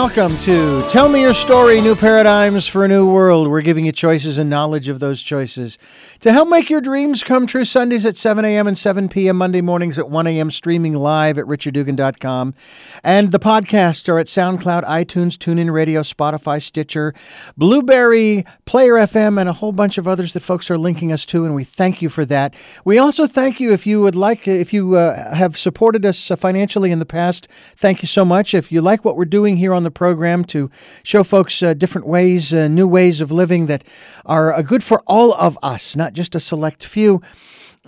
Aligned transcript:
welcome 0.00 0.34
to 0.38 0.80
Tell 0.88 1.10
Me 1.10 1.20
Your 1.20 1.34
Story 1.34 1.78
New 1.82 1.94
Paradigms 1.94 2.66
for 2.66 2.86
a 2.86 2.88
New 2.88 3.12
World. 3.12 3.48
We're 3.48 3.60
giving 3.60 3.84
you 3.84 3.92
choices 3.92 4.38
and 4.38 4.48
knowledge 4.48 4.88
of 4.88 4.98
those 4.98 5.22
choices 5.22 5.76
to 6.20 6.32
help 6.32 6.48
make 6.48 6.68
your 6.68 6.80
dreams 6.80 7.24
come 7.24 7.46
true. 7.46 7.64
Sundays 7.64 8.04
at 8.04 8.16
7 8.16 8.44
a.m. 8.44 8.66
and 8.66 8.76
7 8.76 9.08
p.m., 9.08 9.38
Monday 9.38 9.60
mornings 9.60 9.98
at 9.98 10.10
1 10.10 10.26
a.m., 10.26 10.50
streaming 10.50 10.94
live 10.94 11.38
at 11.38 11.46
richarddugan.com. 11.46 12.54
And 13.02 13.32
the 13.32 13.38
podcasts 13.38 14.08
are 14.08 14.18
at 14.18 14.26
SoundCloud, 14.26 14.84
iTunes, 14.84 15.38
TuneIn 15.38 15.72
Radio, 15.72 16.02
Spotify, 16.02 16.60
Stitcher, 16.60 17.14
Blubrry, 17.56 18.44
Player 18.66 18.94
FM, 18.94 19.40
and 19.40 19.48
a 19.48 19.54
whole 19.54 19.72
bunch 19.72 19.96
of 19.98 20.06
others 20.06 20.34
that 20.34 20.40
folks 20.40 20.70
are 20.70 20.78
linking 20.78 21.10
us 21.10 21.24
to, 21.26 21.44
and 21.44 21.54
we 21.54 21.64
thank 21.64 22.02
you 22.02 22.08
for 22.08 22.24
that. 22.26 22.54
We 22.84 22.98
also 22.98 23.26
thank 23.26 23.58
you 23.58 23.72
if 23.72 23.86
you 23.86 24.02
would 24.02 24.14
like, 24.14 24.46
if 24.46 24.72
you 24.72 24.96
uh, 24.96 25.34
have 25.34 25.56
supported 25.56 26.04
us 26.04 26.30
financially 26.36 26.90
in 26.90 26.98
the 26.98 27.06
past, 27.06 27.48
thank 27.76 28.02
you 28.02 28.08
so 28.08 28.24
much. 28.24 28.52
If 28.52 28.70
you 28.70 28.82
like 28.82 29.04
what 29.04 29.16
we're 29.16 29.24
doing 29.24 29.56
here 29.56 29.72
on 29.72 29.84
the 29.84 29.90
program 29.90 30.44
to 30.46 30.70
show 31.02 31.24
folks 31.24 31.62
uh, 31.62 31.74
different 31.74 32.06
ways, 32.06 32.52
uh, 32.52 32.68
new 32.68 32.86
ways 32.86 33.20
of 33.20 33.32
living 33.32 33.66
that 33.66 33.84
are 34.26 34.52
uh, 34.52 34.62
good 34.62 34.84
for 34.84 35.02
all 35.06 35.32
of 35.34 35.58
us, 35.62 35.96
not 35.96 36.09
just 36.12 36.34
a 36.34 36.40
select 36.40 36.84
few 36.84 37.20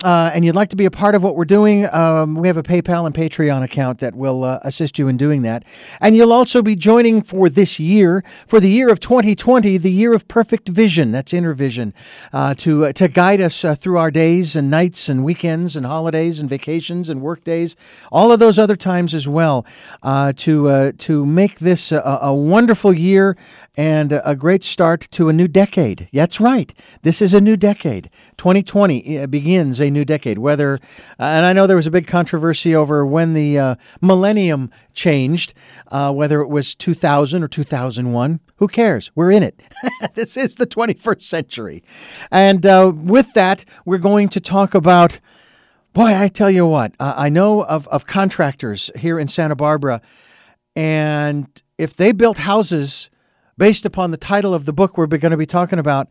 uh, 0.01 0.31
and 0.33 0.43
you'd 0.43 0.55
like 0.55 0.69
to 0.69 0.75
be 0.75 0.85
a 0.85 0.91
part 0.91 1.15
of 1.15 1.23
what 1.23 1.35
we're 1.35 1.45
doing, 1.45 1.85
um, 1.93 2.35
we 2.35 2.47
have 2.47 2.57
a 2.57 2.63
PayPal 2.63 3.05
and 3.05 3.15
Patreon 3.15 3.63
account 3.63 3.99
that 3.99 4.15
will 4.15 4.43
uh, 4.43 4.59
assist 4.63 4.97
you 4.97 5.07
in 5.07 5.17
doing 5.17 5.43
that. 5.43 5.63
And 6.01 6.15
you'll 6.15 6.33
also 6.33 6.61
be 6.61 6.75
joining 6.75 7.21
for 7.21 7.47
this 7.47 7.79
year, 7.79 8.23
for 8.47 8.59
the 8.59 8.69
year 8.69 8.89
of 8.89 8.99
2020, 8.99 9.77
the 9.77 9.91
year 9.91 10.13
of 10.13 10.27
perfect 10.27 10.67
vision. 10.67 11.11
That's 11.11 11.31
inner 11.31 11.53
vision, 11.53 11.93
uh, 12.33 12.55
to 12.55 12.85
uh, 12.85 12.93
to 12.93 13.07
guide 13.07 13.39
us 13.39 13.63
uh, 13.63 13.75
through 13.75 13.97
our 13.97 14.11
days 14.11 14.55
and 14.55 14.69
nights 14.69 15.07
and 15.07 15.23
weekends 15.23 15.75
and 15.75 15.85
holidays 15.85 16.39
and 16.39 16.49
vacations 16.49 17.07
and 17.07 17.21
work 17.21 17.43
days, 17.43 17.75
all 18.11 18.31
of 18.31 18.39
those 18.39 18.57
other 18.57 18.75
times 18.75 19.13
as 19.13 19.27
well, 19.27 19.65
uh, 20.01 20.33
to 20.37 20.91
to 20.91 21.25
make 21.25 21.59
this 21.59 21.91
a, 21.91 22.19
a 22.21 22.33
wonderful 22.33 22.93
year 22.93 23.37
and 23.75 24.21
a 24.23 24.35
great 24.35 24.63
start 24.63 25.07
to 25.11 25.29
a 25.29 25.33
new 25.33 25.47
decade. 25.47 26.07
That's 26.13 26.39
right. 26.39 26.71
This 27.01 27.21
is 27.21 27.33
a 27.33 27.41
new 27.41 27.57
decade. 27.57 28.09
2020 28.37 29.25
begins 29.27 29.81
a 29.81 29.89
new 29.89 30.05
decade. 30.05 30.37
Whether, 30.37 30.75
uh, 31.19 31.23
and 31.23 31.45
I 31.45 31.53
know 31.53 31.65
there 31.65 31.75
was 31.75 31.87
a 31.87 31.91
big 31.91 32.05
controversy 32.05 32.75
over 32.75 33.05
when 33.05 33.33
the 33.33 33.57
uh, 33.57 33.75
millennium 33.99 34.69
changed, 34.93 35.55
uh, 35.91 36.13
whether 36.13 36.41
it 36.41 36.49
was 36.49 36.75
2000 36.75 37.43
or 37.43 37.47
2001. 37.47 38.39
Who 38.57 38.67
cares? 38.67 39.11
We're 39.15 39.31
in 39.31 39.41
it. 39.41 39.61
this 40.13 40.37
is 40.37 40.55
the 40.55 40.67
21st 40.67 41.21
century. 41.21 41.83
And 42.31 42.65
uh, 42.65 42.91
with 42.95 43.33
that, 43.33 43.65
we're 43.85 43.97
going 43.97 44.29
to 44.29 44.39
talk 44.39 44.75
about. 44.75 45.19
Boy, 45.93 46.15
I 46.15 46.27
tell 46.27 46.49
you 46.49 46.65
what, 46.65 46.95
I 46.99 47.29
know 47.29 47.63
of, 47.63 47.87
of 47.89 48.07
contractors 48.07 48.89
here 48.95 49.19
in 49.19 49.27
Santa 49.27 49.55
Barbara, 49.55 50.01
and 50.75 51.45
if 51.77 51.93
they 51.93 52.11
built 52.11 52.37
houses 52.37 53.11
based 53.57 53.85
upon 53.85 54.11
the 54.11 54.17
title 54.17 54.53
of 54.53 54.65
the 54.65 54.73
book 54.73 54.97
we're 54.97 55.07
going 55.07 55.31
to 55.31 55.37
be 55.37 55.45
talking 55.45 55.79
about, 55.79 56.07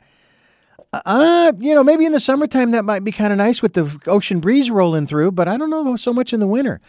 uh, 0.92 1.52
you 1.58 1.74
know, 1.74 1.82
maybe 1.82 2.04
in 2.04 2.12
the 2.12 2.20
summertime 2.20 2.70
that 2.72 2.84
might 2.84 3.04
be 3.04 3.12
kind 3.12 3.32
of 3.32 3.38
nice 3.38 3.62
with 3.62 3.74
the 3.74 3.98
ocean 4.06 4.40
breeze 4.40 4.70
rolling 4.70 5.06
through, 5.06 5.32
but 5.32 5.48
I 5.48 5.56
don't 5.56 5.70
know 5.70 5.96
so 5.96 6.12
much 6.12 6.32
in 6.32 6.40
the 6.40 6.46
winter. 6.46 6.80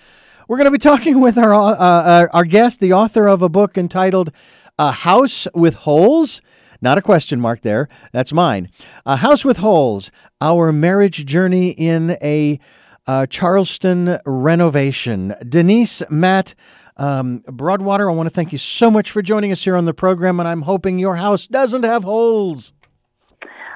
We're 0.47 0.57
going 0.57 0.65
to 0.65 0.71
be 0.71 0.77
talking 0.77 1.21
with 1.21 1.37
our 1.37 1.53
uh, 1.53 1.75
uh, 1.75 2.27
our 2.33 2.45
guest, 2.45 2.79
the 2.79 2.93
author 2.93 3.27
of 3.27 3.41
a 3.41 3.49
book 3.49 3.77
entitled 3.77 4.31
"A 4.77 4.91
House 4.91 5.47
with 5.53 5.75
Holes." 5.75 6.41
Not 6.81 6.97
a 6.97 7.01
question 7.01 7.39
mark 7.39 7.61
there. 7.61 7.87
That's 8.11 8.33
mine. 8.33 8.69
A 9.05 9.17
House 9.17 9.45
with 9.45 9.57
Holes: 9.57 10.11
Our 10.41 10.73
Marriage 10.73 11.25
Journey 11.25 11.69
in 11.69 12.17
a 12.21 12.59
uh, 13.07 13.25
Charleston 13.27 14.19
Renovation. 14.25 15.35
Denise 15.47 16.03
Matt. 16.09 16.55
Um, 17.03 17.43
Broadwater, 17.45 18.09
I 18.09 18.13
want 18.13 18.27
to 18.27 18.33
thank 18.33 18.53
you 18.53 18.57
so 18.57 18.89
much 18.89 19.11
for 19.11 19.21
joining 19.21 19.51
us 19.51 19.61
here 19.61 19.75
on 19.75 19.83
the 19.83 19.93
program, 19.93 20.39
and 20.39 20.47
I'm 20.47 20.61
hoping 20.61 20.99
your 20.99 21.17
house 21.17 21.47
doesn't 21.47 21.83
have 21.83 22.05
holes. 22.05 22.71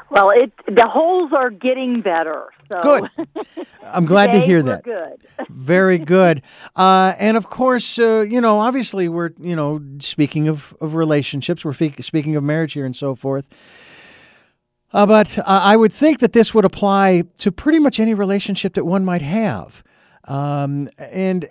Well, 0.10 0.30
it 0.30 0.54
the 0.66 0.88
holes 0.88 1.34
are 1.34 1.50
getting 1.50 2.02
better. 2.02 2.46
So. 2.72 2.80
Good. 2.80 3.68
I'm 3.84 4.06
glad 4.06 4.32
to 4.32 4.40
hear 4.40 4.62
that. 4.64 4.84
Good. 4.84 5.28
Very 5.50 5.98
good. 6.16 6.42
Uh, 6.74 7.16
and 7.20 7.36
of 7.36 7.50
course, 7.50 8.00
uh, 8.00 8.22
you 8.22 8.40
know, 8.40 8.60
obviously, 8.60 9.10
we're 9.10 9.32
you 9.42 9.58
know 9.58 9.82
speaking 10.00 10.48
of 10.48 10.74
of 10.80 10.96
relationships, 10.96 11.66
we're 11.66 11.74
fe- 11.74 11.96
speaking 12.00 12.38
of 12.38 12.44
marriage 12.46 12.74
here 12.74 12.86
and 12.86 12.96
so 12.96 13.14
forth. 13.14 13.46
Uh, 14.94 15.06
but 15.06 15.38
I 15.46 15.76
would 15.76 15.92
think 15.92 16.20
that 16.20 16.32
this 16.32 16.54
would 16.54 16.64
apply 16.64 17.24
to 17.40 17.52
pretty 17.52 17.80
much 17.80 18.00
any 18.00 18.14
relationship 18.14 18.74
that 18.76 18.86
one 18.86 19.04
might 19.04 19.22
have. 19.22 19.84
Um, 20.24 20.88
and 20.98 21.50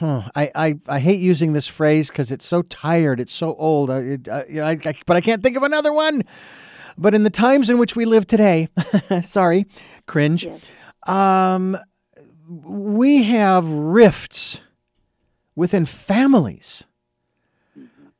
I, 0.00 0.50
I, 0.54 0.78
I 0.86 0.98
hate 1.00 1.20
using 1.20 1.52
this 1.52 1.66
phrase 1.66 2.08
because 2.08 2.32
it's 2.32 2.46
so 2.46 2.62
tired, 2.62 3.20
it's 3.20 3.32
so 3.32 3.54
old. 3.56 3.90
I, 3.90 3.98
it, 3.98 4.28
I, 4.28 4.44
I, 4.62 4.94
but 5.06 5.16
I 5.16 5.20
can't 5.20 5.42
think 5.42 5.56
of 5.56 5.62
another 5.62 5.92
one. 5.92 6.22
But 6.96 7.14
in 7.14 7.22
the 7.22 7.30
times 7.30 7.70
in 7.70 7.78
which 7.78 7.96
we 7.96 8.04
live 8.04 8.26
today, 8.26 8.68
sorry, 9.22 9.66
cringe, 10.06 10.44
yes. 10.44 10.62
um, 11.06 11.78
we 12.48 13.22
have 13.24 13.68
rifts 13.68 14.60
within 15.54 15.84
families 15.84 16.84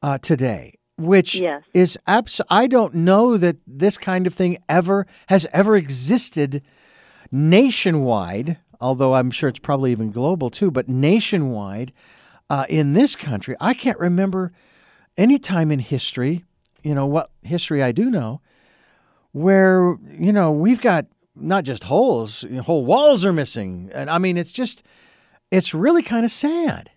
uh, 0.02 0.18
today, 0.18 0.78
which 0.96 1.34
yes. 1.34 1.62
is 1.74 1.98
abs- 2.06 2.40
I 2.48 2.66
don't 2.66 2.94
know 2.94 3.36
that 3.36 3.56
this 3.66 3.98
kind 3.98 4.26
of 4.26 4.34
thing 4.34 4.58
ever 4.68 5.06
has 5.28 5.46
ever 5.52 5.76
existed 5.76 6.62
nationwide, 7.30 8.58
although 8.80 9.14
I'm 9.14 9.30
sure 9.30 9.48
it's 9.48 9.58
probably 9.58 9.92
even 9.92 10.10
global 10.10 10.50
too, 10.50 10.70
but 10.70 10.88
nationwide 10.88 11.92
uh, 12.48 12.66
in 12.68 12.94
this 12.94 13.14
country, 13.14 13.54
I 13.60 13.74
can't 13.74 13.98
remember 13.98 14.52
any 15.16 15.38
time 15.38 15.70
in 15.70 15.78
history, 15.78 16.44
you 16.82 16.94
know, 16.94 17.06
what 17.06 17.30
history 17.42 17.82
I 17.82 17.92
do 17.92 18.10
know, 18.10 18.40
where 19.32 19.96
you 20.08 20.32
know 20.32 20.50
we've 20.50 20.80
got 20.80 21.06
not 21.36 21.64
just 21.64 21.84
holes, 21.84 22.42
you 22.44 22.56
know, 22.56 22.62
whole 22.62 22.84
walls 22.84 23.24
are 23.24 23.32
missing, 23.32 23.90
and 23.94 24.10
I 24.10 24.18
mean 24.18 24.36
it's 24.36 24.52
just 24.52 24.82
it's 25.50 25.74
really 25.74 26.02
kind 26.02 26.24
of 26.24 26.30
sad. 26.30 26.90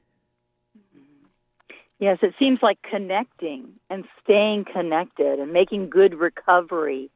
Yes, 1.99 2.17
it 2.21 2.33
seems 2.37 2.59
like 2.61 2.79
connecting 2.81 3.73
and 3.89 4.03
staying 4.21 4.65
connected 4.65 5.39
and 5.39 5.53
making 5.53 5.89
good 5.89 6.15
recovery 6.15 7.09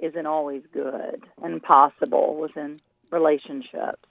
isn't 0.00 0.26
always 0.26 0.62
good 0.72 1.24
and 1.42 1.62
possible 1.62 2.36
within 2.36 2.80
relationships. 3.10 4.04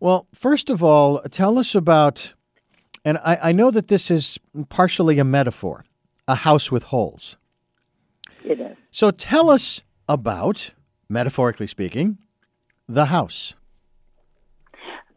Well, 0.00 0.26
first 0.32 0.70
of 0.70 0.82
all, 0.82 1.20
tell 1.30 1.58
us 1.58 1.74
about, 1.74 2.34
and 3.04 3.18
I, 3.18 3.38
I 3.44 3.52
know 3.52 3.70
that 3.70 3.88
this 3.88 4.10
is 4.10 4.38
partially 4.68 5.18
a 5.18 5.24
metaphor, 5.24 5.84
a 6.26 6.36
house 6.36 6.70
with 6.70 6.84
holes. 6.84 7.36
It 8.44 8.60
is. 8.60 8.76
So 8.90 9.10
tell 9.10 9.50
us 9.50 9.82
about, 10.08 10.70
metaphorically 11.08 11.66
speaking, 11.66 12.18
the 12.88 13.06
house. 13.06 13.54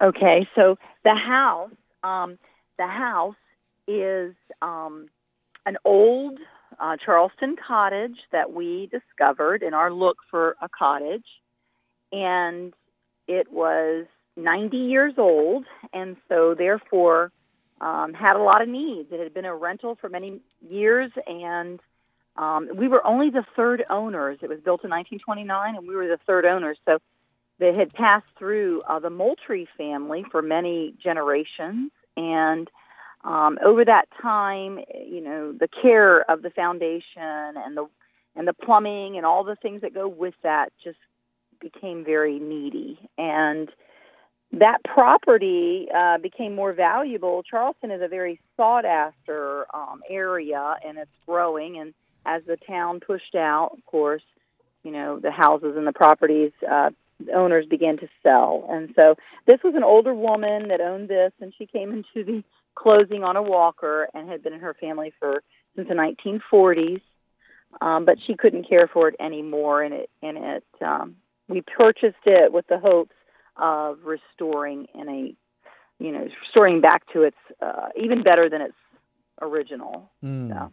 Okay, 0.01 0.47
so 0.55 0.77
the 1.03 1.15
house, 1.15 1.71
um, 2.03 2.39
the 2.77 2.87
house 2.87 3.35
is 3.87 4.33
um, 4.61 5.07
an 5.65 5.77
old 5.85 6.39
uh, 6.79 6.97
Charleston 7.03 7.55
cottage 7.55 8.17
that 8.31 8.51
we 8.51 8.89
discovered 8.91 9.61
in 9.61 9.73
our 9.73 9.93
look 9.93 10.17
for 10.29 10.55
a 10.61 10.67
cottage, 10.69 11.25
and 12.11 12.73
it 13.27 13.51
was 13.51 14.05
90 14.37 14.77
years 14.77 15.13
old, 15.17 15.65
and 15.93 16.17
so 16.29 16.55
therefore 16.55 17.31
um, 17.79 18.13
had 18.13 18.35
a 18.35 18.41
lot 18.41 18.61
of 18.61 18.69
needs. 18.69 19.09
It 19.11 19.19
had 19.19 19.33
been 19.33 19.45
a 19.45 19.55
rental 19.55 19.97
for 19.99 20.09
many 20.09 20.39
years, 20.67 21.11
and 21.27 21.79
um, 22.37 22.69
we 22.75 22.87
were 22.87 23.05
only 23.05 23.29
the 23.29 23.45
third 23.55 23.83
owners. 23.89 24.39
It 24.41 24.49
was 24.49 24.59
built 24.59 24.83
in 24.83 24.89
1929, 24.89 25.75
and 25.75 25.87
we 25.87 25.95
were 25.95 26.07
the 26.07 26.19
third 26.25 26.45
owners. 26.45 26.77
So 26.85 26.99
they 27.59 27.73
had 27.75 27.93
passed 27.93 28.27
through 28.37 28.81
uh, 28.87 28.99
the 28.99 29.09
Moultrie 29.09 29.67
family 29.77 30.25
for 30.31 30.41
many 30.41 30.93
generations, 31.01 31.91
and 32.15 32.69
um, 33.23 33.59
over 33.63 33.85
that 33.85 34.07
time, 34.21 34.79
you 35.07 35.21
know, 35.21 35.51
the 35.51 35.67
care 35.67 36.29
of 36.29 36.41
the 36.41 36.49
foundation 36.49 37.03
and 37.17 37.77
the 37.77 37.87
and 38.35 38.47
the 38.47 38.53
plumbing 38.53 39.17
and 39.17 39.25
all 39.25 39.43
the 39.43 39.57
things 39.57 39.81
that 39.81 39.93
go 39.93 40.07
with 40.07 40.33
that 40.41 40.71
just 40.83 40.97
became 41.61 42.03
very 42.03 42.39
needy 42.39 42.99
and 43.17 43.69
that 44.53 44.83
property 44.83 45.87
uh, 45.95 46.17
became 46.17 46.55
more 46.55 46.73
valuable. 46.73 47.41
Charleston 47.43 47.91
is 47.91 48.01
a 48.01 48.07
very 48.07 48.39
sought 48.57 48.83
after 48.83 49.65
um, 49.73 50.01
area 50.09 50.75
and 50.85 50.97
it's 50.97 51.11
growing. 51.25 51.77
And 51.79 51.93
as 52.25 52.43
the 52.45 52.57
town 52.57 52.99
pushed 52.99 53.35
out, 53.35 53.71
of 53.73 53.85
course, 53.85 54.23
you 54.83 54.91
know, 54.91 55.19
the 55.19 55.31
houses 55.31 55.75
and 55.77 55.87
the 55.87 55.93
properties, 55.93 56.51
uh, 56.69 56.89
owners 57.33 57.65
began 57.65 57.97
to 57.97 58.07
sell. 58.23 58.67
And 58.69 58.93
so 58.99 59.15
this 59.45 59.59
was 59.63 59.75
an 59.75 59.83
older 59.83 60.13
woman 60.13 60.69
that 60.69 60.81
owned 60.81 61.07
this, 61.07 61.31
and 61.39 61.53
she 61.57 61.65
came 61.65 61.91
into 61.91 62.25
the 62.25 62.43
closing 62.75 63.23
on 63.23 63.35
a 63.35 63.43
walker 63.43 64.07
and 64.13 64.29
had 64.29 64.43
been 64.43 64.53
in 64.53 64.59
her 64.59 64.73
family 64.73 65.13
for 65.19 65.43
since 65.75 65.87
the 65.87 65.93
1940s. 65.93 67.01
Um, 67.79 68.03
but 68.03 68.17
she 68.27 68.35
couldn't 68.35 68.67
care 68.67 68.89
for 68.91 69.07
it 69.07 69.15
anymore, 69.17 69.81
and 69.81 69.93
it 69.93 70.09
and 70.21 70.37
it 70.37 70.63
um, 70.85 71.15
we 71.51 71.61
purchased 71.61 72.25
it 72.25 72.51
with 72.51 72.65
the 72.67 72.79
hopes 72.79 73.15
of 73.57 73.99
restoring 74.03 74.87
in 74.95 75.09
a 75.09 76.03
you 76.03 76.11
know 76.11 76.27
restoring 76.41 76.81
back 76.81 77.03
to 77.13 77.23
its 77.23 77.37
uh, 77.61 77.89
even 78.01 78.23
better 78.23 78.49
than 78.49 78.61
its 78.61 78.75
original. 79.41 80.09
Hmm. 80.21 80.49
So. 80.49 80.71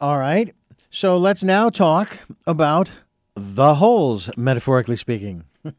All 0.00 0.18
right. 0.18 0.54
So 0.90 1.16
let's 1.16 1.44
now 1.44 1.70
talk 1.70 2.18
about 2.46 2.90
the 3.34 3.76
holes, 3.76 4.30
metaphorically 4.36 4.96
speaking. 4.96 5.44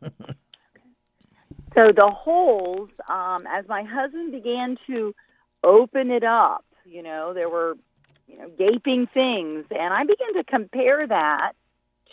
So 1.75 1.91
the 1.91 2.11
holes, 2.11 2.89
um, 3.09 3.45
as 3.47 3.67
my 3.67 3.83
husband 3.83 4.31
began 4.31 4.77
to 4.87 5.15
open 5.63 6.11
it 6.11 6.23
up, 6.23 6.65
you 6.85 7.01
know, 7.01 7.33
there 7.33 7.49
were, 7.49 7.75
you 8.27 8.37
know, 8.37 8.47
gaping 8.57 9.07
things, 9.11 9.65
and 9.71 9.93
I 9.93 10.03
began 10.03 10.35
to 10.35 10.43
compare 10.43 11.07
that 11.07 11.53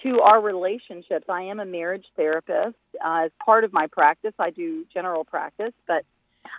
to 0.02 0.20
our 0.20 0.40
relationships. 0.40 1.26
I 1.28 1.42
am 1.42 1.60
a 1.60 1.64
marriage 1.64 2.06
therapist. 2.16 2.76
Uh, 3.04 3.24
as 3.26 3.30
part 3.44 3.64
of 3.64 3.72
my 3.72 3.86
practice, 3.86 4.34
I 4.38 4.50
do 4.50 4.84
general 4.92 5.24
practice, 5.24 5.72
but 5.86 6.04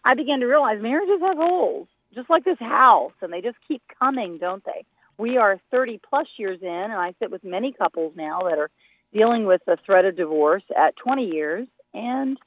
I 0.05 0.15
began 0.15 0.39
to 0.41 0.45
realize 0.45 0.81
marriages 0.81 1.21
have 1.21 1.37
holes, 1.37 1.87
just 2.13 2.29
like 2.29 2.43
this 2.43 2.59
house, 2.59 3.13
and 3.21 3.31
they 3.31 3.41
just 3.41 3.57
keep 3.67 3.81
coming, 3.99 4.37
don't 4.37 4.63
they? 4.63 4.85
We 5.17 5.37
are 5.37 5.59
30 5.71 5.99
plus 6.07 6.27
years 6.37 6.59
in, 6.61 6.67
and 6.67 6.93
I 6.93 7.13
sit 7.19 7.31
with 7.31 7.43
many 7.43 7.73
couples 7.73 8.13
now 8.15 8.41
that 8.49 8.57
are 8.57 8.69
dealing 9.13 9.45
with 9.45 9.61
the 9.65 9.77
threat 9.85 10.05
of 10.05 10.15
divorce 10.15 10.63
at 10.75 10.95
20 10.97 11.25
years, 11.25 11.67
and 11.93 12.37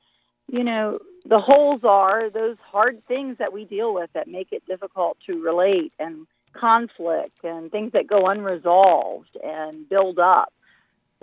you 0.48 0.62
know, 0.62 0.98
the 1.26 1.38
holes 1.38 1.80
are 1.84 2.30
those 2.30 2.56
hard 2.70 3.06
things 3.06 3.38
that 3.38 3.52
we 3.52 3.64
deal 3.64 3.94
with 3.94 4.10
that 4.12 4.28
make 4.28 4.48
it 4.52 4.62
difficult 4.66 5.16
to 5.26 5.42
relate 5.42 5.92
and 5.98 6.26
conflict 6.52 7.42
and 7.42 7.70
things 7.70 7.92
that 7.92 8.06
go 8.06 8.26
unresolved 8.26 9.36
and 9.42 9.88
build 9.88 10.18
up. 10.18 10.52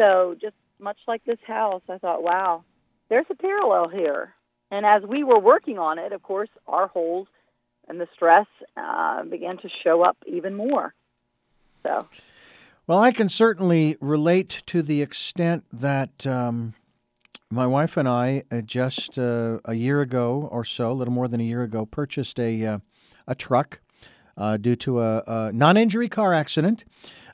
So, 0.02 0.36
just 0.42 0.56
much 0.80 0.98
like 1.08 1.24
this 1.26 1.38
house, 1.46 1.84
I 1.88 2.00
thought, 2.00 2.24
wow, 2.24 2.64
there's 3.10 3.28
a 3.30 3.36
parallel 3.36 3.88
here. 3.88 4.34
And 4.72 4.84
as 4.84 5.04
we 5.04 5.24
were 5.24 5.38
working 5.38 5.78
on 5.78 6.00
it, 6.00 6.12
of 6.12 6.24
course, 6.24 6.50
our 6.68 6.88
holes 6.88 7.28
and 7.88 8.02
the 8.02 8.08
stress 8.16 8.48
uh, 8.76 9.24
began 9.26 9.58
to 9.60 9.70
show 9.84 10.02
up 10.02 10.18
even 10.26 10.56
more. 10.56 10.96
So, 11.84 12.00
Well, 12.88 12.98
I 12.98 13.12
can 13.12 13.30
certainly 13.30 13.96
relate 14.02 14.64
to 14.68 14.82
the 14.82 15.04
extent 15.04 15.66
that 15.72 16.26
um, 16.26 16.74
my 17.52 17.68
wife 17.68 17.96
and 17.96 18.10
I 18.10 18.42
uh, 18.52 18.62
just 18.62 19.20
uh, 19.20 19.60
a 19.66 19.76
year 19.76 20.02
ago 20.02 20.50
or 20.52 20.66
so, 20.66 20.92
a 20.92 20.94
little 20.94 21.14
more 21.14 21.28
than 21.28 21.40
a 21.42 21.44
year 21.44 21.62
ago, 21.62 21.86
purchased 21.86 22.40
a 22.40 22.66
uh, 22.66 22.80
a 23.28 23.36
truck 23.36 23.82
uh, 24.36 24.58
due 24.58 24.76
to 24.78 25.00
a, 25.00 25.24
a 25.28 25.52
non-injury 25.52 26.10
car 26.10 26.34
accident. 26.34 26.86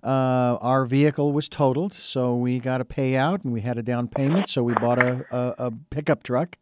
Uh, 0.07 0.57
our 0.61 0.85
vehicle 0.85 1.33
was 1.33 1.49
totaled, 1.49 1.91
so 1.91 2.33
we 2.33 2.59
got 2.59 2.79
a 2.79 2.85
payout 2.85 3.43
and 3.43 3.51
we 3.51 3.59
had 3.59 3.77
a 3.77 3.83
down 3.83 4.07
payment, 4.07 4.47
so 4.47 4.63
we 4.63 4.73
bought 4.75 4.97
a, 4.97 5.25
a, 5.31 5.65
a 5.67 5.71
pickup 5.89 6.23
truck 6.23 6.57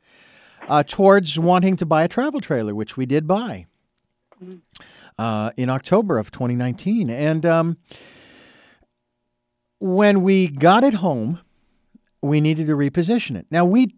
uh, 0.67 0.81
towards 0.81 1.37
wanting 1.37 1.75
to 1.75 1.85
buy 1.85 2.03
a 2.03 2.07
travel 2.07 2.41
trailer, 2.41 2.73
which 2.73 2.97
we 2.97 3.05
did 3.05 3.27
buy 3.27 3.67
uh, 5.19 5.51
in 5.55 5.69
October 5.69 6.17
of 6.17 6.31
2019. 6.31 7.11
And 7.11 7.45
um, 7.45 7.77
when 9.77 10.23
we 10.23 10.47
got 10.47 10.83
it 10.83 10.95
home, 10.95 11.39
we 12.23 12.41
needed 12.41 12.65
to 12.65 12.75
reposition 12.75 13.37
it. 13.37 13.45
Now 13.51 13.63
we 13.63 13.89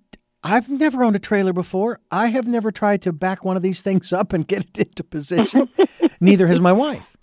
I've 0.44 0.70
never 0.70 1.04
owned 1.04 1.16
a 1.16 1.20
trailer 1.20 1.52
before. 1.52 2.00
I 2.12 2.28
have 2.28 2.48
never 2.48 2.72
tried 2.72 3.02
to 3.04 3.14
back 3.14 3.44
one 3.44 3.58
of 3.58 3.64
these 3.64 3.82
things 3.82 4.14
up 4.14 4.34
and 4.34 4.48
get 4.48 4.64
it 4.64 4.78
into 4.78 5.04
position. 5.04 5.70
Neither 6.20 6.48
has 6.48 6.60
my 6.60 6.74
wife. 6.74 7.17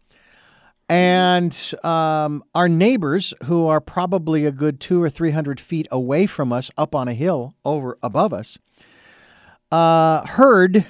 And 0.88 1.56
um, 1.82 2.44
our 2.54 2.68
neighbors, 2.68 3.32
who 3.44 3.66
are 3.66 3.80
probably 3.80 4.44
a 4.44 4.52
good 4.52 4.80
two 4.80 5.02
or 5.02 5.08
three 5.08 5.30
hundred 5.30 5.58
feet 5.60 5.88
away 5.90 6.26
from 6.26 6.52
us, 6.52 6.70
up 6.76 6.94
on 6.94 7.08
a 7.08 7.14
hill 7.14 7.54
over 7.64 7.98
above 8.02 8.32
us, 8.32 8.58
uh, 9.72 10.26
heard 10.26 10.86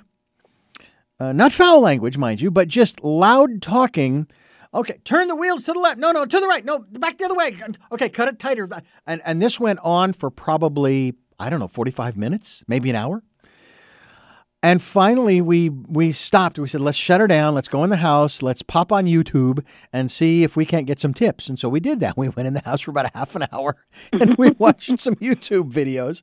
uh, 1.21 1.33
not 1.33 1.53
foul 1.53 1.81
language, 1.81 2.19
mind 2.19 2.41
you, 2.41 2.51
but 2.51 2.69
just 2.69 3.05
loud 3.05 3.63
talking. 3.63 4.27
Okay, 4.73 4.99
turn 5.05 5.29
the 5.29 5.37
wheels 5.37 5.63
to 5.65 5.73
the 5.73 5.79
left. 5.79 5.99
No, 5.99 6.11
no, 6.11 6.27
to 6.27 6.41
the 6.41 6.47
right. 6.49 6.65
No, 6.65 6.81
back 6.81 7.19
the 7.19 7.25
other 7.25 7.37
way. 7.37 7.57
Okay, 7.93 8.09
cut 8.09 8.27
it 8.27 8.41
tighter. 8.41 8.69
And 9.07 9.23
and 9.25 9.41
this 9.41 9.61
went 9.61 9.79
on 9.85 10.13
for 10.13 10.31
probably 10.31 11.15
I 11.39 11.51
don't 11.51 11.61
know, 11.61 11.69
45 11.69 12.17
minutes, 12.17 12.65
maybe 12.69 12.91
an 12.91 12.97
hour. 12.97 13.23
And 14.65 14.81
finally 14.81 15.43
we 15.43 15.69
we 15.69 16.11
stopped. 16.11 16.59
We 16.59 16.69
said, 16.69 16.81
"Let's 16.81 16.97
shut 16.97 17.21
her 17.21 17.27
down. 17.27 17.55
Let's 17.55 17.69
go 17.69 17.85
in 17.85 17.91
the 17.91 17.99
house. 17.99 18.41
Let's 18.41 18.63
pop 18.63 18.93
on 18.93 19.05
YouTube 19.05 19.63
and 19.93 20.11
see 20.11 20.43
if 20.43 20.57
we 20.57 20.65
can't 20.65 20.87
get 20.87 20.99
some 20.99 21.13
tips." 21.13 21.51
And 21.51 21.59
so 21.59 21.69
we 21.69 21.81
did 21.81 22.01
that. 22.01 22.17
We 22.25 22.31
went 22.31 22.47
in 22.47 22.55
the 22.55 22.63
house 22.63 22.81
for 22.81 22.91
about 22.91 23.05
a 23.05 23.11
half 23.13 23.37
an 23.37 23.47
hour 23.53 23.77
and 24.13 24.39
we 24.39 24.53
watched 24.53 24.99
some 24.99 25.17
YouTube 25.17 25.71
videos. 25.71 26.23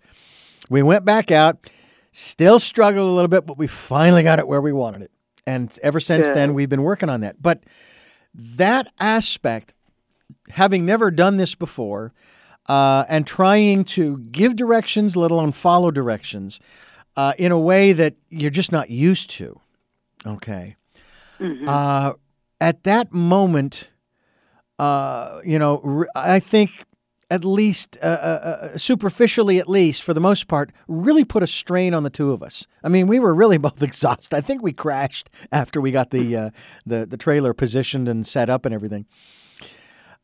We 0.72 0.82
went 0.82 1.06
back 1.06 1.30
out, 1.30 1.70
still 2.12 2.58
struggled 2.58 3.08
a 3.08 3.12
little 3.12 3.28
bit, 3.28 3.46
but 3.46 3.60
we 3.60 3.68
finally 3.68 4.24
got 4.24 4.40
it 4.40 4.48
where 4.48 4.62
we 4.62 4.74
wanted 4.74 5.04
it. 5.04 5.12
And 5.46 5.78
ever 5.84 6.00
since 6.00 6.26
Good. 6.26 6.36
then 6.36 6.56
we've 6.56 6.70
been 6.70 6.82
working 6.82 7.10
on 7.10 7.22
that. 7.22 7.44
But 7.44 7.62
that 8.34 8.92
aspect, 9.00 9.76
having 10.50 10.84
never 10.84 11.12
done 11.12 11.38
this 11.38 11.54
before, 11.54 12.12
uh, 12.68 13.06
and 13.08 13.28
trying 13.28 13.84
to 13.84 14.18
give 14.32 14.56
directions, 14.56 15.16
let 15.16 15.30
alone 15.30 15.52
follow 15.52 15.92
directions, 15.92 16.60
uh, 17.16 17.34
in 17.38 17.52
a 17.52 17.60
way 17.60 17.94
that 17.94 18.16
you're 18.30 18.50
just 18.50 18.72
not 18.72 18.90
used 18.90 19.30
to. 19.32 19.60
Okay. 20.26 20.76
Uh, 21.68 22.14
at 22.60 22.84
that 22.84 23.12
moment, 23.12 23.90
uh, 24.78 25.42
you 25.44 25.58
know, 25.58 26.06
I 26.16 26.40
think 26.40 26.86
at 27.32 27.46
least 27.46 27.98
uh, 28.04 28.06
uh, 28.06 28.10
uh, 28.74 28.78
superficially, 28.78 29.58
at 29.58 29.70
least 29.70 30.04
for 30.04 30.14
the 30.14 30.20
most 30.20 30.50
part, 30.50 30.72
really 30.88 31.24
put 31.24 31.42
a 31.42 31.48
strain 31.48 31.94
on 31.94 32.04
the 32.04 32.10
two 32.10 32.34
of 32.34 32.44
us. 32.44 32.68
I 32.84 32.90
mean, 32.90 33.08
we 33.08 33.20
were 33.20 33.34
really 33.34 33.58
both 33.70 33.82
exhausted. 33.82 34.36
I 34.36 34.42
think 34.42 34.62
we 34.62 34.74
crashed 34.74 35.30
after 35.52 35.80
we 35.80 35.92
got 35.92 36.12
the 36.12 36.36
uh, 36.36 36.50
the 36.86 37.06
the 37.06 37.18
trailer 37.18 37.54
positioned 37.54 38.10
and 38.10 38.28
set 38.28 38.50
up 38.50 38.66
and 38.66 38.76
everything. 38.76 39.06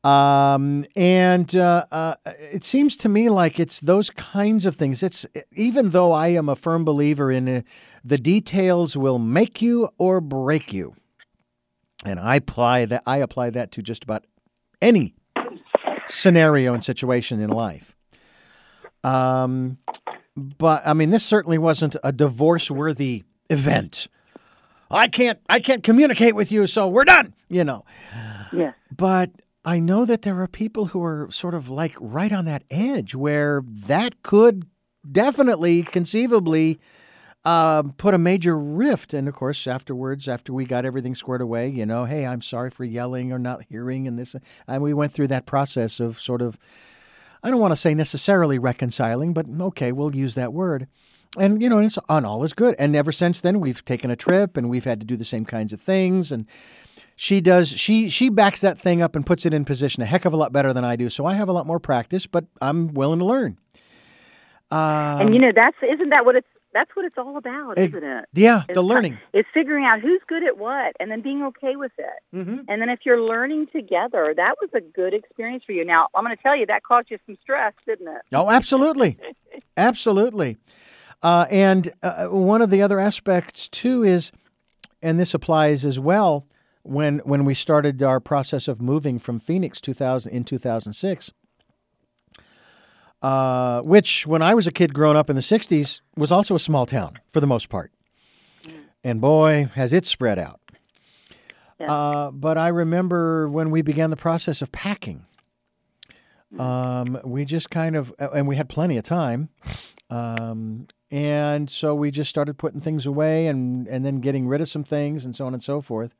Um, 0.03 0.85
and 0.95 1.53
uh, 1.55 1.85
uh, 1.91 2.15
it 2.25 2.63
seems 2.63 2.95
to 2.97 3.09
me 3.09 3.29
like 3.29 3.59
it's 3.59 3.79
those 3.79 4.09
kinds 4.09 4.65
of 4.65 4.75
things. 4.75 5.03
It's 5.03 5.25
even 5.55 5.89
though 5.89 6.11
I 6.11 6.27
am 6.27 6.47
a 6.47 6.55
firm 6.55 6.85
believer 6.85 7.31
in 7.31 7.49
uh, 7.49 7.61
the 8.05 8.17
details 8.17 8.95
will 8.95 9.19
make 9.19 9.61
you 9.61 9.89
or 9.97 10.21
break 10.21 10.71
you, 10.71 10.95
and 12.05 12.19
I 12.19 12.35
apply 12.35 12.85
that. 12.85 13.03
I 13.05 13.17
apply 13.17 13.49
that 13.49 13.71
to 13.73 13.81
just 13.81 14.03
about 14.03 14.25
any 14.81 15.15
scenario 16.05 16.73
and 16.73 16.83
situation 16.83 17.41
in 17.41 17.49
life. 17.49 17.95
Um, 19.03 19.79
but 20.35 20.83
I 20.85 20.93
mean, 20.93 21.09
this 21.09 21.25
certainly 21.25 21.57
wasn't 21.57 21.95
a 22.03 22.11
divorce-worthy 22.11 23.23
event. 23.49 24.07
I 24.89 25.07
can't. 25.07 25.39
I 25.49 25.59
can't 25.59 25.83
communicate 25.83 26.35
with 26.35 26.51
you, 26.51 26.67
so 26.67 26.87
we're 26.87 27.03
done. 27.03 27.33
You 27.49 27.63
know. 27.63 27.83
yes. 28.53 28.73
But 28.95 29.31
I 29.67 29.79
know 29.79 30.05
that 30.05 30.21
there 30.21 30.39
are 30.41 30.47
people 30.47 30.85
who 30.85 31.03
are 31.03 31.27
sort 31.29 31.53
of 31.53 31.69
like 31.69 31.93
right 31.99 32.31
on 32.31 32.45
that 32.45 32.63
edge 32.71 33.13
where 33.13 33.61
that 33.67 34.23
could 34.23 34.65
definitely, 35.11 35.83
conceivably, 35.83 36.79
uh, 37.43 37.83
put 37.97 38.13
a 38.13 38.17
major 38.17 38.57
rift. 38.57 39.13
And 39.13 39.27
of 39.27 39.35
course, 39.35 39.67
afterwards, 39.67 40.29
after 40.29 40.53
we 40.53 40.63
got 40.63 40.85
everything 40.85 41.15
squared 41.15 41.41
away, 41.41 41.67
you 41.67 41.85
know, 41.85 42.05
hey, 42.05 42.25
I'm 42.25 42.41
sorry 42.41 42.69
for 42.69 42.85
yelling 42.85 43.33
or 43.33 43.39
not 43.39 43.65
hearing, 43.67 44.07
and 44.07 44.17
this, 44.17 44.37
and 44.69 44.81
we 44.81 44.93
went 44.93 45.11
through 45.11 45.27
that 45.27 45.45
process 45.45 45.99
of 45.99 46.17
sort 46.17 46.41
of, 46.41 46.57
I 47.43 47.51
don't 47.51 47.59
want 47.59 47.73
to 47.73 47.75
say 47.75 47.93
necessarily 47.93 48.57
reconciling, 48.57 49.33
but 49.33 49.47
okay, 49.59 49.91
we'll 49.91 50.15
use 50.15 50.35
that 50.35 50.53
word. 50.53 50.87
And 51.37 51.61
you 51.61 51.67
know, 51.67 51.79
it's 51.79 51.99
on 52.07 52.23
all 52.23 52.45
is 52.45 52.53
good. 52.53 52.73
And 52.79 52.95
ever 52.95 53.11
since 53.11 53.41
then, 53.41 53.59
we've 53.59 53.83
taken 53.83 54.11
a 54.11 54.15
trip, 54.15 54.55
and 54.55 54.69
we've 54.69 54.85
had 54.85 55.01
to 55.01 55.05
do 55.05 55.17
the 55.17 55.25
same 55.25 55.43
kinds 55.43 55.73
of 55.73 55.81
things, 55.81 56.31
and 56.31 56.45
she 57.19 57.41
does 57.41 57.69
she 57.69 58.09
she 58.09 58.29
backs 58.29 58.61
that 58.61 58.79
thing 58.79 59.01
up 59.01 59.15
and 59.15 59.25
puts 59.25 59.45
it 59.45 59.53
in 59.53 59.65
position 59.65 60.03
a 60.03 60.05
heck 60.05 60.23
of 60.23 60.31
a 60.33 60.37
lot 60.37 60.53
better 60.53 60.71
than 60.71 60.85
I 60.85 60.95
do. 60.95 61.09
So 61.09 61.25
I 61.25 61.33
have 61.33 61.49
a 61.49 61.51
lot 61.51 61.65
more 61.67 61.79
practice, 61.79 62.27
but 62.27 62.45
I'm 62.61 62.93
willing 62.93 63.19
to 63.19 63.25
learn. 63.25 63.57
Um, 64.69 65.21
and 65.21 65.33
you 65.33 65.41
know 65.41 65.51
that's 65.53 65.75
isn't 65.81 66.09
that 66.09 66.25
what 66.25 66.35
it's 66.35 66.47
that's 66.73 66.91
what 66.95 67.05
it's 67.05 67.17
all 67.17 67.37
about, 67.37 67.77
it- 67.79 67.89
isn't 67.89 68.03
it? 68.03 68.25
yeah, 68.33 68.63
It's 68.69 68.75
the 68.75 68.83
learning. 68.83 69.17
It's 69.33 69.49
figuring 69.51 69.85
out 69.85 69.99
who's 69.99 70.21
good 70.27 70.43
at 70.43 70.57
what, 70.59 70.93
and 70.99 71.09
then 71.09 71.21
being 71.21 71.41
okay 71.43 71.75
with 71.75 71.93
it. 71.97 72.35
Mm-hmm. 72.35 72.59
And 72.67 72.81
then 72.81 72.89
if 72.89 72.99
you're 73.03 73.21
learning 73.21 73.67
together, 73.73 74.33
that 74.37 74.55
was 74.61 74.69
a 74.75 74.81
good 74.81 75.13
experience 75.15 75.63
for 75.65 75.71
you. 75.71 75.83
Now 75.83 76.07
I'm 76.13 76.23
going 76.23 76.35
to 76.35 76.43
tell 76.43 76.55
you 76.55 76.67
that 76.67 76.83
caused 76.83 77.09
you 77.09 77.17
some 77.25 77.37
stress, 77.41 77.73
didn't 77.87 78.09
it? 78.09 78.21
Oh, 78.33 78.49
absolutely, 78.51 79.17
absolutely. 79.77 80.57
Uh, 81.23 81.47
and 81.49 81.91
uh, 82.03 82.25
one 82.27 82.61
of 82.61 82.69
the 82.69 82.83
other 82.83 82.99
aspects 82.99 83.67
too 83.69 84.03
is, 84.03 84.31
and 85.01 85.19
this 85.19 85.33
applies 85.33 85.83
as 85.83 85.99
well 85.99 86.45
when 86.87 87.19
when 87.19 87.45
we 87.45 87.53
started 87.53 88.01
our 88.01 88.19
process 88.19 88.67
of 88.67 88.81
moving 88.81 89.19
from 89.19 89.39
Phoenix 89.39 89.81
2000 89.81 90.31
in 90.31 90.43
2006. 90.43 91.31
Uh, 93.19 93.81
which, 93.81 94.27
when 94.27 94.43
I 94.43 94.53
was 94.53 94.67
a 94.67 94.71
kid 94.71 94.93
growing 94.93 95.17
up 95.17 95.27
in 95.27 95.35
the 95.35 95.41
60s, 95.41 96.01
was 96.15 96.31
also 96.31 96.53
a 96.53 96.59
small 96.59 96.85
town 96.85 97.19
for 97.31 97.39
the 97.39 97.47
most 97.47 97.67
part. 97.67 97.91
And 99.03 99.19
boy, 99.19 99.71
has 99.73 99.91
it 99.91 100.05
spread 100.05 100.37
out. 100.37 100.59
Yeah. 101.79 101.91
Uh, 101.91 102.31
but 102.31 102.59
I 102.59 102.67
remember 102.67 103.49
when 103.49 103.71
we 103.71 103.81
began 103.81 104.11
the 104.11 104.17
process 104.17 104.61
of 104.61 104.71
packing, 104.71 105.25
Um, 106.57 107.19
we 107.23 107.43
just 107.43 107.69
kind 107.69 107.95
of, 107.95 108.13
and 108.19 108.47
we 108.47 108.55
had 108.55 108.69
plenty 108.69 108.97
of 108.97 109.03
time. 109.03 109.49
Um, 110.09 110.87
and 111.11 111.69
so 111.69 111.93
we 111.95 112.11
just 112.11 112.29
started 112.29 112.57
putting 112.57 112.81
things 112.81 113.05
away 113.05 113.47
and, 113.47 113.87
and 113.87 114.05
then 114.05 114.21
getting 114.21 114.47
rid 114.47 114.61
of 114.61 114.69
some 114.69 114.83
things 114.83 115.25
and 115.25 115.35
so 115.35 115.45
on 115.45 115.53
and 115.53 115.63
so 115.63 115.81
forth. 115.81 116.13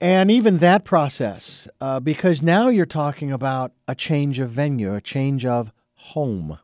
And 0.00 0.30
even 0.30 0.58
that 0.58 0.84
process, 0.84 1.66
uh, 1.80 1.98
because 1.98 2.40
now 2.40 2.68
you're 2.68 2.86
talking 2.86 3.30
about 3.32 3.72
a 3.88 3.94
change 3.96 4.38
of 4.38 4.50
venue, 4.50 4.94
a 4.94 5.00
change 5.00 5.44
of 5.44 5.72
home. 5.94 6.58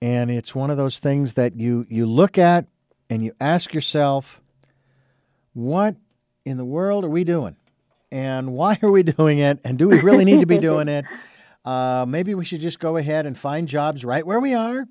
And 0.00 0.30
it's 0.32 0.52
one 0.54 0.70
of 0.70 0.76
those 0.76 0.98
things 0.98 1.34
that 1.34 1.54
you, 1.60 1.86
you 1.88 2.06
look 2.06 2.38
at 2.38 2.66
and 3.08 3.22
you 3.24 3.32
ask 3.40 3.72
yourself, 3.72 4.40
what 5.52 5.94
in 6.44 6.56
the 6.56 6.64
world 6.64 7.04
are 7.04 7.08
we 7.08 7.22
doing? 7.22 7.54
And 8.10 8.52
why 8.52 8.78
are 8.82 8.90
we 8.90 9.02
doing 9.18 9.38
it? 9.38 9.60
And 9.62 9.78
do 9.78 9.88
we 9.88 9.98
really 10.00 10.24
need 10.24 10.40
to 10.40 10.46
be 10.46 10.58
doing 10.58 10.88
it? 10.88 11.04
Uh, 11.64 12.04
maybe 12.08 12.34
we 12.34 12.44
should 12.44 12.60
just 12.60 12.80
go 12.80 12.96
ahead 12.96 13.24
and 13.24 13.38
find 13.38 13.68
jobs 13.68 14.04
right 14.04 14.26
where 14.26 14.40
we 14.40 14.52
are 14.52 14.78
and 14.78 14.88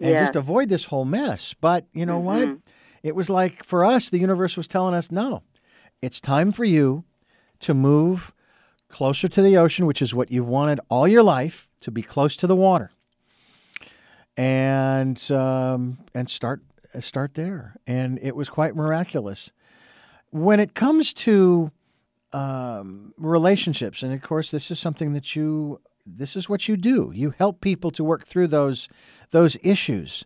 Yeah. 0.00 0.20
just 0.20 0.36
avoid 0.36 0.68
this 0.68 0.84
whole 0.84 1.04
mess. 1.04 1.52
But 1.60 1.86
you 1.92 2.06
know 2.06 2.20
what? 2.20 2.46
Mhm. 2.48 2.58
It 3.02 3.16
was 3.16 3.28
like 3.28 3.64
for 3.64 3.84
us, 3.84 4.08
the 4.08 4.18
universe 4.20 4.56
was 4.56 4.68
telling 4.68 4.94
us, 4.94 5.10
no, 5.10 5.42
it's 6.02 6.20
time 6.20 6.52
for 6.52 6.64
you 6.64 7.04
to 7.60 7.72
move 7.72 8.32
closer 8.88 9.28
to 9.28 9.40
the 9.40 9.56
ocean, 9.56 9.86
which 9.86 10.02
is 10.02 10.14
what 10.14 10.30
you've 10.30 10.48
wanted 10.48 10.80
all 10.90 11.08
your 11.08 11.22
life 11.22 11.68
to 11.80 11.90
be 11.90 12.02
close 12.02 12.36
to 12.36 12.46
the 12.46 12.56
water, 12.56 12.90
and 14.36 15.30
um, 15.30 15.98
and 16.14 16.28
start 16.28 16.60
start 17.00 17.34
there. 17.34 17.76
And 17.86 18.18
it 18.20 18.36
was 18.36 18.48
quite 18.48 18.76
miraculous. 18.76 19.52
When 20.30 20.60
it 20.60 20.74
comes 20.74 21.12
to 21.14 21.70
um, 22.32 23.14
relationships, 23.16 24.02
and 24.02 24.12
of 24.12 24.22
course, 24.22 24.50
this 24.50 24.70
is 24.70 24.78
something 24.78 25.12
that 25.14 25.34
you 25.36 25.80
this 26.04 26.36
is 26.36 26.48
what 26.48 26.68
you 26.68 26.76
do. 26.76 27.12
You 27.14 27.34
help 27.38 27.60
people 27.60 27.90
to 27.92 28.04
work 28.04 28.26
through 28.26 28.48
those 28.48 28.88
those 29.30 29.56
issues. 29.62 30.24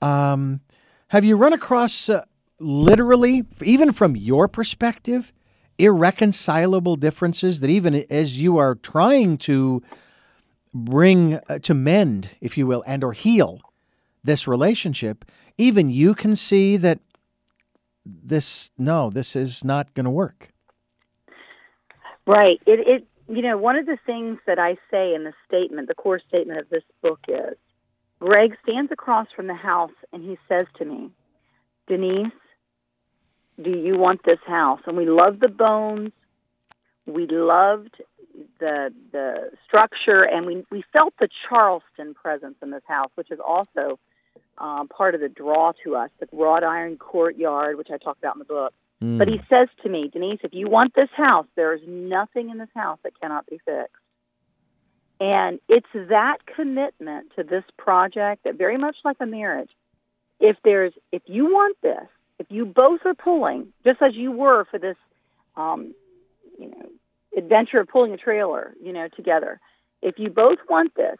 Um, 0.00 0.60
have 1.08 1.24
you 1.24 1.36
run 1.36 1.52
across 1.52 2.08
uh, 2.08 2.24
literally, 2.58 3.44
even 3.62 3.92
from 3.92 4.16
your 4.16 4.48
perspective, 4.48 5.32
irreconcilable 5.78 6.96
differences 6.96 7.60
that 7.60 7.70
even 7.70 7.94
as 8.10 8.40
you 8.40 8.56
are 8.58 8.74
trying 8.74 9.38
to 9.38 9.82
bring 10.74 11.34
uh, 11.48 11.58
to 11.60 11.74
mend, 11.74 12.30
if 12.40 12.58
you 12.58 12.66
will, 12.66 12.84
and 12.86 13.04
or 13.04 13.12
heal 13.12 13.60
this 14.24 14.46
relationship, 14.46 15.24
even 15.56 15.90
you 15.90 16.14
can 16.14 16.36
see 16.36 16.76
that 16.76 17.00
this 18.04 18.70
no, 18.78 19.10
this 19.10 19.36
is 19.36 19.64
not 19.64 19.94
going 19.94 20.04
to 20.04 20.10
work. 20.10 20.50
Right. 22.26 22.60
It, 22.66 22.80
it, 22.86 23.06
you 23.28 23.42
know, 23.42 23.56
one 23.56 23.76
of 23.76 23.86
the 23.86 23.98
things 24.04 24.38
that 24.46 24.58
I 24.58 24.76
say 24.90 25.14
in 25.14 25.24
the 25.24 25.32
statement, 25.46 25.88
the 25.88 25.94
core 25.94 26.20
statement 26.28 26.60
of 26.60 26.68
this 26.68 26.82
book 27.02 27.20
is 27.28 27.56
Greg 28.20 28.56
stands 28.62 28.92
across 28.92 29.28
from 29.34 29.46
the 29.46 29.54
house 29.54 29.92
and 30.12 30.22
he 30.22 30.38
says 30.48 30.66
to 30.76 30.84
me, 30.84 31.10
Denise, 31.86 32.32
do 33.62 33.70
you 33.70 33.98
want 33.98 34.24
this 34.24 34.38
house? 34.46 34.80
And 34.86 34.96
we 34.96 35.06
loved 35.06 35.40
the 35.40 35.48
bones. 35.48 36.12
We 37.06 37.26
loved 37.26 37.96
the 38.60 38.92
the 39.12 39.50
structure, 39.66 40.22
and 40.22 40.46
we 40.46 40.64
we 40.70 40.84
felt 40.92 41.14
the 41.18 41.28
Charleston 41.48 42.14
presence 42.14 42.56
in 42.62 42.70
this 42.70 42.82
house, 42.86 43.10
which 43.14 43.30
is 43.30 43.40
also 43.44 43.98
um, 44.58 44.88
part 44.88 45.14
of 45.14 45.20
the 45.20 45.28
draw 45.28 45.72
to 45.84 45.96
us. 45.96 46.10
The 46.20 46.28
wrought 46.32 46.64
iron 46.64 46.96
courtyard, 46.96 47.76
which 47.76 47.88
I 47.92 47.98
talk 47.98 48.18
about 48.18 48.36
in 48.36 48.40
the 48.40 48.44
book. 48.44 48.72
Mm. 49.02 49.18
But 49.18 49.28
he 49.28 49.40
says 49.48 49.68
to 49.82 49.88
me, 49.88 50.08
Denise, 50.12 50.40
if 50.42 50.52
you 50.52 50.68
want 50.68 50.94
this 50.94 51.10
house, 51.16 51.46
there 51.56 51.72
is 51.72 51.80
nothing 51.86 52.50
in 52.50 52.58
this 52.58 52.68
house 52.74 52.98
that 53.04 53.18
cannot 53.20 53.46
be 53.46 53.60
fixed. 53.64 53.94
And 55.20 55.60
it's 55.68 55.86
that 55.94 56.38
commitment 56.54 57.32
to 57.36 57.42
this 57.42 57.64
project 57.76 58.44
that 58.44 58.56
very 58.56 58.76
much 58.76 58.96
like 59.04 59.16
a 59.20 59.26
marriage, 59.26 59.70
if 60.40 60.56
there's 60.64 60.92
if 61.10 61.22
you 61.26 61.46
want 61.46 61.76
this, 61.82 62.06
if 62.38 62.46
you 62.50 62.66
both 62.66 63.00
are 63.04 63.14
pulling, 63.14 63.72
just 63.84 64.02
as 64.02 64.14
you 64.14 64.32
were 64.32 64.64
for 64.70 64.78
this 64.78 64.96
um, 65.56 65.94
you 66.58 66.70
know, 66.70 66.88
adventure 67.36 67.80
of 67.80 67.88
pulling 67.88 68.12
a 68.12 68.16
trailer, 68.16 68.74
you 68.82 68.92
know, 68.92 69.08
together, 69.16 69.60
if 70.02 70.18
you 70.18 70.30
both 70.30 70.58
want 70.68 70.94
this, 70.96 71.18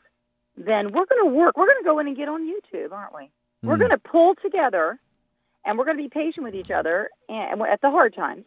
then 0.56 0.92
we're 0.92 1.06
gonna 1.06 1.26
work. 1.30 1.56
We're 1.56 1.66
gonna 1.66 1.84
go 1.84 1.98
in 2.00 2.08
and 2.08 2.16
get 2.16 2.28
on 2.28 2.42
YouTube, 2.48 2.92
aren't 2.92 3.14
we? 3.14 3.30
We're 3.64 3.76
Mm. 3.76 3.80
going 3.80 3.90
to 3.92 3.98
pull 3.98 4.34
together 4.36 4.98
and 5.64 5.78
we're 5.78 5.84
going 5.84 5.96
to 5.98 6.02
be 6.02 6.08
patient 6.08 6.44
with 6.44 6.54
each 6.54 6.70
other 6.70 7.10
and 7.28 7.60
at 7.62 7.80
the 7.80 7.90
hard 7.90 8.14
times 8.14 8.44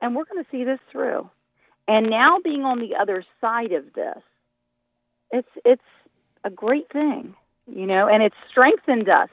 and 0.00 0.14
we're 0.14 0.24
going 0.24 0.44
to 0.44 0.50
see 0.50 0.64
this 0.64 0.80
through. 0.90 1.30
And 1.88 2.10
now 2.10 2.38
being 2.42 2.64
on 2.64 2.80
the 2.80 2.96
other 2.96 3.24
side 3.40 3.72
of 3.72 3.92
this, 3.94 4.18
it's 5.32 5.48
it's 5.64 5.82
a 6.44 6.50
great 6.50 6.88
thing, 6.92 7.34
you 7.66 7.86
know, 7.86 8.08
and 8.08 8.22
it's 8.22 8.36
strengthened 8.50 9.08
us. 9.08 9.28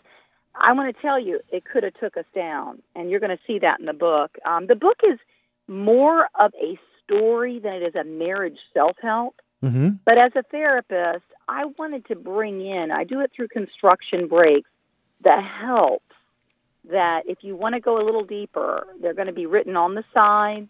I 0.55 0.73
want 0.73 0.95
to 0.95 1.01
tell 1.01 1.19
you, 1.19 1.39
it 1.51 1.63
could 1.65 1.83
have 1.83 1.93
took 1.95 2.17
us 2.17 2.25
down, 2.35 2.81
and 2.95 3.09
you're 3.09 3.19
going 3.19 3.35
to 3.35 3.43
see 3.47 3.59
that 3.59 3.79
in 3.79 3.85
the 3.85 3.93
book. 3.93 4.37
Um, 4.45 4.67
the 4.67 4.75
book 4.75 4.97
is 5.03 5.19
more 5.67 6.27
of 6.39 6.51
a 6.61 6.77
story 7.03 7.59
than 7.59 7.73
it 7.73 7.83
is 7.83 7.95
a 7.95 8.03
marriage 8.03 8.57
self 8.73 8.97
help. 9.01 9.39
Mm-hmm. 9.63 9.89
But 10.05 10.17
as 10.17 10.31
a 10.35 10.43
therapist, 10.43 11.25
I 11.47 11.65
wanted 11.77 12.05
to 12.07 12.15
bring 12.15 12.65
in, 12.65 12.91
I 12.91 13.03
do 13.03 13.21
it 13.21 13.31
through 13.35 13.49
construction 13.49 14.27
breaks, 14.27 14.69
the 15.23 15.39
help 15.39 16.03
that 16.89 17.23
if 17.27 17.39
you 17.41 17.55
want 17.55 17.75
to 17.75 17.81
go 17.81 18.01
a 18.01 18.03
little 18.03 18.23
deeper, 18.23 18.87
they're 19.01 19.13
going 19.13 19.27
to 19.27 19.33
be 19.33 19.45
written 19.45 19.75
on 19.75 19.93
the 19.93 20.03
sides. 20.13 20.67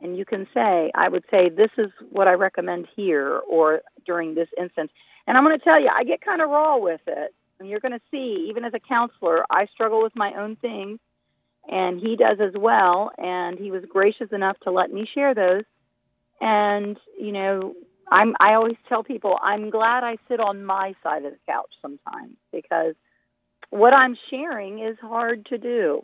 And 0.00 0.16
you 0.18 0.26
can 0.26 0.46
say, 0.52 0.90
I 0.94 1.08
would 1.08 1.24
say, 1.30 1.48
this 1.48 1.70
is 1.78 1.90
what 2.10 2.28
I 2.28 2.32
recommend 2.32 2.86
here 2.94 3.40
or 3.48 3.80
during 4.04 4.34
this 4.34 4.48
instance. 4.60 4.90
And 5.26 5.36
I'm 5.36 5.44
going 5.44 5.58
to 5.58 5.64
tell 5.64 5.80
you, 5.80 5.88
I 5.94 6.04
get 6.04 6.20
kind 6.20 6.42
of 6.42 6.50
raw 6.50 6.76
with 6.76 7.00
it. 7.06 7.34
And 7.64 7.70
you're 7.70 7.80
going 7.80 7.92
to 7.92 8.00
see, 8.10 8.48
even 8.50 8.62
as 8.66 8.74
a 8.74 8.78
counselor, 8.78 9.42
I 9.50 9.64
struggle 9.72 10.02
with 10.02 10.14
my 10.14 10.34
own 10.38 10.56
things, 10.56 10.98
and 11.66 11.98
he 11.98 12.14
does 12.14 12.36
as 12.38 12.52
well. 12.54 13.10
And 13.16 13.58
he 13.58 13.70
was 13.70 13.84
gracious 13.88 14.28
enough 14.32 14.58
to 14.64 14.70
let 14.70 14.92
me 14.92 15.08
share 15.14 15.34
those. 15.34 15.62
And, 16.42 16.98
you 17.18 17.32
know, 17.32 17.72
I'm 18.12 18.34
I 18.38 18.52
always 18.52 18.76
tell 18.86 19.02
people 19.02 19.38
I'm 19.42 19.70
glad 19.70 20.04
I 20.04 20.18
sit 20.28 20.40
on 20.40 20.62
my 20.62 20.94
side 21.02 21.24
of 21.24 21.32
the 21.32 21.38
couch 21.48 21.70
sometimes 21.80 22.36
because 22.52 22.96
what 23.70 23.96
I'm 23.96 24.14
sharing 24.28 24.80
is 24.80 24.98
hard 25.00 25.46
to 25.46 25.56
do. 25.56 26.02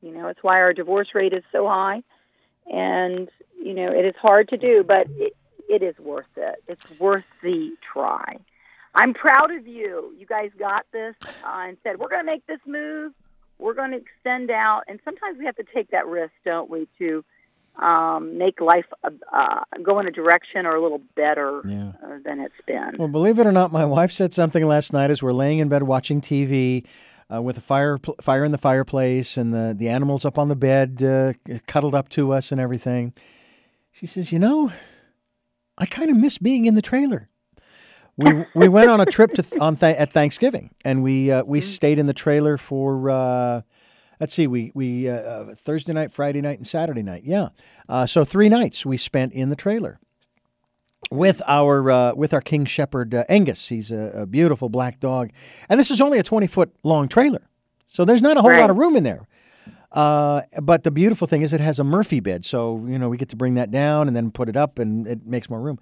You 0.00 0.12
know, 0.12 0.28
it's 0.28 0.44
why 0.44 0.60
our 0.60 0.72
divorce 0.72 1.08
rate 1.12 1.32
is 1.32 1.42
so 1.50 1.66
high 1.66 2.04
and 2.66 3.28
you 3.60 3.74
know, 3.74 3.90
it 3.90 4.04
is 4.04 4.14
hard 4.22 4.48
to 4.50 4.56
do, 4.56 4.84
but 4.86 5.08
it 5.10 5.32
it 5.68 5.82
is 5.82 5.98
worth 5.98 6.26
it. 6.36 6.62
It's 6.68 6.86
worth 7.00 7.24
the 7.42 7.70
try. 7.92 8.38
I'm 8.94 9.12
proud 9.14 9.50
of 9.52 9.66
you. 9.66 10.14
You 10.18 10.26
guys 10.26 10.50
got 10.58 10.86
this 10.92 11.14
uh, 11.24 11.28
and 11.44 11.76
said, 11.82 11.98
we're 11.98 12.08
going 12.08 12.24
to 12.24 12.30
make 12.30 12.46
this 12.46 12.60
move. 12.66 13.12
We're 13.58 13.74
going 13.74 13.90
to 13.92 13.96
extend 13.98 14.50
out. 14.50 14.82
And 14.88 15.00
sometimes 15.04 15.38
we 15.38 15.44
have 15.46 15.56
to 15.56 15.64
take 15.74 15.90
that 15.90 16.06
risk, 16.06 16.32
don't 16.44 16.70
we, 16.70 16.86
to 16.98 17.24
um, 17.84 18.38
make 18.38 18.60
life 18.60 18.84
uh, 19.02 19.10
uh, 19.32 19.64
go 19.82 19.98
in 19.98 20.06
a 20.06 20.12
direction 20.12 20.64
or 20.64 20.76
a 20.76 20.82
little 20.82 21.00
better 21.16 21.60
Yeah. 21.66 21.92
uh, 22.04 22.18
than 22.24 22.40
it's 22.40 22.54
been. 22.66 22.96
Well, 22.98 23.08
believe 23.08 23.38
it 23.40 23.46
or 23.46 23.52
not, 23.52 23.72
my 23.72 23.84
wife 23.84 24.12
said 24.12 24.32
something 24.32 24.64
last 24.66 24.92
night 24.92 25.10
as 25.10 25.22
we're 25.22 25.32
laying 25.32 25.58
in 25.58 25.68
bed 25.68 25.82
watching 25.82 26.20
TV 26.20 26.84
uh, 27.34 27.42
with 27.42 27.58
a 27.58 27.60
fire 27.60 27.98
pl- 27.98 28.14
fire 28.20 28.44
in 28.44 28.52
the 28.52 28.58
fireplace 28.58 29.36
and 29.36 29.52
the, 29.52 29.74
the 29.76 29.88
animals 29.88 30.24
up 30.24 30.38
on 30.38 30.48
the 30.48 30.54
bed, 30.56 31.02
uh, 31.02 31.32
cuddled 31.66 31.94
up 31.96 32.08
to 32.10 32.32
us 32.32 32.52
and 32.52 32.60
everything. 32.60 33.12
She 33.90 34.06
says, 34.06 34.30
"You 34.30 34.38
know, 34.38 34.72
I 35.78 35.86
kind 35.86 36.10
of 36.10 36.16
miss 36.16 36.38
being 36.38 36.66
in 36.66 36.74
the 36.74 36.82
trailer." 36.82 37.28
We 38.16 38.44
we 38.54 38.68
went 38.68 38.90
on 38.90 39.00
a 39.00 39.06
trip 39.06 39.32
to 39.34 39.42
th- 39.42 39.60
on 39.60 39.76
th- 39.76 39.96
at 39.96 40.12
Thanksgiving, 40.12 40.70
and 40.84 41.02
we 41.02 41.30
uh, 41.30 41.44
we 41.44 41.60
stayed 41.60 41.98
in 41.98 42.06
the 42.06 42.14
trailer 42.14 42.56
for. 42.56 43.10
Uh, 43.10 43.60
Let's 44.20 44.32
see, 44.32 44.46
we 44.46 44.70
we 44.74 45.08
uh, 45.08 45.14
uh, 45.14 45.54
Thursday 45.56 45.92
night, 45.92 46.12
Friday 46.12 46.40
night, 46.40 46.56
and 46.58 46.66
Saturday 46.66 47.02
night. 47.02 47.24
Yeah, 47.24 47.48
uh, 47.88 48.06
so 48.06 48.24
three 48.24 48.48
nights 48.48 48.86
we 48.86 48.96
spent 48.96 49.32
in 49.32 49.48
the 49.48 49.56
trailer 49.56 49.98
with 51.10 51.42
our 51.48 51.90
uh, 51.90 52.14
with 52.14 52.32
our 52.32 52.40
King 52.40 52.64
Shepherd 52.64 53.12
uh, 53.12 53.24
Angus. 53.28 53.68
He's 53.68 53.90
a, 53.90 54.12
a 54.14 54.26
beautiful 54.26 54.68
black 54.68 55.00
dog, 55.00 55.30
and 55.68 55.80
this 55.80 55.90
is 55.90 56.00
only 56.00 56.18
a 56.20 56.22
twenty 56.22 56.46
foot 56.46 56.72
long 56.84 57.08
trailer, 57.08 57.42
so 57.88 58.04
there's 58.04 58.22
not 58.22 58.36
a 58.36 58.40
whole 58.40 58.52
lot 58.60 58.70
of 58.70 58.76
room 58.76 58.94
in 58.94 59.02
there. 59.02 59.26
Uh, 59.90 60.42
but 60.62 60.84
the 60.84 60.90
beautiful 60.92 61.26
thing 61.26 61.42
is 61.42 61.52
it 61.52 61.60
has 61.60 61.80
a 61.80 61.84
Murphy 61.84 62.20
bed, 62.20 62.44
so 62.44 62.84
you 62.86 63.00
know 63.00 63.08
we 63.08 63.16
get 63.16 63.28
to 63.30 63.36
bring 63.36 63.54
that 63.54 63.72
down 63.72 64.06
and 64.06 64.16
then 64.16 64.30
put 64.30 64.48
it 64.48 64.56
up, 64.56 64.78
and 64.78 65.08
it 65.08 65.26
makes 65.26 65.50
more 65.50 65.60
room. 65.60 65.78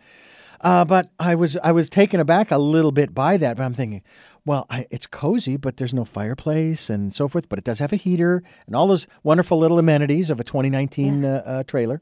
Uh, 0.62 0.84
but 0.84 1.10
I 1.18 1.34
was 1.34 1.56
I 1.62 1.72
was 1.72 1.90
taken 1.90 2.20
aback 2.20 2.50
a 2.50 2.58
little 2.58 2.92
bit 2.92 3.14
by 3.14 3.36
that. 3.36 3.56
But 3.56 3.64
I'm 3.64 3.74
thinking, 3.74 4.02
well, 4.44 4.66
I, 4.70 4.86
it's 4.90 5.06
cozy, 5.06 5.56
but 5.56 5.76
there's 5.76 5.94
no 5.94 6.04
fireplace 6.04 6.88
and 6.88 7.12
so 7.12 7.26
forth. 7.28 7.48
But 7.48 7.58
it 7.58 7.64
does 7.64 7.80
have 7.80 7.92
a 7.92 7.96
heater 7.96 8.42
and 8.66 8.76
all 8.76 8.86
those 8.86 9.06
wonderful 9.22 9.58
little 9.58 9.78
amenities 9.78 10.30
of 10.30 10.38
a 10.38 10.44
2019 10.44 11.24
uh, 11.24 11.42
uh, 11.44 11.62
trailer. 11.64 12.00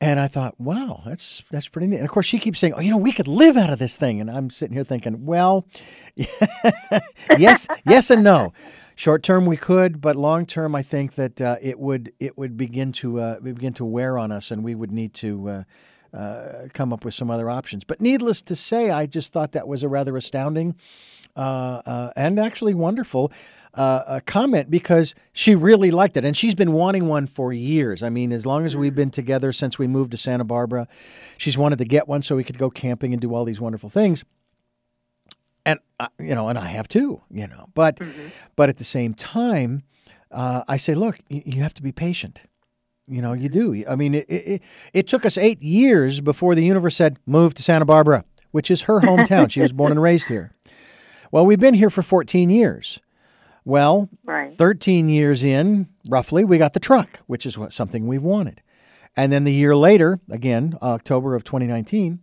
And 0.00 0.20
I 0.20 0.28
thought, 0.28 0.60
wow, 0.60 1.02
that's 1.04 1.42
that's 1.50 1.68
pretty 1.68 1.88
neat. 1.88 1.96
And 1.96 2.04
of 2.04 2.10
course, 2.10 2.26
she 2.26 2.38
keeps 2.38 2.58
saying, 2.58 2.74
oh, 2.74 2.80
you 2.80 2.90
know, 2.90 2.96
we 2.96 3.12
could 3.12 3.28
live 3.28 3.56
out 3.56 3.70
of 3.70 3.78
this 3.78 3.96
thing. 3.96 4.20
And 4.20 4.30
I'm 4.30 4.50
sitting 4.50 4.74
here 4.74 4.84
thinking, 4.84 5.24
well, 5.24 5.66
yes, 7.38 7.66
yes, 7.86 8.10
and 8.10 8.22
no. 8.22 8.52
Short 8.94 9.22
term, 9.22 9.46
we 9.46 9.56
could, 9.56 10.00
but 10.00 10.16
long 10.16 10.44
term, 10.44 10.74
I 10.74 10.82
think 10.82 11.14
that 11.14 11.40
uh, 11.40 11.56
it 11.62 11.78
would 11.78 12.12
it 12.20 12.36
would 12.36 12.56
begin 12.56 12.92
to 12.92 13.20
uh, 13.20 13.40
begin 13.40 13.72
to 13.74 13.84
wear 13.84 14.18
on 14.18 14.30
us, 14.30 14.50
and 14.50 14.62
we 14.62 14.74
would 14.74 14.92
need 14.92 15.14
to 15.14 15.64
uh, 16.12 16.68
come 16.72 16.92
up 16.92 17.04
with 17.04 17.14
some 17.14 17.30
other 17.30 17.48
options. 17.50 17.84
But 17.84 18.00
needless 18.00 18.42
to 18.42 18.56
say, 18.56 18.90
I 18.90 19.06
just 19.06 19.32
thought 19.32 19.52
that 19.52 19.66
was 19.66 19.82
a 19.82 19.88
rather 19.88 20.16
astounding 20.16 20.74
uh, 21.36 21.82
uh, 21.86 22.12
and 22.16 22.38
actually 22.38 22.74
wonderful 22.74 23.32
uh, 23.74 24.20
comment 24.26 24.70
because 24.70 25.14
she 25.32 25.54
really 25.54 25.90
liked 25.90 26.16
it. 26.16 26.24
And 26.24 26.36
she's 26.36 26.54
been 26.54 26.72
wanting 26.72 27.06
one 27.06 27.26
for 27.26 27.52
years. 27.52 28.02
I 28.02 28.10
mean, 28.10 28.32
as 28.32 28.44
long 28.44 28.66
as 28.66 28.76
we've 28.76 28.94
been 28.94 29.10
together 29.10 29.52
since 29.52 29.78
we 29.78 29.86
moved 29.86 30.10
to 30.10 30.16
Santa 30.16 30.44
Barbara, 30.44 30.86
she's 31.38 31.56
wanted 31.56 31.78
to 31.78 31.84
get 31.84 32.06
one 32.06 32.22
so 32.22 32.36
we 32.36 32.44
could 32.44 32.58
go 32.58 32.70
camping 32.70 33.12
and 33.12 33.20
do 33.20 33.34
all 33.34 33.44
these 33.44 33.60
wonderful 33.60 33.88
things. 33.88 34.24
And, 35.64 35.78
uh, 35.98 36.08
you 36.18 36.34
know, 36.34 36.48
and 36.48 36.58
I 36.58 36.66
have 36.66 36.88
too, 36.88 37.22
you 37.30 37.46
know. 37.46 37.68
But, 37.72 37.96
mm-hmm. 37.96 38.28
but 38.56 38.68
at 38.68 38.76
the 38.76 38.84
same 38.84 39.14
time, 39.14 39.84
uh, 40.30 40.64
I 40.66 40.76
say, 40.76 40.94
look, 40.94 41.18
you 41.28 41.62
have 41.62 41.74
to 41.74 41.82
be 41.82 41.92
patient. 41.92 42.42
You 43.08 43.20
know, 43.20 43.32
you 43.32 43.48
do. 43.48 43.84
I 43.88 43.96
mean, 43.96 44.14
it, 44.14 44.26
it, 44.28 44.62
it 44.92 45.08
took 45.08 45.26
us 45.26 45.36
eight 45.36 45.62
years 45.62 46.20
before 46.20 46.54
the 46.54 46.64
universe 46.64 46.96
said, 46.96 47.18
move 47.26 47.54
to 47.54 47.62
Santa 47.62 47.84
Barbara, 47.84 48.24
which 48.52 48.70
is 48.70 48.82
her 48.82 49.00
hometown. 49.00 49.50
she 49.50 49.60
was 49.60 49.72
born 49.72 49.90
and 49.90 50.00
raised 50.00 50.28
here. 50.28 50.54
Well, 51.30 51.44
we've 51.44 51.60
been 51.60 51.74
here 51.74 51.90
for 51.90 52.02
14 52.02 52.50
years. 52.50 53.00
Well, 53.64 54.08
right. 54.24 54.56
13 54.56 55.08
years 55.08 55.44
in, 55.44 55.88
roughly, 56.08 56.44
we 56.44 56.58
got 56.58 56.72
the 56.72 56.80
truck, 56.80 57.20
which 57.26 57.46
is 57.46 57.56
what 57.56 57.72
something 57.72 58.06
we've 58.06 58.22
wanted. 58.22 58.62
And 59.16 59.32
then 59.32 59.44
the 59.44 59.52
year 59.52 59.76
later, 59.76 60.20
again, 60.30 60.76
October 60.82 61.34
of 61.34 61.44
2019, 61.44 62.20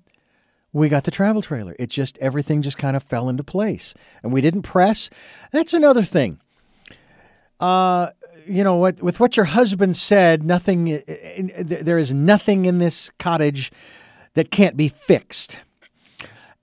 we 0.73 0.89
got 0.89 1.03
the 1.03 1.11
travel 1.11 1.41
trailer. 1.41 1.75
It 1.79 1.89
just, 1.89 2.17
everything 2.19 2.61
just 2.61 2.77
kind 2.77 2.95
of 2.95 3.03
fell 3.03 3.29
into 3.29 3.43
place. 3.43 3.93
And 4.21 4.31
we 4.31 4.41
didn't 4.41 4.63
press. 4.63 5.09
That's 5.51 5.73
another 5.73 6.03
thing. 6.03 6.39
Uh, 7.59 8.09
you 8.49 8.63
know 8.63 8.75
what? 8.75 9.01
With 9.01 9.19
what 9.19 9.37
your 9.37 9.45
husband 9.45 9.95
said, 9.95 10.43
nothing. 10.43 11.01
There 11.57 11.97
is 11.97 12.13
nothing 12.13 12.65
in 12.65 12.79
this 12.79 13.09
cottage 13.19 13.71
that 14.33 14.51
can't 14.51 14.75
be 14.75 14.87
fixed. 14.87 15.59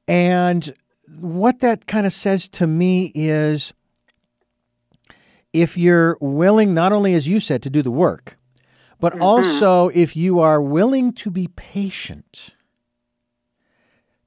And 0.08 0.74
what 1.18 1.60
that 1.60 1.86
kind 1.86 2.06
of 2.06 2.12
says 2.12 2.48
to 2.48 2.66
me 2.66 3.12
is 3.14 3.72
if 5.52 5.76
you're 5.76 6.18
willing, 6.20 6.74
not 6.74 6.92
only 6.92 7.14
as 7.14 7.26
you 7.26 7.40
said, 7.40 7.62
to 7.62 7.70
do 7.70 7.82
the 7.82 7.90
work, 7.90 8.36
but 9.00 9.14
mm-hmm. 9.14 9.22
also 9.22 9.88
if 9.88 10.16
you 10.16 10.40
are 10.40 10.60
willing 10.60 11.12
to 11.14 11.30
be 11.30 11.48
patient, 11.48 12.50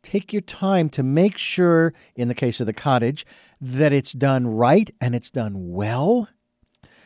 take 0.01 0.33
your 0.33 0.41
time 0.41 0.89
to 0.89 1.03
make 1.03 1.37
sure, 1.37 1.93
in 2.15 2.27
the 2.27 2.35
case 2.35 2.59
of 2.59 2.65
the 2.65 2.73
cottage, 2.73 3.25
that 3.61 3.93
it's 3.93 4.13
done 4.13 4.47
right 4.47 4.89
and 4.99 5.13
it's 5.13 5.29
done 5.29 5.71
well. 5.71 6.27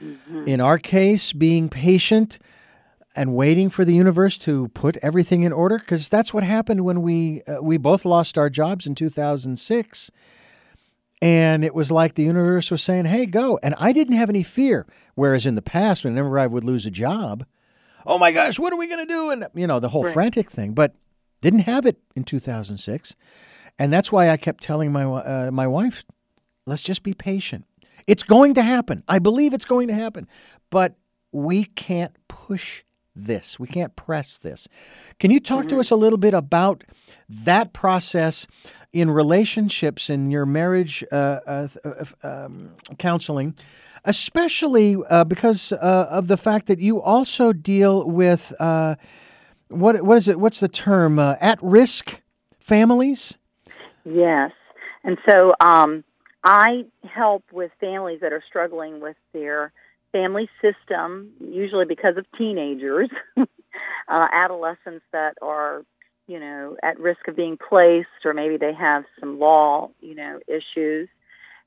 Mm-hmm. 0.03 0.47
In 0.47 0.61
our 0.61 0.77
case, 0.77 1.33
being 1.33 1.69
patient 1.69 2.39
and 3.15 3.35
waiting 3.35 3.69
for 3.69 3.85
the 3.85 3.93
universe 3.93 4.37
to 4.39 4.69
put 4.69 4.97
everything 4.97 5.43
in 5.43 5.53
order, 5.53 5.77
because 5.77 6.09
that's 6.09 6.33
what 6.33 6.43
happened 6.43 6.83
when 6.83 7.01
we 7.01 7.43
uh, 7.43 7.61
we 7.61 7.77
both 7.77 8.05
lost 8.05 8.37
our 8.37 8.49
jobs 8.49 8.85
in 8.87 8.95
2006 8.95 10.11
and 11.23 11.63
it 11.63 11.73
was 11.73 11.89
like 11.89 12.15
the 12.15 12.23
universe 12.23 12.69
was 12.69 12.81
saying, 12.81 13.05
hey, 13.05 13.25
go. 13.25 13.57
And 13.63 13.75
I 13.77 13.93
didn't 13.93 14.17
have 14.17 14.29
any 14.29 14.43
fear. 14.43 14.85
Whereas 15.15 15.45
in 15.45 15.55
the 15.55 15.61
past, 15.61 16.03
whenever 16.03 16.37
I 16.37 16.47
would 16.47 16.65
lose 16.65 16.85
a 16.85 16.91
job, 16.91 17.45
oh 18.05 18.17
my 18.17 18.33
gosh, 18.33 18.59
what 18.59 18.73
are 18.73 18.75
we 18.77 18.87
going 18.87 19.07
to 19.07 19.13
do? 19.13 19.29
And, 19.29 19.47
you 19.55 19.65
know, 19.65 19.79
the 19.79 19.87
whole 19.87 20.03
right. 20.03 20.13
frantic 20.13 20.51
thing. 20.51 20.73
But 20.73 20.95
didn't 21.39 21.61
have 21.61 21.85
it 21.85 21.97
in 22.13 22.25
2006. 22.25 23.15
And 23.79 23.93
that's 23.93 24.11
why 24.11 24.29
I 24.29 24.35
kept 24.35 24.61
telling 24.61 24.91
my, 24.91 25.05
uh, 25.05 25.49
my 25.49 25.65
wife, 25.65 26.03
let's 26.65 26.83
just 26.83 27.03
be 27.03 27.13
patient. 27.13 27.63
It's 28.07 28.23
going 28.23 28.53
to 28.55 28.61
happen. 28.61 29.03
I 29.07 29.19
believe 29.19 29.53
it's 29.53 29.65
going 29.65 29.87
to 29.87 29.93
happen. 29.93 30.27
But 30.69 30.95
we 31.31 31.65
can't 31.65 32.15
push 32.27 32.83
this. 33.15 33.59
We 33.59 33.67
can't 33.67 33.95
press 33.95 34.37
this. 34.37 34.67
Can 35.19 35.31
you 35.31 35.39
talk 35.39 35.61
mm-hmm. 35.61 35.69
to 35.69 35.79
us 35.79 35.91
a 35.91 35.95
little 35.95 36.17
bit 36.17 36.33
about 36.33 36.83
that 37.29 37.73
process 37.73 38.47
in 38.91 39.09
relationships 39.09 40.09
in 40.09 40.29
your 40.29 40.45
marriage 40.45 41.03
uh, 41.11 41.39
uh, 41.47 41.67
uh 41.83 42.45
um, 42.45 42.71
counseling, 42.99 43.55
especially 44.05 44.97
uh, 45.09 45.23
because 45.23 45.71
uh, 45.71 46.07
of 46.09 46.27
the 46.27 46.37
fact 46.37 46.67
that 46.67 46.79
you 46.79 47.01
also 47.01 47.53
deal 47.53 48.07
with 48.07 48.53
uh, 48.59 48.95
what 49.69 50.03
what 50.03 50.17
is 50.17 50.27
it? 50.27 50.39
What's 50.39 50.59
the 50.59 50.67
term? 50.67 51.17
at 51.19 51.57
risk 51.61 52.21
families. 52.59 53.37
Yes, 54.05 54.51
and 55.03 55.17
so 55.27 55.53
um, 55.59 56.03
I 56.43 56.85
help 57.03 57.43
with 57.51 57.71
families 57.79 58.19
that 58.21 58.33
are 58.33 58.43
struggling 58.47 58.99
with 58.99 59.15
their 59.33 59.71
family 60.11 60.49
system, 60.61 61.31
usually 61.39 61.85
because 61.85 62.17
of 62.17 62.25
teenagers, 62.37 63.09
uh, 63.37 64.27
adolescents 64.33 65.05
that 65.11 65.35
are 65.41 65.83
you 66.27 66.39
know, 66.39 66.77
at 66.81 66.99
risk 66.99 67.27
of 67.27 67.35
being 67.35 67.57
placed, 67.57 68.07
or 68.25 68.33
maybe 68.33 68.57
they 68.57 68.73
have 68.73 69.03
some 69.19 69.39
law, 69.39 69.89
you 69.99 70.15
know, 70.15 70.39
issues, 70.47 71.09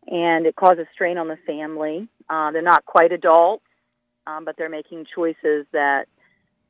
and 0.06 0.46
it 0.46 0.56
causes 0.56 0.86
strain 0.94 1.18
on 1.18 1.28
the 1.28 1.38
family. 1.46 2.08
Uh, 2.28 2.50
they're 2.52 2.62
not 2.62 2.84
quite 2.86 3.12
adults, 3.12 3.64
um, 4.26 4.44
but 4.44 4.56
they're 4.56 4.70
making 4.70 5.06
choices 5.14 5.66
that, 5.72 6.06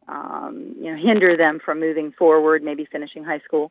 um, 0.08 0.74
you 0.80 0.90
know, 0.90 1.00
hinder 1.00 1.36
them 1.36 1.60
from 1.64 1.78
moving 1.80 2.12
forward, 2.12 2.62
maybe 2.62 2.86
finishing 2.90 3.22
high 3.24 3.40
school. 3.40 3.70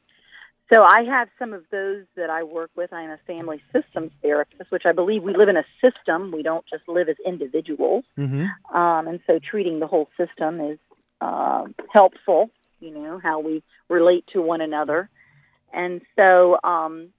So 0.74 0.82
I 0.84 1.04
have 1.04 1.30
some 1.38 1.54
of 1.54 1.64
those 1.72 2.06
that 2.16 2.30
I 2.30 2.44
work 2.44 2.72
with. 2.76 2.92
I'm 2.92 3.12
a 3.12 3.20
family 3.28 3.62
systems 3.72 4.12
therapist, 4.22 4.72
which 4.72 4.86
I 4.86 4.94
believe 4.94 5.22
we 5.22 5.36
live 5.36 5.50
in 5.50 5.58
a 5.58 5.66
system. 5.80 6.32
We 6.32 6.42
don't 6.42 6.66
just 6.68 6.88
live 6.88 7.08
as 7.08 7.18
individuals. 7.26 8.04
Mm-hmm. 8.18 8.76
Um, 8.76 9.08
and 9.08 9.20
so 9.28 9.40
treating 9.40 9.80
the 9.80 9.88
whole 9.88 10.10
system 10.18 10.60
is 10.60 10.80
uh, 11.22 11.66
helpful 11.94 12.50
you 12.80 12.92
know, 12.92 13.20
how 13.22 13.40
we 13.40 13.64
relate 13.90 14.26
to 14.34 14.42
one 14.42 14.62
another. 14.62 15.10
And 15.74 16.02
so 16.16 16.58
um, 16.64 17.10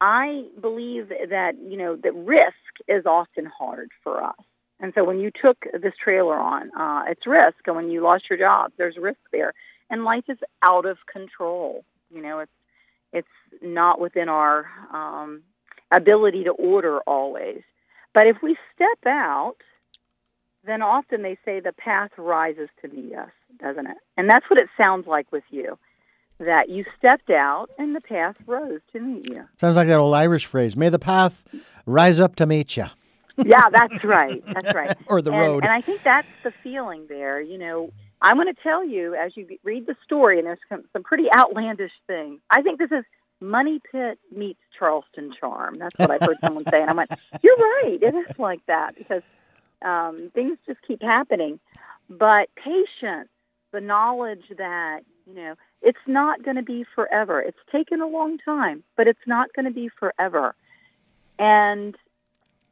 I 0.00 0.44
believe 0.60 1.08
that, 1.08 1.52
you 1.60 1.76
know, 1.76 1.96
that 1.96 2.14
risk 2.14 2.54
is 2.88 3.06
often 3.06 3.46
hard 3.46 3.90
for 4.02 4.22
us. 4.22 4.36
And 4.78 4.92
so 4.94 5.04
when 5.04 5.18
you 5.20 5.30
took 5.30 5.56
this 5.72 5.94
trailer 6.02 6.38
on, 6.38 6.70
uh, 6.78 7.10
it's 7.10 7.26
risk. 7.26 7.56
And 7.66 7.76
when 7.76 7.90
you 7.90 8.02
lost 8.02 8.24
your 8.28 8.38
job, 8.38 8.72
there's 8.76 8.96
risk 8.98 9.20
there. 9.32 9.54
And 9.88 10.04
life 10.04 10.24
is 10.28 10.38
out 10.62 10.84
of 10.84 10.98
control. 11.10 11.84
You 12.10 12.20
know, 12.20 12.40
it's 12.40 12.52
it's 13.16 13.62
not 13.62 14.00
within 14.00 14.28
our 14.28 14.66
um, 14.92 15.42
ability 15.90 16.44
to 16.44 16.50
order 16.50 17.00
always. 17.00 17.62
But 18.14 18.26
if 18.26 18.36
we 18.42 18.56
step 18.74 19.06
out, 19.06 19.56
then 20.64 20.82
often 20.82 21.22
they 21.22 21.38
say 21.44 21.60
the 21.60 21.72
path 21.72 22.10
rises 22.18 22.68
to 22.82 22.88
meet 22.88 23.14
us 23.14 23.30
doesn't 23.58 23.86
it? 23.86 23.96
And 24.16 24.28
that's 24.28 24.48
what 24.50 24.60
it 24.60 24.68
sounds 24.76 25.06
like 25.06 25.30
with 25.32 25.44
you. 25.50 25.78
That 26.38 26.68
you 26.68 26.84
stepped 26.98 27.30
out 27.30 27.70
and 27.78 27.96
the 27.96 28.00
path 28.00 28.36
rose 28.46 28.80
to 28.92 29.00
meet 29.00 29.26
you. 29.26 29.44
Sounds 29.58 29.76
like 29.76 29.88
that 29.88 29.98
old 29.98 30.14
Irish 30.14 30.44
phrase, 30.44 30.76
may 30.76 30.90
the 30.90 30.98
path 30.98 31.44
rise 31.86 32.20
up 32.20 32.36
to 32.36 32.46
meet 32.46 32.76
you. 32.76 32.84
yeah, 33.38 33.62
that's 33.72 34.04
right. 34.04 34.44
That's 34.44 34.74
right. 34.74 34.96
or 35.06 35.22
the 35.22 35.32
and, 35.32 35.40
road. 35.40 35.64
And 35.64 35.72
I 35.72 35.80
think 35.80 36.02
that's 36.02 36.28
the 36.42 36.50
feeling 36.62 37.06
there. 37.08 37.40
You 37.40 37.56
know, 37.56 37.90
I'm 38.22 38.36
going 38.36 38.52
to 38.52 38.62
tell 38.62 38.84
you 38.84 39.14
as 39.14 39.36
you 39.36 39.46
read 39.62 39.86
the 39.86 39.96
story, 40.04 40.38
and 40.38 40.46
there's 40.46 40.58
some, 40.68 41.02
pretty 41.02 41.26
outlandish 41.36 41.92
things. 42.06 42.40
I 42.50 42.62
think 42.62 42.78
this 42.78 42.90
is 42.90 43.04
Money 43.40 43.80
Pit 43.92 44.18
meets 44.34 44.60
Charleston 44.78 45.34
Charm. 45.38 45.78
That's 45.78 45.98
what 45.98 46.10
I've 46.10 46.20
heard 46.20 46.38
someone 46.40 46.64
say, 46.64 46.80
and 46.80 46.90
I 46.90 46.94
went, 46.94 47.10
"You're 47.42 47.56
right. 47.56 47.98
It 48.00 48.14
is 48.14 48.38
like 48.38 48.64
that 48.66 48.96
because 48.96 49.22
um, 49.82 50.30
things 50.34 50.58
just 50.66 50.80
keep 50.86 51.02
happening." 51.02 51.60
But 52.08 52.48
patience 52.54 53.28
the 53.72 53.80
knowledge 53.80 54.44
that, 54.56 55.00
you 55.26 55.34
know, 55.34 55.54
it's 55.82 55.98
not 56.06 56.42
going 56.42 56.56
to 56.56 56.62
be 56.62 56.84
forever. 56.94 57.40
It's 57.40 57.58
taken 57.70 58.00
a 58.00 58.06
long 58.06 58.38
time, 58.38 58.82
but 58.96 59.06
it's 59.06 59.26
not 59.26 59.52
going 59.54 59.66
to 59.66 59.72
be 59.72 59.88
forever. 59.88 60.54
And 61.38 61.94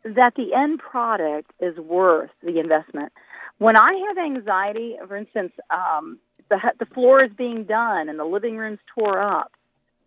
that 0.04 0.34
the 0.36 0.54
end 0.54 0.78
product 0.78 1.50
is 1.60 1.76
worth 1.76 2.30
the 2.42 2.58
investment. 2.58 3.12
When 3.58 3.76
I 3.76 3.92
have 4.08 4.18
anxiety, 4.18 4.96
for 5.06 5.16
instance, 5.16 5.52
um, 5.70 6.18
the, 6.50 6.58
the 6.78 6.86
floor 6.86 7.24
is 7.24 7.30
being 7.36 7.64
done 7.64 8.08
and 8.08 8.18
the 8.18 8.24
living 8.24 8.56
room's 8.56 8.80
tore 8.94 9.20
up, 9.20 9.52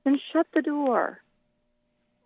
then 0.04 0.20
shut 0.34 0.48
the 0.54 0.62
door 0.62 1.20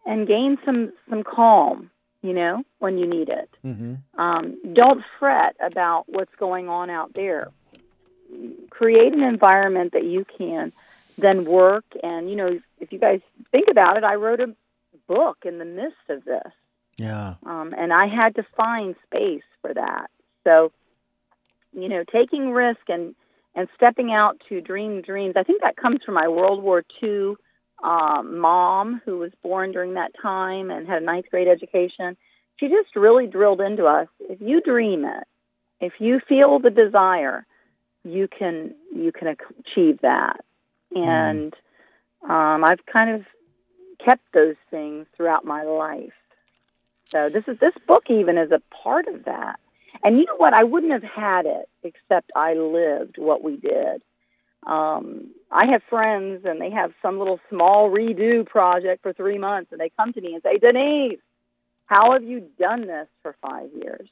and 0.06 0.28
gain 0.28 0.58
some, 0.66 0.94
some 1.10 1.24
calm, 1.24 1.92
you 2.22 2.34
know, 2.34 2.64
when 2.80 2.98
you 2.98 3.08
need 3.08 3.30
it. 3.30 3.50
Mm-hmm. 3.64 4.20
Um, 4.20 4.58
don't 4.74 5.04
fret 5.20 5.56
about 5.60 6.06
what's 6.08 6.34
going 6.38 6.70
on 6.70 6.90
out 6.90 7.14
there 7.14 7.52
create 8.70 9.14
an 9.14 9.24
environment 9.24 9.94
that 9.94 10.06
you 10.06 10.26
can 10.38 10.72
then 11.18 11.46
work. 11.46 11.86
And, 12.02 12.30
you 12.30 12.36
know, 12.36 12.60
if 12.80 12.92
you 12.92 13.00
guys 13.00 13.22
think 13.52 13.68
about 13.70 13.98
it, 13.98 14.04
I 14.04 14.16
wrote 14.16 14.40
a 14.40 14.56
book 15.08 15.40
in 15.46 15.60
the 15.60 15.66
midst 15.66 16.10
of 16.10 16.24
this. 16.26 16.52
Yeah. 16.98 17.36
Um, 17.46 17.74
and 17.78 17.92
I 17.92 18.08
had 18.08 18.36
to 18.36 18.46
find 18.56 18.96
space 19.08 19.44
for 19.62 19.74
that. 19.74 20.10
So, 20.44 20.72
you 21.74 21.90
know, 21.90 22.04
taking 22.12 22.52
risk 22.52 22.82
and, 22.88 23.16
and 23.56 23.68
stepping 23.76 24.12
out 24.12 24.42
to 24.50 24.62
dream 24.62 25.02
dreams, 25.02 25.36
I 25.38 25.44
think 25.44 25.62
that 25.62 25.78
comes 25.78 26.00
from 26.06 26.16
my 26.16 26.28
World 26.28 26.64
War 26.64 26.84
II 27.04 27.36
um, 27.84 28.40
mom 28.40 29.02
who 29.06 29.18
was 29.18 29.32
born 29.42 29.72
during 29.72 29.96
that 29.96 30.12
time 30.22 30.70
and 30.70 30.88
had 30.88 31.02
a 31.02 31.06
ninth 31.06 31.26
grade 31.32 31.48
education. 31.48 32.16
She 32.60 32.68
just 32.68 32.96
really 32.96 33.28
drilled 33.28 33.62
into 33.62 33.86
us 33.86 34.08
if 34.20 34.40
you 34.40 34.62
dream 34.62 35.04
it, 35.04 35.24
if 35.80 35.94
you 36.00 36.20
feel 36.28 36.60
the 36.60 36.70
desire, 36.70 37.46
you 38.04 38.28
can 38.28 38.76
you 38.96 39.12
can 39.12 39.28
achieve 39.28 40.00
that. 40.02 40.42
and 40.94 41.54
um, 42.24 42.64
I've 42.64 42.86
kind 42.86 43.16
of 43.16 43.26
kept 44.04 44.24
those 44.34 44.56
things 44.70 45.08
throughout 45.16 45.46
my 45.46 45.64
life. 45.64 46.14
So 47.06 47.30
this 47.30 47.44
is 47.48 47.60
this 47.60 47.74
book 47.88 48.04
even 48.10 48.38
is 48.38 48.52
a 48.52 48.62
part 48.84 49.08
of 49.08 49.26
that. 49.26 49.60
And 50.04 50.18
you 50.18 50.26
know 50.26 50.36
what? 50.38 50.54
I 50.54 50.64
wouldn't 50.64 50.92
have 50.92 51.04
had 51.04 51.46
it 51.46 51.70
except 51.84 52.32
I 52.36 52.54
lived 52.54 53.18
what 53.18 53.44
we 53.44 53.58
did. 53.58 54.02
Um, 54.66 55.32
I 55.52 55.68
have 55.72 55.82
friends 55.90 56.46
and 56.46 56.62
they 56.62 56.70
have 56.70 56.94
some 57.02 57.18
little 57.18 57.40
small 57.50 57.90
redo 57.90 58.46
project 58.46 59.02
for 59.02 59.14
three 59.14 59.38
months, 59.38 59.72
and 59.72 59.80
they 59.82 59.92
come 59.98 60.14
to 60.14 60.22
me 60.22 60.34
and 60.34 60.44
say, 60.44 60.58
Denise, 60.58 61.20
how 61.86 62.14
have 62.14 62.24
you 62.24 62.48
done 62.60 62.88
this 62.88 63.08
for 63.22 63.36
five 63.42 63.70
years? 63.74 64.08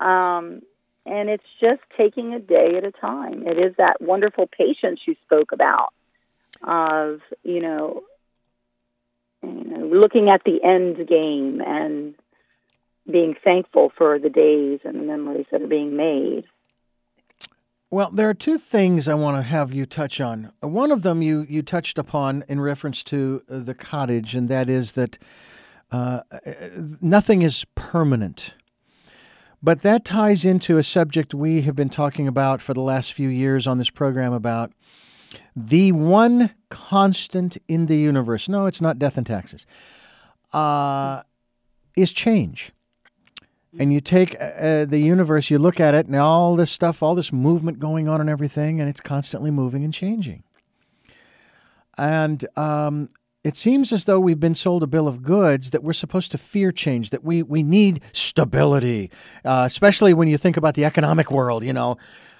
Um, 0.00 0.62
and 1.06 1.28
it's 1.28 1.44
just 1.60 1.80
taking 1.96 2.34
a 2.34 2.40
day 2.40 2.76
at 2.76 2.84
a 2.84 2.90
time. 2.90 3.46
It 3.46 3.58
is 3.58 3.74
that 3.78 4.00
wonderful 4.00 4.46
patience 4.46 5.00
you 5.06 5.16
spoke 5.24 5.52
about 5.52 5.92
of, 6.62 7.20
you 7.42 7.60
know, 7.60 8.02
you 9.42 9.64
know 9.64 9.86
looking 9.86 10.30
at 10.30 10.42
the 10.44 10.62
end 10.64 11.06
game 11.08 11.62
and 11.64 12.14
being 13.10 13.34
thankful 13.44 13.92
for 13.96 14.18
the 14.18 14.30
days 14.30 14.80
and 14.84 15.00
the 15.00 15.04
memories 15.04 15.46
that 15.50 15.62
are 15.62 15.66
being 15.66 15.96
made. 15.96 16.44
Well, 17.90 18.10
there 18.10 18.28
are 18.28 18.34
two 18.34 18.58
things 18.58 19.06
I 19.06 19.14
want 19.14 19.36
to 19.36 19.42
have 19.42 19.72
you 19.72 19.86
touch 19.86 20.20
on. 20.20 20.52
One 20.60 20.90
of 20.90 21.02
them 21.02 21.22
you, 21.22 21.46
you 21.48 21.62
touched 21.62 21.96
upon 21.98 22.44
in 22.48 22.60
reference 22.60 23.04
to 23.04 23.42
uh, 23.48 23.58
the 23.58 23.74
cottage, 23.74 24.34
and 24.34 24.48
that 24.48 24.68
is 24.68 24.92
that 24.92 25.18
uh, 25.92 26.22
nothing 27.00 27.42
is 27.42 27.64
permanent. 27.76 28.54
But 29.62 29.82
that 29.82 30.04
ties 30.04 30.44
into 30.44 30.76
a 30.76 30.82
subject 30.82 31.34
we 31.34 31.62
have 31.62 31.76
been 31.76 31.88
talking 31.88 32.26
about 32.26 32.60
for 32.60 32.74
the 32.74 32.80
last 32.80 33.12
few 33.12 33.28
years 33.28 33.66
on 33.66 33.78
this 33.78 33.90
program 33.90 34.32
about 34.32 34.72
the 35.54 35.92
one 35.92 36.50
constant 36.70 37.58
in 37.68 37.86
the 37.86 37.96
universe. 37.96 38.48
No, 38.48 38.66
it's 38.66 38.80
not 38.80 38.98
death 38.98 39.16
and 39.16 39.26
taxes. 39.26 39.66
Uh, 40.52 41.22
is 41.96 42.12
change 42.12 42.73
and 43.78 43.92
you 43.92 44.00
take 44.00 44.40
uh, 44.40 44.44
uh, 44.44 44.84
the 44.84 44.98
universe, 44.98 45.50
you 45.50 45.58
look 45.58 45.80
at 45.80 45.94
it, 45.94 46.06
and 46.06 46.16
all 46.16 46.56
this 46.56 46.70
stuff, 46.70 47.02
all 47.02 47.14
this 47.14 47.32
movement 47.32 47.78
going 47.78 48.08
on 48.08 48.20
and 48.20 48.30
everything, 48.30 48.80
and 48.80 48.88
it's 48.88 49.00
constantly 49.00 49.50
moving 49.50 49.84
and 49.84 49.92
changing. 49.92 50.42
And 51.96 52.46
um, 52.56 53.08
it 53.42 53.56
seems 53.56 53.92
as 53.92 54.04
though 54.04 54.18
we've 54.18 54.40
been 54.40 54.54
sold 54.54 54.82
a 54.82 54.86
bill 54.86 55.06
of 55.06 55.22
goods 55.22 55.70
that 55.70 55.82
we're 55.82 55.92
supposed 55.92 56.30
to 56.32 56.38
fear 56.38 56.72
change, 56.72 57.10
that 57.10 57.22
we, 57.22 57.42
we 57.42 57.62
need 57.62 58.00
stability, 58.12 59.10
uh, 59.44 59.64
especially 59.66 60.14
when 60.14 60.28
you 60.28 60.38
think 60.38 60.56
about 60.56 60.74
the 60.74 60.84
economic 60.84 61.30
world. 61.30 61.62
You 61.62 61.72
know, 61.72 61.96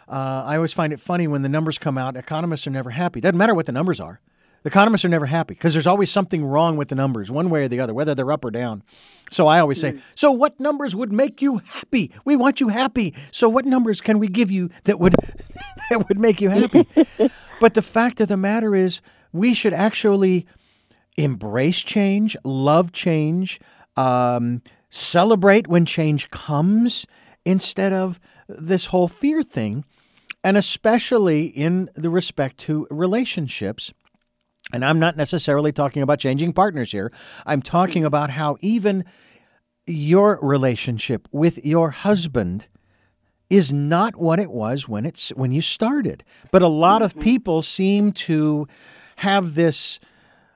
uh, 0.09 0.45
I 0.47 0.57
always 0.57 0.73
find 0.73 0.93
it 0.93 1.01
funny 1.01 1.27
when 1.27 1.43
the 1.43 1.49
numbers 1.49 1.79
come 1.79 1.99
out, 1.99 2.17
economists 2.17 2.67
are 2.67 2.71
never 2.71 2.91
happy. 2.91 3.21
Doesn't 3.21 3.37
matter 3.37 3.55
what 3.55 3.67
the 3.67 3.73
numbers 3.73 4.01
are. 4.01 4.21
Economists 4.67 5.05
are 5.05 5.11
never 5.11 5.27
happy 5.27 5.53
because 5.53 5.75
there's 5.75 5.87
always 5.87 6.11
something 6.11 6.43
wrong 6.43 6.79
with 6.79 6.89
the 6.89 6.95
numbers, 6.95 7.31
one 7.31 7.51
way 7.51 7.65
or 7.65 7.69
the 7.69 7.81
other, 7.81 7.93
whether 7.93 8.15
they're 8.15 8.33
up 8.33 8.45
or 8.45 8.51
down. 8.51 8.83
So 9.31 9.47
I 9.47 9.61
always 9.61 9.79
say, 9.79 9.93
mm. 9.93 10.03
so 10.15 10.33
what 10.33 10.59
numbers 10.59 10.97
would 10.97 11.13
make 11.13 11.43
you 11.43 11.59
happy? 11.59 12.11
We 12.25 12.35
want 12.35 12.61
you 12.61 12.69
happy. 12.69 13.15
So 13.31 13.49
what 13.49 13.67
numbers 13.67 14.01
can 14.01 14.19
we 14.19 14.27
give 14.27 14.51
you 14.51 14.71
that 14.85 14.99
would 14.99 15.15
that 15.91 16.09
would 16.09 16.19
make 16.19 16.41
you 16.41 16.49
happy? 16.49 16.89
but 17.61 17.75
the 17.75 17.83
fact 17.83 18.21
of 18.21 18.29
the 18.29 18.39
matter 18.39 18.75
is, 18.75 19.03
we 19.33 19.53
should 19.53 19.75
actually 19.75 20.47
embrace 21.17 21.83
change, 21.83 22.37
love 22.45 22.93
change, 22.93 23.61
um, 23.97 24.63
celebrate 24.89 25.67
when 25.67 25.85
change 25.85 26.31
comes 26.31 27.05
instead 27.45 27.93
of 27.93 28.19
this 28.49 28.87
whole 28.87 29.09
fear 29.09 29.43
thing, 29.43 29.85
and 30.43 30.57
especially 30.57 31.47
in 31.47 31.91
the 31.95 32.11
respect 32.11 32.59
to 32.59 32.87
relationships 32.91 33.93
and 34.75 34.85
I'm 34.85 34.99
not 34.99 35.17
necessarily 35.17 35.71
talking 35.71 36.03
about 36.03 36.19
changing 36.19 36.53
partners 36.53 36.91
here. 36.91 37.13
I'm 37.47 37.63
talking 37.63 38.05
about 38.05 38.31
how 38.31 38.57
even 38.61 39.05
your 39.87 40.41
relationship 40.43 41.29
with 41.31 41.65
your 41.65 41.91
husband 41.91 42.67
is 43.49 43.73
not 43.73 44.17
what 44.17 44.41
it 44.41 44.51
was 44.51 44.89
when 44.89 45.07
it's 45.07 45.29
when 45.31 45.53
you 45.53 45.63
started. 45.63 46.25
But 46.51 46.63
a 46.63 46.67
lot 46.69 47.03
mm-hmm. 47.03 47.19
of 47.19 47.23
people 47.23 47.63
seem 47.63 48.11
to 48.27 48.67
have 49.19 49.55
this 49.55 50.01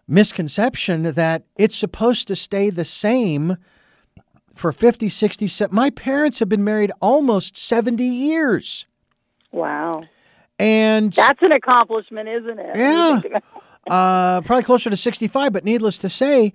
misconception 0.09 1.13
that 1.13 1.45
it's 1.55 1.77
supposed 1.77 2.27
to 2.27 2.35
stay 2.35 2.71
the 2.71 2.85
same 2.85 3.57
for 4.53 4.73
50, 4.73 5.09
60, 5.09 5.47
70. 5.47 5.77
My 5.77 5.91
parents 5.91 6.41
have 6.41 6.49
been 6.49 6.65
married 6.65 6.91
almost 7.01 7.57
70 7.57 8.05
years. 8.05 8.89
Wow. 9.53 10.03
And 10.59 11.13
that's 11.13 11.41
an 11.41 11.53
accomplishment, 11.53 12.29
isn't 12.29 12.59
it? 12.59 12.77
Yeah. 12.77 13.21
uh, 13.87 14.41
probably 14.43 14.65
closer 14.65 14.91
to 14.91 14.97
65, 14.97 15.53
but 15.53 15.65
needless 15.65 15.99
to 15.99 16.09
say, 16.09 16.53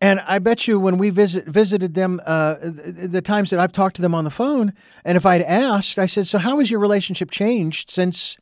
and 0.00 0.20
I 0.20 0.38
bet 0.38 0.68
you 0.68 0.78
when 0.78 0.96
we 0.96 1.10
visit 1.10 1.46
visited 1.46 1.94
them, 1.94 2.20
uh, 2.24 2.54
the, 2.60 3.08
the 3.08 3.22
times 3.22 3.50
that 3.50 3.58
I've 3.58 3.72
talked 3.72 3.96
to 3.96 4.02
them 4.02 4.14
on 4.14 4.24
the 4.24 4.30
phone, 4.30 4.72
and 5.04 5.16
if 5.16 5.26
I'd 5.26 5.42
asked, 5.42 5.98
I 5.98 6.06
said, 6.06 6.26
"So 6.26 6.38
how 6.38 6.58
has 6.58 6.70
your 6.70 6.80
relationship 6.80 7.30
changed 7.30 7.90
since 7.90 8.36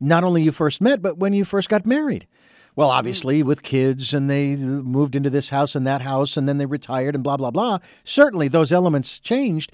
not 0.00 0.24
only 0.24 0.42
you 0.42 0.50
first 0.50 0.80
met, 0.80 1.00
but 1.02 1.16
when 1.16 1.32
you 1.32 1.44
first 1.44 1.68
got 1.68 1.86
married?" 1.86 2.26
Well, 2.74 2.90
obviously, 2.90 3.42
with 3.42 3.62
kids, 3.62 4.12
and 4.12 4.28
they 4.28 4.56
moved 4.56 5.14
into 5.14 5.30
this 5.30 5.50
house 5.50 5.74
and 5.74 5.86
that 5.86 6.02
house, 6.02 6.36
and 6.36 6.48
then 6.48 6.58
they 6.58 6.66
retired, 6.66 7.14
and 7.14 7.22
blah 7.22 7.36
blah 7.36 7.52
blah. 7.52 7.78
Certainly, 8.02 8.48
those 8.48 8.72
elements 8.72 9.20
changed, 9.20 9.70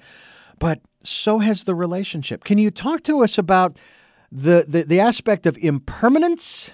but 0.59 0.81
so 0.99 1.39
has 1.39 1.63
the 1.63 1.75
relationship. 1.75 2.43
Can 2.43 2.59
you 2.59 2.69
talk 2.69 3.01
to 3.03 3.23
us 3.23 3.39
about 3.39 3.79
the 4.31 4.65
the, 4.67 4.83
the 4.83 4.99
aspect 4.99 5.47
of 5.47 5.57
impermanence? 5.57 6.71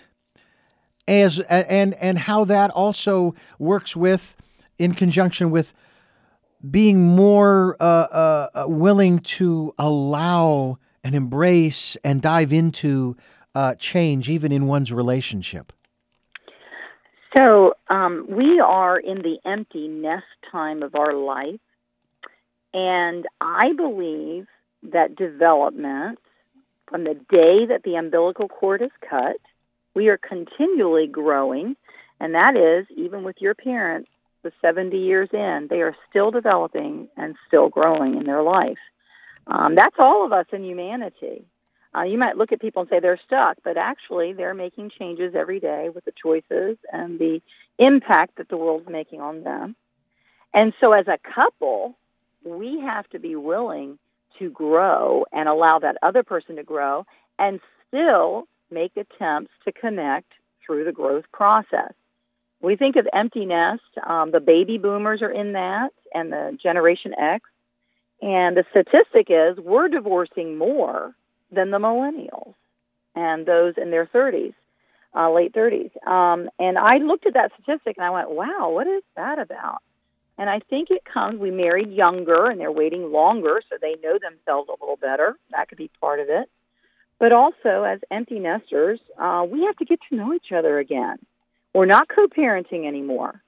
As 1.09 1.39
and 1.41 1.95
and 1.95 2.19
how 2.19 2.45
that 2.45 2.69
also 2.71 3.33
works 3.57 3.95
with 3.95 4.35
in 4.77 4.93
conjunction 4.93 5.51
with 5.51 5.73
being 6.69 7.15
more 7.15 7.75
uh, 7.79 7.83
uh, 7.83 8.49
uh, 8.53 8.65
willing 8.67 9.19
to 9.19 9.73
allow 9.77 10.77
and 11.03 11.15
embrace 11.15 11.97
and 12.03 12.21
dive 12.21 12.51
into 12.51 13.15
uh, 13.55 13.75
change, 13.75 14.29
even 14.29 14.51
in 14.51 14.67
one's 14.67 14.91
relationship. 14.91 15.71
So 17.37 17.73
um, 17.89 18.25
we 18.29 18.59
are 18.59 18.99
in 18.99 19.21
the 19.21 19.37
empty 19.45 19.87
nest 19.87 20.25
time 20.51 20.83
of 20.83 20.95
our 20.95 21.13
life, 21.13 21.59
and 22.73 23.25
I 23.39 23.73
believe 23.75 24.47
that 24.91 25.15
development 25.15 26.19
from 26.89 27.03
the 27.03 27.13
day 27.13 27.65
that 27.67 27.81
the 27.83 27.95
umbilical 27.95 28.47
cord 28.47 28.81
is 28.81 28.91
cut 29.07 29.37
we 29.95 30.09
are 30.09 30.17
continually 30.17 31.07
growing, 31.07 31.75
and 32.19 32.35
that 32.35 32.55
is 32.55 32.87
even 32.97 33.23
with 33.23 33.37
your 33.39 33.55
parents, 33.55 34.09
the 34.43 34.51
70 34.61 34.97
years 34.97 35.29
in, 35.33 35.67
they 35.69 35.81
are 35.81 35.95
still 36.09 36.31
developing 36.31 37.09
and 37.17 37.35
still 37.47 37.69
growing 37.69 38.15
in 38.15 38.23
their 38.23 38.41
life. 38.41 38.77
Um, 39.47 39.75
that's 39.75 39.95
all 39.99 40.25
of 40.25 40.31
us 40.31 40.45
in 40.53 40.63
humanity. 40.63 41.45
Uh, 41.95 42.03
you 42.03 42.17
might 42.17 42.37
look 42.37 42.51
at 42.51 42.61
people 42.61 42.83
and 42.83 42.89
say 42.89 42.99
they're 42.99 43.19
stuck, 43.25 43.57
but 43.63 43.75
actually 43.75 44.33
they're 44.33 44.53
making 44.53 44.91
changes 44.97 45.33
every 45.35 45.59
day 45.59 45.89
with 45.93 46.05
the 46.05 46.13
choices 46.23 46.77
and 46.91 47.17
the 47.19 47.41
impact 47.79 48.37
that 48.37 48.47
the 48.47 48.57
world's 48.57 48.87
making 48.87 49.21
on 49.21 49.43
them. 49.43 49.75
And 50.53 50.73
so, 50.79 50.93
as 50.93 51.07
a 51.07 51.17
couple, 51.35 51.97
we 52.43 52.79
have 52.81 53.07
to 53.09 53.19
be 53.19 53.35
willing 53.35 53.97
to 54.37 54.49
grow 54.51 55.25
and 55.31 55.49
allow 55.49 55.79
that 55.79 55.97
other 56.03 56.23
person 56.23 56.57
to 56.57 56.63
grow 56.63 57.05
and 57.37 57.59
still 57.87 58.47
make 58.71 58.93
attempts 58.95 59.51
to 59.65 59.71
connect 59.71 60.31
through 60.65 60.85
the 60.85 60.91
growth 60.91 61.25
process. 61.31 61.93
We 62.61 62.75
think 62.75 62.95
of 62.97 63.07
empty 63.13 63.45
nest, 63.45 63.81
um, 64.05 64.31
the 64.31 64.39
baby 64.39 64.77
boomers 64.77 65.21
are 65.21 65.31
in 65.31 65.53
that, 65.53 65.91
and 66.13 66.31
the 66.31 66.57
Generation 66.61 67.13
X. 67.17 67.45
And 68.21 68.57
the 68.57 68.65
statistic 68.69 69.27
is 69.29 69.57
we're 69.63 69.87
divorcing 69.87 70.57
more 70.57 71.15
than 71.51 71.71
the 71.71 71.77
millennials 71.77 72.53
and 73.15 73.45
those 73.45 73.75
in 73.77 73.91
their 73.91 74.05
30s, 74.07 74.53
uh, 75.15 75.31
late 75.31 75.53
30s. 75.53 75.91
Um, 76.05 76.49
and 76.59 76.77
I 76.77 76.97
looked 76.97 77.25
at 77.25 77.33
that 77.35 77.51
statistic 77.61 77.97
and 77.97 78.05
I 78.05 78.09
went, 78.09 78.29
wow, 78.29 78.71
what 78.71 78.87
is 78.87 79.03
that 79.15 79.39
about? 79.39 79.81
And 80.37 80.49
I 80.49 80.59
think 80.69 80.89
it 80.89 81.03
comes, 81.05 81.39
we 81.39 81.51
married 81.51 81.91
younger 81.91 82.45
and 82.45 82.59
they're 82.59 82.71
waiting 82.71 83.11
longer 83.11 83.61
so 83.69 83.77
they 83.81 83.95
know 84.03 84.17
themselves 84.19 84.69
a 84.69 84.83
little 84.83 84.97
better. 84.97 85.37
That 85.51 85.69
could 85.69 85.77
be 85.77 85.91
part 85.99 86.19
of 86.19 86.27
it. 86.29 86.49
But 87.19 87.33
also, 87.33 87.83
as 87.83 87.99
empty 88.09 88.39
nesters, 88.39 88.99
uh, 89.17 89.45
we 89.49 89.65
have 89.65 89.75
to 89.77 89.85
get 89.85 89.99
to 90.09 90.15
know 90.15 90.33
each 90.33 90.51
other 90.55 90.79
again. 90.79 91.17
We're 91.73 91.85
not 91.85 92.07
co-parenting 92.07 92.87
anymore. 92.87 93.41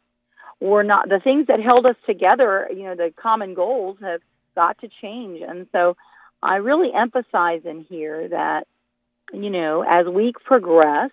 We're 0.59 0.83
not 0.83 1.09
the 1.09 1.19
things 1.19 1.47
that 1.47 1.59
held 1.59 1.85
us 1.85 1.95
together. 2.05 2.69
You 2.69 2.83
know, 2.83 2.95
the 2.95 3.13
common 3.15 3.53
goals 3.53 3.97
have 4.01 4.21
got 4.55 4.77
to 4.79 4.89
change, 5.01 5.41
and 5.41 5.67
so 5.71 5.95
I 6.43 6.57
really 6.57 6.93
emphasize 6.93 7.61
in 7.65 7.85
here 7.89 8.27
that 8.27 8.67
you 9.33 9.49
know, 9.49 9.83
as 9.87 10.07
we 10.07 10.33
progress, 10.43 11.11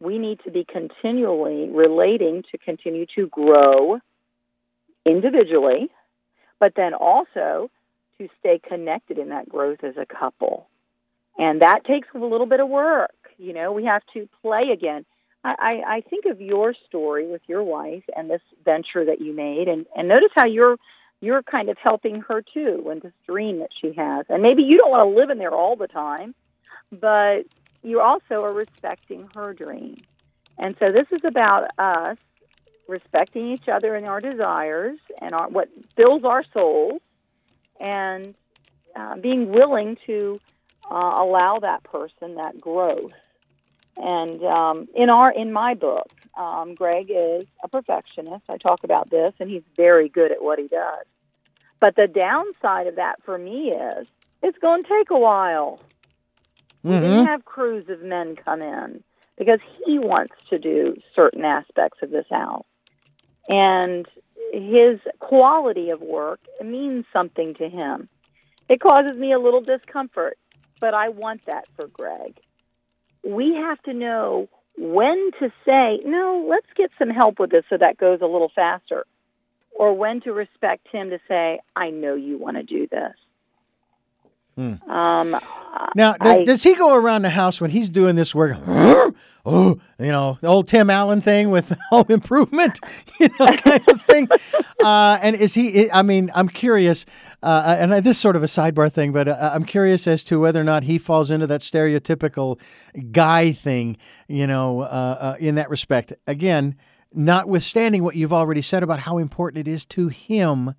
we 0.00 0.18
need 0.18 0.40
to 0.44 0.50
be 0.50 0.64
continually 0.64 1.68
relating 1.70 2.44
to 2.50 2.58
continue 2.58 3.06
to 3.16 3.26
grow 3.28 4.00
individually, 5.04 5.88
but 6.58 6.74
then 6.76 6.94
also 6.94 7.70
to 8.18 8.28
stay 8.40 8.60
connected 8.66 9.18
in 9.18 9.28
that 9.28 9.48
growth 9.48 9.82
as 9.84 9.94
a 9.96 10.06
couple. 10.06 10.68
And 11.38 11.62
that 11.62 11.84
takes 11.84 12.08
a 12.14 12.18
little 12.18 12.46
bit 12.46 12.60
of 12.60 12.68
work. 12.68 13.10
You 13.38 13.52
know, 13.52 13.72
we 13.72 13.84
have 13.84 14.02
to 14.14 14.28
play 14.42 14.70
again. 14.72 15.04
I, 15.44 15.54
I, 15.58 15.94
I 15.96 16.00
think 16.00 16.24
of 16.26 16.40
your 16.40 16.74
story 16.86 17.28
with 17.28 17.42
your 17.46 17.62
wife 17.62 18.02
and 18.16 18.28
this 18.28 18.42
venture 18.64 19.04
that 19.04 19.20
you 19.20 19.32
made, 19.32 19.68
and, 19.68 19.86
and 19.96 20.08
notice 20.08 20.30
how 20.34 20.46
you're 20.46 20.76
you're 21.20 21.42
kind 21.42 21.68
of 21.68 21.76
helping 21.78 22.20
her 22.22 22.42
too 22.42 22.88
in 22.92 23.00
this 23.00 23.12
dream 23.26 23.58
that 23.58 23.70
she 23.80 23.92
has. 23.92 24.26
And 24.28 24.40
maybe 24.40 24.62
you 24.62 24.78
don't 24.78 24.90
want 24.90 25.02
to 25.02 25.08
live 25.08 25.30
in 25.30 25.38
there 25.38 25.52
all 25.52 25.74
the 25.74 25.88
time, 25.88 26.32
but 26.92 27.42
you 27.82 28.00
also 28.00 28.44
are 28.44 28.52
respecting 28.52 29.28
her 29.34 29.52
dream. 29.52 29.96
And 30.58 30.76
so 30.78 30.92
this 30.92 31.06
is 31.10 31.24
about 31.24 31.68
us 31.76 32.18
respecting 32.86 33.50
each 33.50 33.68
other 33.68 33.96
and 33.96 34.06
our 34.06 34.20
desires 34.20 34.98
and 35.20 35.34
our, 35.34 35.48
what 35.48 35.68
fills 35.96 36.22
our 36.24 36.44
souls, 36.52 37.00
and 37.80 38.34
uh, 38.94 39.16
being 39.16 39.50
willing 39.50 39.96
to 40.06 40.40
uh, 40.90 41.14
allow 41.16 41.58
that 41.60 41.84
person 41.84 42.36
that 42.36 42.60
growth. 42.60 43.12
And 43.96 44.42
um, 44.44 44.88
in 44.94 45.10
our 45.10 45.32
in 45.32 45.52
my 45.52 45.74
book, 45.74 46.08
um, 46.36 46.74
Greg 46.74 47.10
is 47.10 47.46
a 47.64 47.68
perfectionist. 47.68 48.44
I 48.48 48.56
talk 48.56 48.84
about 48.84 49.10
this, 49.10 49.34
and 49.40 49.50
he's 49.50 49.64
very 49.76 50.08
good 50.08 50.30
at 50.30 50.42
what 50.42 50.58
he 50.58 50.68
does. 50.68 51.04
But 51.80 51.96
the 51.96 52.06
downside 52.06 52.86
of 52.86 52.96
that 52.96 53.16
for 53.24 53.36
me 53.36 53.72
is 53.72 54.06
it's 54.42 54.58
going 54.58 54.82
to 54.82 54.88
take 54.88 55.10
a 55.10 55.18
while. 55.18 55.80
Mm-hmm. 56.84 56.90
We 56.90 57.00
didn't 57.00 57.26
have 57.26 57.44
crews 57.44 57.88
of 57.88 58.02
men 58.02 58.36
come 58.36 58.62
in 58.62 59.02
because 59.36 59.60
he 59.84 59.98
wants 59.98 60.34
to 60.50 60.58
do 60.58 60.96
certain 61.14 61.44
aspects 61.44 61.98
of 62.02 62.10
this 62.10 62.26
house. 62.30 62.66
And 63.48 64.06
his 64.52 65.00
quality 65.18 65.90
of 65.90 66.00
work 66.00 66.40
means 66.62 67.04
something 67.12 67.54
to 67.54 67.68
him. 67.68 68.08
It 68.68 68.80
causes 68.80 69.16
me 69.18 69.32
a 69.32 69.38
little 69.38 69.60
discomfort, 69.60 70.38
but 70.80 70.94
I 70.94 71.08
want 71.10 71.42
that 71.46 71.64
for 71.76 71.86
Greg. 71.88 72.38
We 73.24 73.54
have 73.54 73.80
to 73.82 73.92
know 73.92 74.48
when 74.76 75.30
to 75.40 75.50
say, 75.64 75.98
no, 76.04 76.46
let's 76.48 76.66
get 76.76 76.90
some 76.98 77.10
help 77.10 77.38
with 77.40 77.50
this 77.50 77.64
so 77.68 77.76
that 77.80 77.96
goes 77.98 78.20
a 78.22 78.26
little 78.26 78.50
faster, 78.54 79.04
or 79.72 79.92
when 79.94 80.20
to 80.22 80.32
respect 80.32 80.86
him 80.90 81.10
to 81.10 81.18
say, 81.28 81.60
I 81.74 81.90
know 81.90 82.14
you 82.14 82.38
want 82.38 82.56
to 82.56 82.62
do 82.62 82.86
this. 82.86 83.12
Hmm. 84.56 84.90
Um, 84.90 85.40
Now, 85.94 86.14
does, 86.14 86.38
I- 86.38 86.44
does 86.44 86.62
he 86.64 86.74
go 86.74 86.94
around 86.94 87.22
the 87.22 87.30
house 87.30 87.60
when 87.60 87.70
he's 87.70 87.88
doing 87.88 88.16
this 88.16 88.34
work? 88.34 88.56
Oh, 89.50 89.80
you 89.98 90.12
know, 90.12 90.36
the 90.42 90.46
old 90.46 90.68
Tim 90.68 90.90
Allen 90.90 91.22
thing 91.22 91.48
with 91.50 91.72
home 91.90 92.04
improvement, 92.10 92.78
you 93.20 93.28
know, 93.40 93.46
kind 93.56 93.82
of 93.88 94.02
thing. 94.02 94.28
Uh, 94.84 95.18
and 95.22 95.34
is 95.34 95.54
he? 95.54 95.90
I 95.90 96.02
mean, 96.02 96.30
I'm 96.34 96.48
curious, 96.48 97.04
uh, 97.42 97.76
and 97.78 97.94
I, 97.94 98.00
this 98.00 98.16
is 98.16 98.20
sort 98.20 98.36
of 98.36 98.42
a 98.42 98.46
sidebar 98.46 98.92
thing, 98.92 99.12
but 99.12 99.28
uh, 99.28 99.50
I'm 99.52 99.64
curious 99.64 100.06
as 100.06 100.24
to 100.24 100.40
whether 100.40 100.60
or 100.60 100.64
not 100.64 100.84
he 100.84 100.98
falls 100.98 101.30
into 101.30 101.46
that 101.46 101.60
stereotypical 101.60 102.58
guy 103.12 103.52
thing, 103.52 103.96
you 104.26 104.46
know, 104.46 104.80
uh, 104.80 104.84
uh, 104.84 105.36
in 105.38 105.54
that 105.54 105.70
respect. 105.70 106.12
Again, 106.26 106.76
notwithstanding 107.14 108.02
what 108.02 108.16
you've 108.16 108.32
already 108.32 108.62
said 108.62 108.82
about 108.82 109.00
how 109.00 109.18
important 109.18 109.66
it 109.66 109.70
is 109.70 109.86
to 109.86 110.08
him 110.08 110.74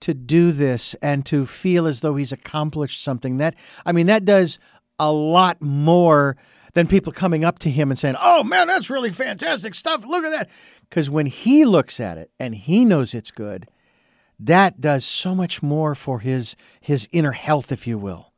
to 0.00 0.14
do 0.14 0.52
this 0.52 0.94
and 1.00 1.24
to 1.26 1.46
feel 1.46 1.86
as 1.86 2.00
though 2.00 2.16
he's 2.16 2.32
accomplished 2.32 3.02
something 3.02 3.38
that 3.38 3.54
i 3.84 3.92
mean 3.92 4.06
that 4.06 4.24
does 4.24 4.58
a 4.98 5.10
lot 5.10 5.60
more 5.60 6.36
than 6.74 6.86
people 6.86 7.12
coming 7.12 7.44
up 7.44 7.58
to 7.58 7.70
him 7.70 7.90
and 7.90 7.98
saying 7.98 8.16
oh 8.20 8.44
man 8.44 8.66
that's 8.66 8.90
really 8.90 9.10
fantastic 9.10 9.74
stuff 9.74 10.04
look 10.04 10.24
at 10.24 10.30
that 10.30 10.50
because 10.88 11.08
when 11.08 11.26
he 11.26 11.64
looks 11.64 11.98
at 11.98 12.18
it 12.18 12.30
and 12.38 12.54
he 12.54 12.84
knows 12.84 13.14
it's 13.14 13.30
good 13.30 13.66
that 14.38 14.80
does 14.80 15.04
so 15.04 15.34
much 15.34 15.62
more 15.62 15.94
for 15.94 16.20
his 16.20 16.56
his 16.80 17.08
inner 17.12 17.32
health 17.32 17.72
if 17.72 17.86
you 17.86 17.98
will 17.98 18.32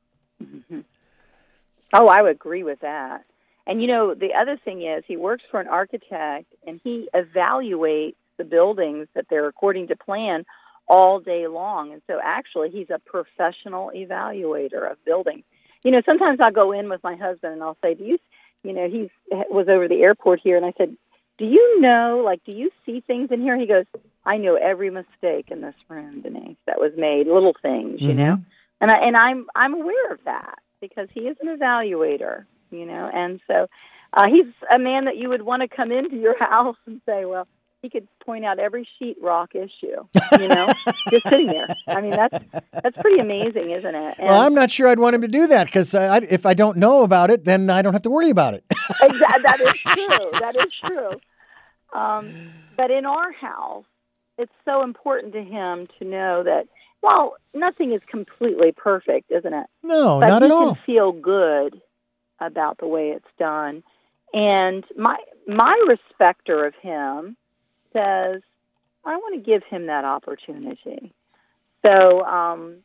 Oh, 1.95 2.07
I 2.09 2.23
would 2.23 2.33
agree 2.33 2.63
with 2.63 2.81
that. 2.81 3.25
And 3.67 3.81
you 3.83 3.89
know, 3.89 4.15
the 4.15 4.35
other 4.35 4.59
thing 4.63 4.83
is 4.83 5.05
he 5.07 5.17
works 5.17 5.45
for 5.51 5.61
an 5.61 5.69
architect 5.69 6.47
and 6.67 6.81
he 6.83 7.09
evaluates 7.15 8.17
the 8.37 8.45
buildings 8.45 9.09
that 9.15 9.27
they're 9.29 9.49
according 9.49 9.89
to 9.89 9.97
plan 9.97 10.45
all 10.87 11.21
day 11.21 11.47
long. 11.49 11.93
And 11.93 12.03
so 12.07 12.19
actually 12.23 12.71
he's 12.71 12.91
a 12.91 12.99
professional 12.99 13.91
evaluator 13.95 14.91
of 14.91 15.03
buildings. 15.05 15.45
You 15.83 15.91
know, 15.91 16.03
sometimes 16.05 16.39
I'll 16.43 16.51
go 16.51 16.73
in 16.73 16.89
with 16.89 17.03
my 17.03 17.17
husband 17.17 17.55
and 17.55 17.63
I'll 17.63 17.77
say, 17.83 17.95
"Do 17.95 18.05
you, 18.05 18.19
you 18.63 18.73
know, 18.73 18.89
he's 18.89 19.11
was 19.51 19.69
over 19.69 19.87
the 19.87 20.03
airport 20.03 20.41
here 20.43 20.57
and 20.57 20.67
I 20.67 20.73
said, 20.77 20.97
"Do 21.39 21.45
you 21.45 21.81
know 21.81 22.23
like 22.25 22.45
do 22.45 22.53
you 22.53 22.71
see 22.85 23.01
things 23.01 23.31
in 23.31 23.41
here?" 23.41 23.59
He 23.59 23.67
goes, 23.67 23.85
"I 24.25 24.37
know 24.37 24.57
every 24.57 24.91
mistake 24.91 25.51
in 25.51 25.61
this 25.61 25.75
room, 25.89 26.23
Denise, 26.23 26.57
that 26.67 26.81
was 26.81 26.93
made, 26.97 27.27
little 27.27 27.55
things, 27.61 28.01
you 28.01 28.15
know." 28.15 28.39
And 28.81 28.91
I 28.91 28.99
and 28.99 29.17
I'm 29.17 29.47
I'm 29.55 29.75
aware 29.75 30.13
of 30.13 30.21
that 30.25 30.59
because 30.81 31.09
he 31.13 31.21
is 31.21 31.37
an 31.43 31.57
evaluator, 31.57 32.45
you 32.71 32.87
know, 32.87 33.11
and 33.13 33.41
so 33.47 33.67
uh, 34.13 34.27
he's 34.29 34.47
a 34.73 34.79
man 34.79 35.05
that 35.07 35.17
you 35.17 35.29
would 35.29 35.43
want 35.43 35.63
to 35.63 35.69
come 35.69 35.91
into 35.93 36.17
your 36.17 36.39
house 36.45 36.77
and 36.87 37.01
say, 37.05 37.25
well, 37.25 37.47
he 37.83 37.91
could 37.91 38.09
point 38.25 38.45
out 38.45 38.59
every 38.59 38.89
sheetrock 39.01 39.55
issue, 39.55 40.05
you 40.41 40.49
know, 40.49 40.73
just 41.11 41.29
sitting 41.29 41.47
there. 41.47 41.69
I 41.87 42.01
mean, 42.01 42.11
that's 42.11 42.39
that's 42.73 42.97
pretty 43.01 43.21
amazing, 43.21 43.71
isn't 43.71 43.95
it? 43.95 44.15
And 44.19 44.29
well 44.29 44.41
i'm 44.41 44.55
not 44.55 44.71
sure 44.71 44.89
i'd 44.89 44.99
want 44.99 45.15
him 45.15 45.23
to 45.23 45.29
do 45.29 45.47
that 45.49 45.67
because 45.67 45.95
I, 45.95 46.19
if 46.19 46.45
i 46.45 46.55
don't 46.55 46.77
know 46.77 47.03
about 47.03 47.31
it 47.31 47.45
then 47.45 47.71
i 47.71 47.83
don't 47.83 47.93
have 47.93 48.03
to 48.03 48.11
worry 48.11 48.31
about 48.31 48.55
it 48.55 48.65
that 49.43 49.61
is 49.61 49.81
true. 49.81 50.41
That 50.41 50.57
is 50.57 50.73
true. 50.73 51.11
Um, 51.93 52.51
but 52.77 52.91
in 52.91 53.07
our 53.07 53.33
house, 53.33 53.85
it's 54.39 54.53
so 54.65 54.83
important 54.83 55.33
to 55.35 55.43
him 55.43 55.89
to 55.99 56.05
know 56.05 56.43
that. 56.45 56.69
Well, 57.01 57.37
nothing 57.55 57.93
is 57.93 58.01
completely 58.11 58.73
perfect, 58.73 59.31
isn't 59.31 59.55
it? 59.55 59.67
no 59.85 60.19
but 60.19 60.27
not 60.29 60.43
at 60.43 60.51
all 60.51 60.75
can 60.75 60.83
feel 60.85 61.13
good 61.13 61.81
about 62.41 62.79
the 62.79 62.89
way 62.89 63.11
it's 63.11 63.25
done. 63.39 63.83
And 64.33 64.85
my 64.97 65.17
my 65.47 65.77
respecter 65.89 66.67
of 66.67 66.75
him 66.83 67.37
says, 67.93 68.43
I 69.05 69.17
want 69.17 69.43
to 69.43 69.51
give 69.51 69.63
him 69.65 69.87
that 69.87 70.05
opportunity. 70.05 71.13
So, 71.87 72.25
um, 72.25 72.77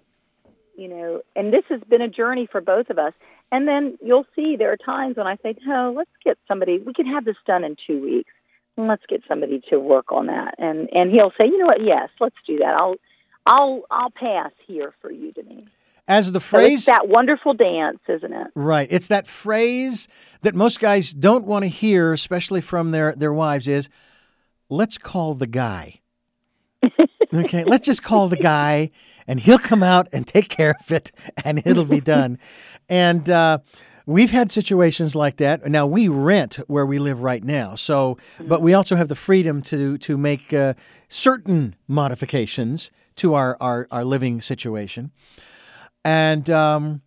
you 0.78 0.88
know, 0.88 1.22
and 1.36 1.52
this 1.52 1.64
has 1.70 1.82
been 1.90 2.02
a 2.02 2.08
journey 2.08 2.48
for 2.50 2.62
both 2.62 2.90
of 2.90 2.98
us. 2.98 3.14
And 3.52 3.68
then 3.68 3.98
you'll 4.02 4.26
see 4.36 4.56
there 4.56 4.72
are 4.72 4.78
times 4.78 5.18
when 5.18 5.28
I 5.28 5.36
say, 5.44 5.56
no, 5.66 5.94
let's 5.96 6.10
get 6.24 6.38
somebody. 6.48 6.80
We 6.80 6.94
can 6.94 7.06
have 7.08 7.26
this 7.26 7.36
done 7.46 7.64
in 7.64 7.76
two 7.86 8.02
weeks. 8.02 8.32
Let's 8.78 9.04
get 9.08 9.22
somebody 9.28 9.62
to 9.70 9.78
work 9.80 10.12
on 10.12 10.28
that. 10.28 10.56
And 10.58 10.90
and 10.92 11.12
he'll 11.12 11.32
say, 11.40 11.48
you 11.48 11.58
know 11.60 11.66
what? 11.66 11.84
Yes, 11.84 12.10
let's 12.20 12.36
do 12.48 12.58
that. 12.58 12.74
I'll 12.78 12.96
I'll 13.46 13.84
I'll 13.92 14.12
pass 14.12 14.52
here 14.68 14.94
for 15.02 15.12
you, 15.12 15.32
Denise. 15.32 15.68
as 16.08 16.32
the 16.32 16.40
So 16.40 16.58
phrase 16.58 16.80
it's 16.80 16.86
that 16.88 17.08
wonderful 17.08 17.54
dance, 17.54 18.00
isn't 18.08 18.34
it? 18.34 18.48
Right. 18.56 18.88
It's 18.92 19.08
that 19.10 19.28
phrase 19.28 20.08
that 20.42 20.56
most 20.56 20.80
guys 20.80 21.12
don't 21.12 21.46
want 21.46 21.64
to 21.64 21.70
hear, 21.70 22.14
especially 22.14 22.62
from 22.62 22.92
their, 22.92 23.14
their 23.16 23.34
wives, 23.34 23.68
is 23.68 23.90
let's 24.70 24.98
call 24.98 25.34
the 25.36 25.48
guy. 25.48 26.00
Okay, 27.34 27.64
let's 27.64 27.88
just 27.88 28.04
call 28.04 28.28
the 28.30 28.38
guy 28.38 28.92
and 29.26 29.40
he'll 29.40 29.58
come 29.58 29.82
out 29.82 30.08
and 30.14 30.28
take 30.28 30.50
care 30.50 30.76
of 30.80 30.92
it 30.92 31.12
and 31.44 31.64
it'll 31.66 31.84
be 31.86 32.00
done. 32.00 32.38
and 32.88 33.28
uh, 33.28 33.58
we've 34.06 34.32
had 34.32 34.52
situations 34.52 35.16
like 35.16 35.38
that. 35.38 35.66
Now 35.70 35.86
we 35.86 36.08
rent 36.08 36.56
where 36.68 36.86
we 36.86 37.00
live 37.00 37.22
right 37.22 37.44
now. 37.44 37.76
So, 37.76 38.18
but 38.40 38.62
we 38.62 38.74
also 38.74 38.96
have 38.96 39.08
the 39.08 39.16
freedom 39.16 39.62
to 39.64 39.98
to 40.00 40.18
make 40.18 40.54
uh, 40.54 40.74
certain 41.10 41.76
modifications 41.88 42.92
to 43.16 43.34
our, 43.34 43.58
our, 43.62 43.88
our 43.92 44.04
living 44.04 44.42
situation. 44.42 45.12
And 46.04 46.50
um, 46.50 47.02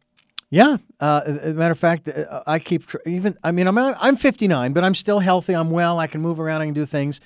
yeah, 0.50 0.76
uh, 1.00 1.22
as 1.26 1.50
a 1.50 1.54
matter 1.54 1.72
of 1.72 1.78
fact, 1.78 2.09
uh, 2.09 2.42
I 2.46 2.59
keep 2.59 2.85
even. 3.04 3.37
I 3.42 3.50
mean, 3.50 3.66
I'm 3.66 3.76
I'm 3.76 4.16
59, 4.16 4.72
but 4.72 4.85
I'm 4.85 4.94
still 4.94 5.18
healthy. 5.18 5.54
I'm 5.54 5.70
well. 5.70 5.98
I 5.98 6.06
can 6.06 6.20
move 6.20 6.38
around. 6.38 6.62
I 6.62 6.66
can 6.66 6.74
do 6.74 6.87
things. 6.87 7.20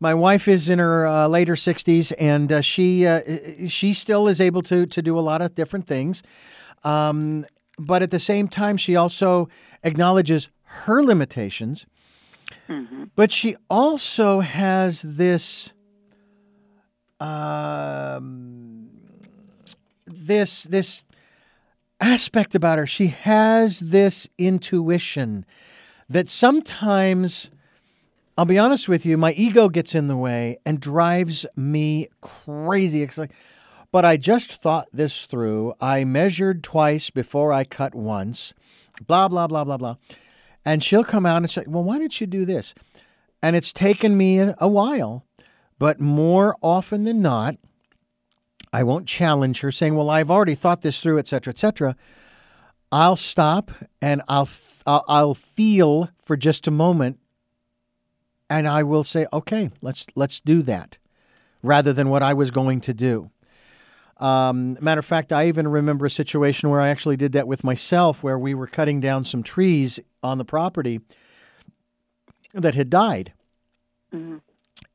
My 0.00 0.12
wife 0.12 0.48
is 0.48 0.68
in 0.68 0.80
her 0.80 1.06
uh, 1.06 1.28
later 1.28 1.54
60s, 1.54 2.12
and 2.18 2.50
uh, 2.50 2.60
she 2.60 3.06
uh, 3.06 3.20
she 3.68 3.94
still 3.94 4.26
is 4.26 4.40
able 4.40 4.60
to 4.62 4.86
to 4.86 5.00
do 5.00 5.18
a 5.18 5.20
lot 5.20 5.40
of 5.40 5.54
different 5.54 5.86
things. 5.86 6.22
Um, 6.82 7.46
but 7.78 8.02
at 8.02 8.10
the 8.10 8.18
same 8.18 8.48
time, 8.48 8.76
she 8.76 8.96
also 8.96 9.48
acknowledges 9.82 10.48
her 10.62 11.02
limitations. 11.02 11.86
But 13.14 13.32
she 13.32 13.56
also 13.68 14.40
has 14.40 15.02
this. 15.02 15.72
Um, 17.20 18.90
this 20.06 20.64
this 20.64 21.04
aspect 22.00 22.54
about 22.54 22.78
her. 22.78 22.86
She 22.86 23.08
has 23.08 23.80
this 23.80 24.28
intuition 24.36 25.46
that 26.08 26.28
sometimes, 26.28 27.50
I'll 28.36 28.44
be 28.44 28.58
honest 28.58 28.88
with 28.88 29.06
you, 29.06 29.16
my 29.16 29.32
ego 29.32 29.68
gets 29.68 29.94
in 29.94 30.08
the 30.08 30.16
way 30.16 30.58
and 30.66 30.80
drives 30.80 31.46
me 31.56 32.08
crazy. 32.20 33.02
It's 33.02 33.16
like, 33.16 33.32
but 33.94 34.04
I 34.04 34.16
just 34.16 34.60
thought 34.60 34.88
this 34.92 35.24
through. 35.24 35.72
I 35.80 36.02
measured 36.02 36.64
twice 36.64 37.10
before 37.10 37.52
I 37.52 37.62
cut 37.62 37.94
once, 37.94 38.52
blah, 39.06 39.28
blah, 39.28 39.46
blah, 39.46 39.62
blah, 39.62 39.76
blah. 39.76 39.94
And 40.64 40.82
she'll 40.82 41.04
come 41.04 41.24
out 41.24 41.42
and 41.42 41.48
say, 41.48 41.62
Well, 41.64 41.84
why 41.84 42.00
didn't 42.00 42.20
you 42.20 42.26
do 42.26 42.44
this? 42.44 42.74
And 43.40 43.54
it's 43.54 43.72
taken 43.72 44.16
me 44.16 44.40
a 44.40 44.66
while, 44.66 45.24
but 45.78 46.00
more 46.00 46.56
often 46.60 47.04
than 47.04 47.22
not, 47.22 47.54
I 48.72 48.82
won't 48.82 49.06
challenge 49.06 49.60
her 49.60 49.70
saying, 49.70 49.94
Well, 49.94 50.10
I've 50.10 50.28
already 50.28 50.56
thought 50.56 50.82
this 50.82 50.98
through, 50.98 51.20
et 51.20 51.28
cetera, 51.28 51.52
et 51.52 51.58
cetera. 51.58 51.94
I'll 52.90 53.14
stop 53.14 53.70
and 54.02 54.22
I'll 54.26 54.48
I'll, 54.84 55.04
I'll 55.06 55.34
feel 55.34 56.10
for 56.18 56.36
just 56.36 56.66
a 56.66 56.72
moment, 56.72 57.20
and 58.50 58.66
I 58.66 58.82
will 58.82 59.04
say, 59.04 59.28
okay, 59.32 59.70
let's 59.82 60.04
let's 60.16 60.40
do 60.40 60.62
that, 60.62 60.98
rather 61.62 61.92
than 61.92 62.08
what 62.08 62.24
I 62.24 62.34
was 62.34 62.50
going 62.50 62.80
to 62.80 62.92
do. 62.92 63.30
Um, 64.18 64.78
matter 64.80 65.00
of 65.00 65.04
fact, 65.04 65.32
I 65.32 65.48
even 65.48 65.66
remember 65.66 66.06
a 66.06 66.10
situation 66.10 66.70
where 66.70 66.80
I 66.80 66.88
actually 66.88 67.16
did 67.16 67.32
that 67.32 67.48
with 67.48 67.64
myself, 67.64 68.22
where 68.22 68.38
we 68.38 68.54
were 68.54 68.66
cutting 68.66 69.00
down 69.00 69.24
some 69.24 69.42
trees 69.42 69.98
on 70.22 70.38
the 70.38 70.44
property 70.44 71.00
that 72.52 72.74
had 72.74 72.90
died. 72.90 73.32
Mm-hmm. 74.14 74.36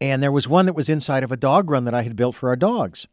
And 0.01 0.23
there 0.23 0.32
was 0.32 0.47
one 0.47 0.65
that 0.65 0.75
was 0.75 0.88
inside 0.88 1.23
of 1.23 1.32
a 1.32 1.38
dog 1.38 1.69
run 1.69 1.84
that 1.84 1.93
I 1.93 2.03
had 2.03 2.15
built 2.15 2.36
for 2.36 2.49
our 2.49 2.55
dogs. 2.55 3.08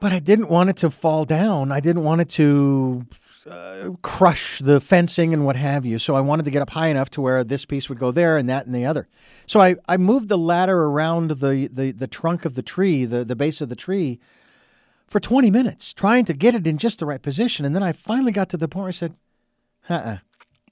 But 0.00 0.12
I 0.12 0.18
didn't 0.18 0.50
want 0.50 0.70
it 0.70 0.76
to 0.78 0.90
fall 0.90 1.24
down. 1.24 1.72
I 1.72 1.80
didn't 1.80 2.04
want 2.04 2.20
it 2.20 2.28
to 2.30 3.06
uh, 3.50 3.90
crush 4.02 4.58
the 4.58 4.80
fencing 4.80 5.32
and 5.32 5.44
what 5.44 5.56
have 5.56 5.84
you. 5.86 5.98
So 5.98 6.14
I 6.14 6.20
wanted 6.20 6.44
to 6.44 6.50
get 6.50 6.62
up 6.62 6.70
high 6.70 6.88
enough 6.88 7.10
to 7.10 7.20
where 7.20 7.42
this 7.44 7.64
piece 7.64 7.88
would 7.88 7.98
go 7.98 8.10
there 8.10 8.36
and 8.36 8.48
that 8.48 8.66
and 8.66 8.74
the 8.74 8.84
other. 8.84 9.08
So 9.46 9.60
I, 9.60 9.76
I 9.88 9.96
moved 9.96 10.28
the 10.28 10.38
ladder 10.38 10.84
around 10.84 11.30
the, 11.30 11.68
the, 11.72 11.92
the 11.92 12.06
trunk 12.06 12.44
of 12.44 12.54
the 12.54 12.62
tree, 12.62 13.04
the, 13.04 13.24
the 13.24 13.36
base 13.36 13.60
of 13.60 13.68
the 13.68 13.76
tree, 13.76 14.20
for 15.06 15.20
20 15.20 15.50
minutes, 15.50 15.94
trying 15.94 16.24
to 16.26 16.34
get 16.34 16.54
it 16.54 16.66
in 16.66 16.78
just 16.78 16.98
the 16.98 17.06
right 17.06 17.22
position. 17.22 17.64
And 17.64 17.74
then 17.74 17.82
I 17.82 17.92
finally 17.92 18.32
got 18.32 18.48
to 18.50 18.56
the 18.56 18.68
point 18.68 18.82
where 18.82 18.88
I 18.88 18.92
said, 18.92 19.14
uh 19.88 19.94
uh 19.94 20.16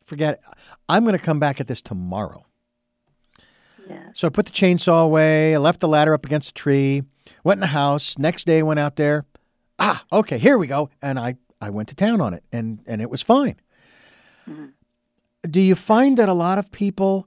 forget 0.05 0.35
it. 0.35 0.41
I'm 0.89 1.05
going 1.05 1.19
to 1.19 1.25
come 1.25 1.41
back 1.41 1.61
at 1.61 1.67
this 1.67 1.83
tomorrow. 1.83 2.45
Yeah. 3.89 4.09
So 4.15 4.27
I 4.27 4.31
put 4.31 4.47
the 4.47 4.53
chainsaw 4.53 5.05
away. 5.05 5.55
I 5.55 5.59
left 5.59 5.81
the 5.81 5.89
ladder 5.89 6.15
up 6.15 6.25
against 6.25 6.51
a 6.51 6.55
tree, 6.55 7.03
went 7.45 7.59
in 7.59 7.62
the 7.62 7.69
house. 7.69 8.19
Next 8.19 8.45
day, 8.47 8.62
went 8.62 8.81
out 8.81 8.97
there. 8.97 9.25
Ah, 9.79 10.05
okay, 10.12 10.39
here 10.39 10.59
we 10.59 10.67
go. 10.67 10.91
And 11.03 11.19
I 11.19 11.37
I 11.61 11.71
went 11.71 11.88
to 11.88 11.95
town 11.95 12.21
on 12.21 12.35
it, 12.35 12.45
and 12.53 12.81
and 12.87 13.01
it 13.01 13.11
was 13.11 13.23
fine. 13.23 13.57
Mm-hmm. 14.49 14.66
Do 15.51 15.61
you 15.61 15.75
find 15.75 16.16
that 16.19 16.29
a 16.29 16.35
lot 16.35 16.59
of 16.59 16.71
people, 16.73 17.27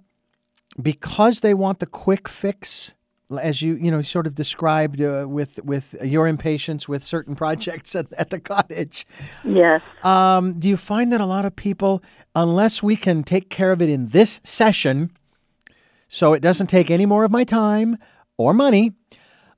because 0.81 1.39
they 1.39 1.53
want 1.53 1.79
the 1.79 1.85
quick 1.85 2.27
fix, 2.27 2.95
as 3.41 3.61
you 3.61 3.75
you 3.75 3.91
know 3.91 4.01
sort 4.01 4.27
of 4.27 4.35
described 4.35 5.01
uh, 5.01 5.25
with 5.27 5.59
with 5.63 5.95
your 6.03 6.27
impatience 6.27 6.87
with 6.87 7.03
certain 7.03 7.35
projects 7.43 7.95
at, 7.95 8.11
at 8.13 8.29
the 8.29 8.39
cottage? 8.39 9.05
Yes. 9.43 9.81
Um, 10.03 10.59
do 10.59 10.67
you 10.67 10.77
find 10.77 11.11
that 11.13 11.21
a 11.21 11.25
lot 11.25 11.45
of 11.45 11.55
people, 11.55 12.03
unless 12.35 12.83
we 12.83 12.95
can 12.95 13.23
take 13.23 13.49
care 13.49 13.71
of 13.71 13.81
it 13.81 13.89
in 13.89 14.09
this 14.09 14.39
session, 14.43 15.11
so 16.07 16.33
it 16.33 16.41
doesn't 16.41 16.67
take 16.67 16.91
any 16.91 17.05
more 17.05 17.23
of 17.23 17.31
my 17.31 17.43
time 17.43 17.97
or 18.37 18.53
money. 18.53 18.93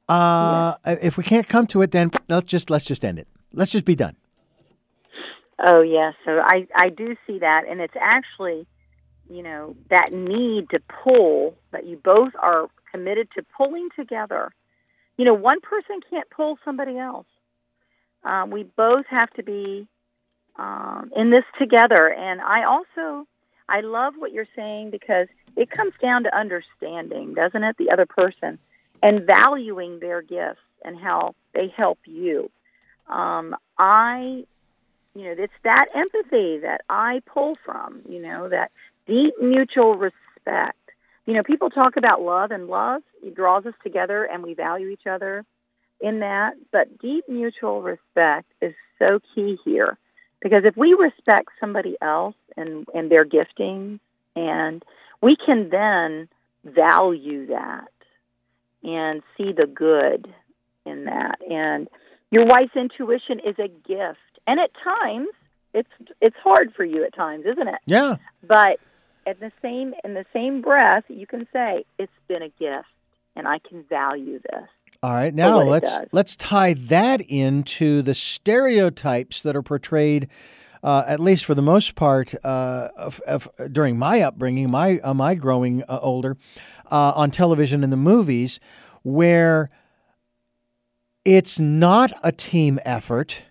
Uh, 0.09 0.75
yes. 0.85 0.99
If 1.01 1.17
we 1.17 1.23
can't 1.23 1.47
come 1.47 1.65
to 1.67 1.81
it, 1.81 1.91
then 1.91 2.11
let's 2.27 2.47
just 2.47 2.69
let's 2.69 2.83
just 2.83 3.05
end 3.05 3.17
it. 3.19 3.27
Let's 3.53 3.71
just 3.71 3.85
be 3.85 3.95
done. 3.95 4.17
Oh 5.63 5.81
yes, 5.81 6.13
so 6.25 6.39
I 6.39 6.67
I 6.75 6.89
do 6.89 7.15
see 7.27 7.39
that, 7.39 7.63
and 7.69 7.81
it's 7.81 7.93
actually, 7.99 8.65
you 9.29 9.43
know, 9.43 9.75
that 9.89 10.11
need 10.11 10.69
to 10.71 10.79
pull 11.03 11.55
that 11.71 11.85
you 11.85 11.97
both 11.97 12.31
are 12.41 12.67
committed 12.91 13.29
to 13.35 13.45
pulling 13.55 13.89
together. 13.95 14.51
You 15.17 15.25
know, 15.25 15.33
one 15.33 15.61
person 15.61 15.99
can't 16.09 16.29
pull 16.29 16.57
somebody 16.65 16.97
else. 16.97 17.27
Um, 18.23 18.49
we 18.49 18.63
both 18.63 19.05
have 19.09 19.29
to 19.31 19.43
be 19.43 19.87
um, 20.57 21.11
in 21.15 21.29
this 21.29 21.43
together, 21.59 22.11
and 22.11 22.41
I 22.41 22.63
also 22.63 23.27
I 23.69 23.81
love 23.81 24.13
what 24.17 24.31
you're 24.31 24.47
saying 24.55 24.89
because 24.91 25.27
it 25.55 25.69
comes 25.69 25.93
down 26.01 26.23
to 26.23 26.35
understanding, 26.35 27.33
doesn't 27.35 27.63
it, 27.63 27.77
the 27.77 27.91
other 27.91 28.05
person, 28.05 28.57
and 29.03 29.27
valuing 29.27 29.99
their 29.99 30.21
gifts 30.21 30.59
and 30.83 30.97
how 30.97 31.35
they 31.53 31.71
help 31.75 31.99
you. 32.05 32.49
Um, 33.07 33.55
I 33.77 34.45
you 35.15 35.23
know, 35.23 35.35
it's 35.37 35.53
that 35.63 35.87
empathy 35.93 36.59
that 36.59 36.81
I 36.89 37.21
pull 37.25 37.57
from, 37.65 38.01
you 38.07 38.21
know, 38.21 38.49
that 38.49 38.71
deep 39.07 39.33
mutual 39.41 39.95
respect. 39.95 40.77
You 41.25 41.33
know, 41.33 41.43
people 41.43 41.69
talk 41.69 41.97
about 41.97 42.21
love, 42.21 42.51
and 42.51 42.67
love 42.67 43.01
it 43.21 43.35
draws 43.35 43.65
us 43.65 43.73
together 43.83 44.23
and 44.23 44.41
we 44.41 44.53
value 44.53 44.87
each 44.87 45.07
other 45.09 45.45
in 45.99 46.21
that. 46.21 46.53
But 46.71 46.99
deep 46.99 47.25
mutual 47.29 47.81
respect 47.81 48.51
is 48.61 48.73
so 48.99 49.19
key 49.35 49.57
here 49.63 49.97
because 50.41 50.63
if 50.65 50.75
we 50.75 50.93
respect 50.93 51.49
somebody 51.59 51.95
else 52.01 52.35
and, 52.57 52.87
and 52.93 53.11
their 53.11 53.25
giftings, 53.25 53.99
and 54.35 54.83
we 55.21 55.35
can 55.35 55.69
then 55.69 56.27
value 56.63 57.47
that 57.47 57.91
and 58.83 59.21
see 59.37 59.51
the 59.51 59.67
good 59.67 60.33
in 60.85 61.05
that. 61.05 61.39
And 61.47 61.87
your 62.31 62.45
wife's 62.45 62.75
intuition 62.75 63.39
is 63.45 63.55
a 63.59 63.67
gift 63.67 64.30
and 64.47 64.59
at 64.59 64.71
times 64.83 65.29
it's 65.73 65.89
it's 66.21 66.35
hard 66.43 66.73
for 66.75 66.83
you 66.83 67.03
at 67.03 67.15
times, 67.15 67.45
isn't 67.45 67.67
it? 67.67 67.79
Yeah. 67.85 68.17
But 68.43 68.79
at 69.25 69.39
the 69.39 69.51
same 69.61 69.93
in 70.03 70.13
the 70.13 70.25
same 70.33 70.61
breath, 70.61 71.03
you 71.07 71.27
can 71.27 71.47
say 71.53 71.85
it's 71.97 72.11
been 72.27 72.41
a 72.41 72.49
gift, 72.49 72.87
and 73.35 73.47
I 73.47 73.59
can 73.59 73.83
value 73.83 74.39
this. 74.39 74.67
All 75.03 75.13
right, 75.13 75.33
now 75.33 75.61
let's 75.61 75.99
let's 76.11 76.35
tie 76.35 76.73
that 76.73 77.21
into 77.21 78.01
the 78.01 78.13
stereotypes 78.13 79.41
that 79.41 79.55
are 79.55 79.63
portrayed, 79.63 80.27
uh, 80.83 81.03
at 81.07 81.19
least 81.19 81.45
for 81.45 81.55
the 81.55 81.61
most 81.61 81.95
part, 81.95 82.35
uh, 82.43 82.89
of, 82.95 83.19
of, 83.27 83.49
during 83.71 83.97
my 83.97 84.21
upbringing, 84.21 84.69
my 84.69 84.99
uh, 84.99 85.13
my 85.13 85.33
growing 85.33 85.83
uh, 85.83 85.97
older, 86.01 86.37
uh, 86.91 87.13
on 87.15 87.31
television 87.31 87.83
and 87.83 87.91
the 87.91 87.97
movies, 87.97 88.59
where 89.01 89.71
it's 91.25 91.59
not 91.59 92.11
a 92.21 92.31
team 92.31 92.79
effort 92.85 93.43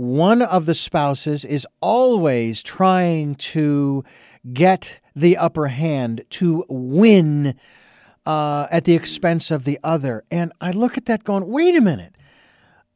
one 0.00 0.40
of 0.40 0.64
the 0.64 0.72
spouses 0.72 1.44
is 1.44 1.66
always 1.82 2.62
trying 2.62 3.34
to 3.34 4.02
get 4.50 4.98
the 5.14 5.36
upper 5.36 5.66
hand, 5.66 6.24
to 6.30 6.64
win 6.70 7.54
uh, 8.24 8.66
at 8.70 8.84
the 8.84 8.94
expense 8.94 9.50
of 9.50 9.64
the 9.64 9.78
other. 9.84 10.24
And 10.30 10.54
I 10.58 10.70
look 10.70 10.96
at 10.96 11.04
that 11.04 11.22
going, 11.22 11.46
wait 11.48 11.76
a 11.76 11.82
minute. 11.82 12.14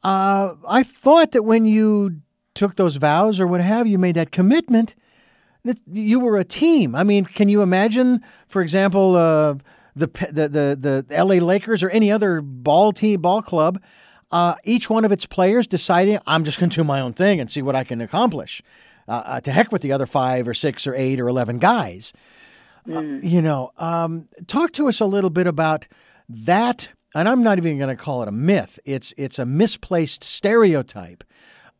Uh, 0.03 0.55
I 0.67 0.81
thought 0.81 1.29
that 1.33 1.43
when 1.43 1.67
you 1.67 2.21
took 2.55 2.75
those 2.75 2.95
vows 2.95 3.39
or 3.39 3.45
what 3.45 3.61
have 3.61 3.85
you, 3.85 3.99
made 3.99 4.15
that 4.15 4.31
commitment, 4.31 4.95
that 5.63 5.77
you 5.85 6.19
were 6.19 6.37
a 6.37 6.43
team. 6.43 6.95
I 6.95 7.03
mean, 7.03 7.25
can 7.25 7.49
you 7.49 7.61
imagine, 7.61 8.21
for 8.47 8.63
example, 8.63 9.15
uh, 9.15 9.53
the, 9.95 10.07
the 10.31 10.49
the 10.49 11.05
the 11.07 11.15
L.A. 11.15 11.39
Lakers 11.39 11.83
or 11.83 11.89
any 11.91 12.11
other 12.11 12.41
ball 12.41 12.91
team, 12.91 13.21
ball 13.21 13.43
club? 13.43 13.79
Uh, 14.31 14.55
each 14.63 14.89
one 14.89 15.05
of 15.05 15.11
its 15.11 15.25
players 15.25 15.67
deciding, 15.67 16.19
I'm 16.25 16.43
just 16.43 16.59
going 16.59 16.69
to 16.69 16.75
do 16.75 16.83
my 16.83 16.99
own 16.99 17.13
thing 17.13 17.39
and 17.39 17.49
see 17.49 17.61
what 17.61 17.75
I 17.75 17.83
can 17.83 18.01
accomplish. 18.01 18.61
Uh, 19.07 19.21
uh, 19.25 19.41
to 19.41 19.51
heck 19.51 19.71
with 19.71 19.83
the 19.83 19.91
other 19.91 20.07
five 20.07 20.47
or 20.47 20.53
six 20.53 20.87
or 20.87 20.95
eight 20.95 21.19
or 21.19 21.27
11 21.27 21.59
guys. 21.59 22.11
Mm. 22.87 23.27
you 23.27 23.41
know, 23.41 23.71
um, 23.77 24.27
talk 24.47 24.71
to 24.73 24.87
us 24.87 24.99
a 24.99 25.05
little 25.05 25.29
bit 25.29 25.47
about 25.47 25.87
that. 26.29 26.89
And 27.15 27.27
I'm 27.29 27.41
not 27.43 27.57
even 27.57 27.77
going 27.77 27.95
to 27.95 28.01
call 28.01 28.21
it 28.21 28.27
a 28.27 28.31
myth. 28.31 28.77
It's 28.83 29.13
it's 29.15 29.39
a 29.39 29.45
misplaced 29.45 30.23
stereotype 30.23 31.23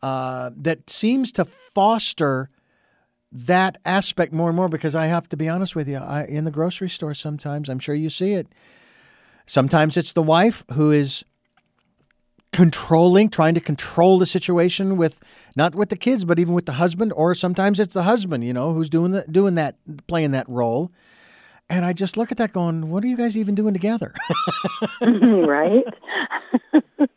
uh, 0.01 0.51
that 0.55 0.89
seems 0.89 1.31
to 1.33 1.45
foster 1.45 2.49
that 3.31 3.77
aspect 3.83 4.31
more 4.31 4.49
and 4.49 4.55
more. 4.55 4.69
Because 4.69 4.95
I 4.95 5.07
have 5.07 5.27
to 5.29 5.37
be 5.37 5.49
honest 5.49 5.75
with 5.75 5.89
you, 5.89 5.97
I, 5.97 6.23
in 6.25 6.45
the 6.45 6.51
grocery 6.51 6.89
store 6.89 7.13
sometimes, 7.13 7.69
I'm 7.69 7.79
sure 7.79 7.95
you 7.95 8.09
see 8.09 8.31
it. 8.33 8.47
Sometimes 9.45 9.97
it's 9.97 10.13
the 10.13 10.23
wife 10.23 10.63
who 10.71 10.89
is 10.91 11.25
controlling, 12.55 13.29
trying 13.29 13.53
to 13.53 13.59
control 13.59 14.17
the 14.17 14.25
situation 14.25 14.95
with 14.95 15.19
not 15.57 15.75
with 15.75 15.89
the 15.89 15.97
kids, 15.97 16.23
but 16.23 16.39
even 16.39 16.53
with 16.53 16.65
the 16.65 16.73
husband, 16.73 17.11
or 17.13 17.35
sometimes 17.35 17.81
it's 17.81 17.93
the 17.93 18.03
husband, 18.03 18.45
you 18.45 18.53
know, 18.53 18.71
who's 18.71 18.89
doing 18.89 19.11
the, 19.11 19.25
doing 19.29 19.55
that, 19.55 19.75
playing 20.07 20.31
that 20.31 20.47
role. 20.47 20.89
And 21.69 21.83
I 21.83 21.91
just 21.91 22.15
look 22.15 22.31
at 22.31 22.37
that, 22.37 22.53
going, 22.53 22.89
"What 22.89 23.03
are 23.03 23.07
you 23.07 23.17
guys 23.17 23.35
even 23.35 23.55
doing 23.55 23.73
together?" 23.73 24.13
Mm-hmm, 25.01 25.45
right. 25.45 25.83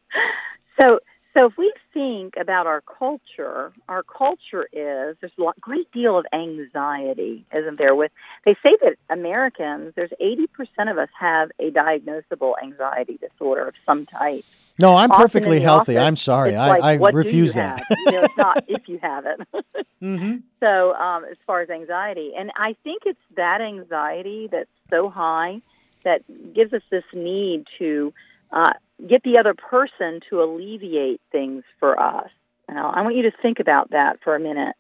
so, 0.81 0.99
so 1.37 1.47
if 1.47 1.57
we 1.57 1.73
think 1.95 2.35
about 2.41 2.67
our 2.67 2.81
culture, 2.81 3.73
our 3.89 4.03
culture 4.03 4.65
is 4.73 5.17
there's 5.21 5.33
a 5.39 5.43
lot, 5.43 5.61
great 5.61 5.91
deal 5.93 6.19
of 6.19 6.27
anxiety, 6.33 7.47
isn't 7.55 7.79
there? 7.79 7.95
With 7.95 8.11
they 8.45 8.55
say 8.63 8.77
that 8.83 8.97
Americans, 9.09 9.93
there's 9.95 10.11
80% 10.21 10.91
of 10.91 10.99
us 10.99 11.09
have 11.19 11.51
a 11.61 11.71
diagnosable 11.71 12.55
anxiety 12.61 13.19
disorder 13.21 13.69
of 13.69 13.75
some 13.87 14.07
type. 14.07 14.45
No, 14.81 14.95
I'm 14.95 15.11
perfectly 15.11 15.61
healthy. 15.61 15.97
Office, 15.97 16.07
I'm 16.07 16.17
sorry. 16.17 16.55
I, 16.55 16.93
I 16.93 16.95
refuse 16.95 17.55
that. 17.55 17.83
you 17.91 18.13
know, 18.13 18.23
it's 18.23 18.37
not 18.37 18.65
if 18.69 18.89
you 18.89 18.99
have 19.03 19.27
it. 19.27 19.41
mm-hmm. 20.03 20.37
So, 20.61 20.95
um, 20.95 21.25
as 21.25 21.37
far 21.47 21.63
as 21.63 21.71
anxiety, 21.71 22.33
and 22.39 22.53
I 22.57 22.77
think 22.85 23.03
it's 23.05 23.19
that 23.37 23.61
anxiety 23.61 24.49
that's 24.51 24.71
so 24.95 25.09
high 25.09 25.61
that 26.05 26.23
gives 26.55 26.73
us 26.73 26.83
this 26.91 27.03
need 27.13 27.65
to 27.79 28.13
uh, 28.53 28.71
get 29.09 29.23
the 29.25 29.39
other 29.39 29.55
person 29.55 30.21
to 30.31 30.43
alleviate 30.43 31.21
things 31.33 31.65
for 31.81 32.01
us. 32.01 32.31
Now, 32.69 32.91
I 32.91 33.03
want 33.03 33.17
you 33.17 33.23
to 33.23 33.33
think 33.43 33.61
about 33.61 33.91
that 33.91 34.21
for 34.23 34.37
a 34.37 34.41
minute 34.41 34.77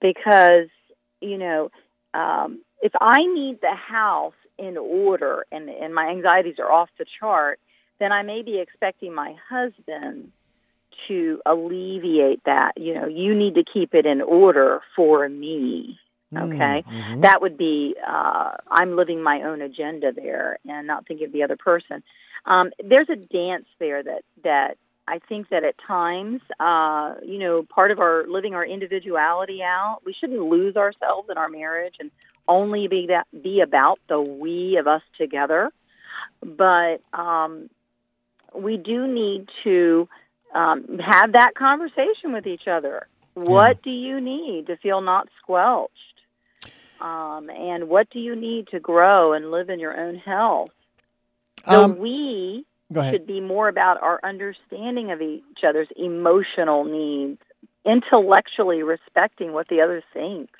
because, 0.00 0.68
you 1.20 1.38
know, 1.38 1.70
um, 2.12 2.60
if 2.82 2.92
I 3.00 3.18
need 3.18 3.60
the 3.60 3.74
house 3.74 4.34
in 4.58 4.76
order 4.76 5.46
and, 5.50 5.68
and 5.68 5.94
my 5.94 6.08
anxieties 6.08 6.56
are 6.58 6.70
off 6.70 6.90
the 6.98 7.06
chart, 7.20 7.60
then 8.00 8.10
I 8.12 8.22
may 8.22 8.42
be 8.42 8.58
expecting 8.58 9.14
my 9.14 9.36
husband 9.48 10.32
to 11.06 11.40
alleviate 11.46 12.42
that. 12.44 12.72
You 12.76 12.94
know, 12.94 13.06
you 13.06 13.34
need 13.34 13.54
to 13.54 13.64
keep 13.64 13.94
it 13.94 14.06
in 14.06 14.20
order 14.20 14.80
for 14.96 15.28
me. 15.28 15.98
Okay, 16.36 16.84
Mhm. 16.86 17.22
that 17.22 17.42
would 17.42 17.56
be 17.56 17.96
uh, 18.06 18.52
I'm 18.70 18.94
living 18.94 19.20
my 19.20 19.42
own 19.42 19.60
agenda 19.60 20.12
there 20.12 20.58
and 20.68 20.86
not 20.86 21.06
thinking 21.06 21.26
of 21.26 21.32
the 21.32 21.42
other 21.42 21.56
person. 21.56 22.04
Um, 22.46 22.70
there's 22.82 23.10
a 23.10 23.16
dance 23.16 23.66
there 23.80 24.02
that 24.02 24.22
that 24.44 24.76
I 25.08 25.18
think 25.18 25.48
that 25.48 25.64
at 25.64 25.74
times, 25.78 26.40
uh, 26.60 27.14
you 27.24 27.38
know, 27.38 27.64
part 27.64 27.90
of 27.90 27.98
our 27.98 28.24
living 28.28 28.54
our 28.54 28.64
individuality 28.64 29.60
out. 29.60 30.02
We 30.04 30.12
shouldn't 30.12 30.40
lose 30.40 30.76
ourselves 30.76 31.28
in 31.30 31.36
our 31.36 31.48
marriage 31.48 31.96
and 31.98 32.12
only 32.46 32.86
be 32.86 33.06
that 33.08 33.26
be 33.42 33.60
about 33.60 33.98
the 34.08 34.20
we 34.20 34.76
of 34.76 34.86
us 34.86 35.02
together. 35.18 35.72
But 36.40 37.00
um, 37.12 37.70
we 38.54 38.76
do 38.76 39.06
need 39.06 39.48
to 39.64 40.08
um, 40.54 40.98
have 40.98 41.32
that 41.32 41.52
conversation 41.56 42.32
with 42.32 42.46
each 42.46 42.66
other. 42.66 43.06
What 43.34 43.82
do 43.82 43.90
you 43.90 44.20
need 44.20 44.66
to 44.66 44.76
feel 44.76 45.00
not 45.00 45.28
squelched? 45.40 45.94
Um, 47.00 47.48
and 47.48 47.88
what 47.88 48.10
do 48.10 48.18
you 48.18 48.36
need 48.36 48.68
to 48.68 48.80
grow 48.80 49.32
and 49.32 49.50
live 49.50 49.70
in 49.70 49.80
your 49.80 49.98
own 49.98 50.16
health? 50.16 50.70
The 51.66 51.80
Um, 51.80 51.98
we 51.98 52.66
should 53.12 53.26
be 53.26 53.40
more 53.40 53.68
about 53.68 54.02
our 54.02 54.20
understanding 54.22 55.10
of 55.12 55.22
each 55.22 55.64
other's 55.66 55.88
emotional 55.96 56.84
needs, 56.84 57.40
intellectually 57.86 58.82
respecting 58.82 59.52
what 59.52 59.68
the 59.68 59.80
other 59.80 60.02
thinks, 60.12 60.58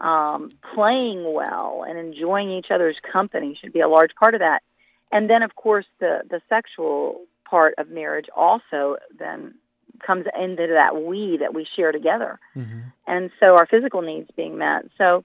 um, 0.00 0.52
playing 0.74 1.32
well, 1.32 1.84
and 1.86 1.98
enjoying 1.98 2.50
each 2.50 2.70
other's 2.70 2.96
company 3.12 3.56
should 3.60 3.72
be 3.72 3.80
a 3.80 3.88
large 3.88 4.14
part 4.18 4.34
of 4.34 4.40
that. 4.40 4.62
And 5.12 5.30
then, 5.30 5.42
of 5.42 5.54
course, 5.54 5.86
the 6.00 6.22
the 6.28 6.40
sexual 6.48 7.20
part 7.44 7.74
of 7.78 7.88
marriage 7.90 8.26
also 8.34 8.96
then 9.18 9.54
comes 10.04 10.26
into 10.38 10.66
that 10.74 10.96
we 11.02 11.38
that 11.38 11.54
we 11.54 11.64
share 11.64 11.90
together 11.90 12.38
Mhm. 12.54 12.92
and 13.06 13.30
so 13.42 13.54
our 13.56 13.64
physical 13.66 14.02
needs 14.02 14.30
being 14.32 14.58
met. 14.58 14.84
So, 14.98 15.24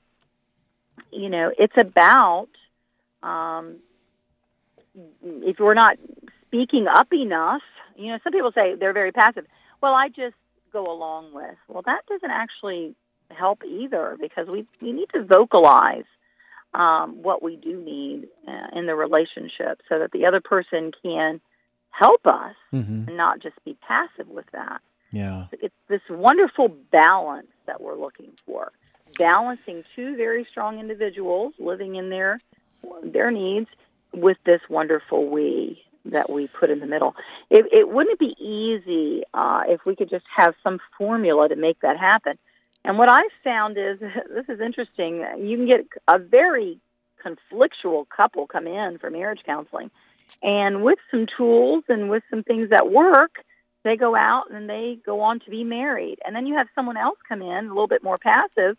you 1.12 1.30
know, 1.30 1.52
it's 1.58 1.76
about 1.78 2.48
um, 3.24 3.78
if 5.24 5.60
we're 5.60 5.74
not 5.74 5.98
speaking 6.48 6.88
up 6.88 7.12
enough. 7.14 7.62
You 7.96 8.12
know, 8.12 8.20
some 8.24 8.34
people 8.34 8.52
say 8.52 8.76
they're 8.76 8.94
very 8.94 9.12
passive. 9.12 9.46
Well, 9.82 9.94
I 9.94 10.08
just 10.10 10.36
go 10.74 10.92
along 10.92 11.34
with. 11.34 11.56
Well, 11.68 11.84
that 11.86 12.06
doesn't 12.08 12.32
actually 12.32 12.96
help 13.30 13.64
either 13.66 14.18
because 14.20 14.48
we 14.48 14.66
we 14.82 14.92
need 14.92 15.10
to 15.14 15.24
vocalize 15.24 16.06
um, 16.74 17.22
what 17.22 17.44
we 17.44 17.56
do 17.58 17.82
need 17.82 18.28
uh, 18.48 18.68
in 18.78 18.86
the 18.86 18.96
relationship 18.96 19.82
so 19.90 20.00
that 20.00 20.12
the 20.12 20.26
other 20.26 20.40
person 20.42 20.92
can 21.04 21.42
help 21.90 22.26
us 22.26 22.56
Mhm. 22.72 23.08
and 23.08 23.18
not 23.18 23.40
just 23.40 23.62
be 23.66 23.74
passive 23.86 24.30
with 24.30 24.46
that 24.52 24.82
Yeah. 25.12 25.48
it's 25.52 25.76
this 25.90 26.02
wonderful 26.10 26.70
balance 26.92 27.52
that 27.66 27.82
we're 27.82 27.96
looking 27.98 28.32
for 28.46 28.72
balancing 29.18 29.84
two 29.96 30.16
very 30.16 30.46
strong 30.46 30.80
individuals 30.80 31.54
living 31.60 31.96
in 31.96 32.10
their 32.10 32.40
their 33.04 33.30
needs 33.30 33.68
with 34.14 34.38
this 34.46 34.62
wonderful 34.70 35.28
we 35.30 35.84
that 36.06 36.30
we 36.30 36.48
put 36.48 36.70
in 36.70 36.80
the 36.80 36.86
middle 36.88 37.14
it, 37.50 37.66
it 37.74 37.90
wouldn't 37.90 38.20
be 38.20 38.34
easy 38.40 39.24
uh, 39.34 39.64
if 39.68 39.86
we 39.86 39.96
could 39.96 40.10
just 40.10 40.26
have 40.36 40.56
some 40.64 40.80
formula 40.98 41.50
to 41.50 41.56
make 41.58 41.80
that 41.82 41.98
happen 41.98 42.38
and 42.86 42.98
what 42.98 43.10
i've 43.10 43.24
found 43.44 43.78
is 43.78 44.00
this 44.00 44.46
is 44.50 44.60
interesting 44.60 45.26
you 45.40 45.58
can 45.58 45.68
get 45.68 45.86
a 46.08 46.18
very 46.18 46.80
conflictual 47.26 48.06
couple 48.10 48.48
come 48.48 48.68
in 48.68 48.98
for 48.98 49.10
marriage 49.10 49.42
counseling 49.46 49.92
and 50.42 50.84
with 50.84 50.98
some 51.12 51.28
tools 51.38 51.84
and 51.88 52.10
with 52.10 52.24
some 52.32 52.42
things 52.44 52.70
that 52.70 52.92
work 52.92 53.44
they 53.84 53.98
go 53.98 54.16
out 54.16 54.52
and 54.52 54.70
they 54.70 55.00
go 55.06 55.22
on 55.22 55.40
to 55.42 55.50
be 55.50 55.64
married. 55.64 56.20
And 56.26 56.36
then 56.36 56.46
you 56.46 56.56
have 56.56 56.68
someone 56.76 56.98
else 56.98 57.18
come 57.28 57.42
in, 57.42 57.66
a 57.66 57.70
little 57.70 57.88
bit 57.88 58.04
more 58.04 58.18
passive. 58.18 58.78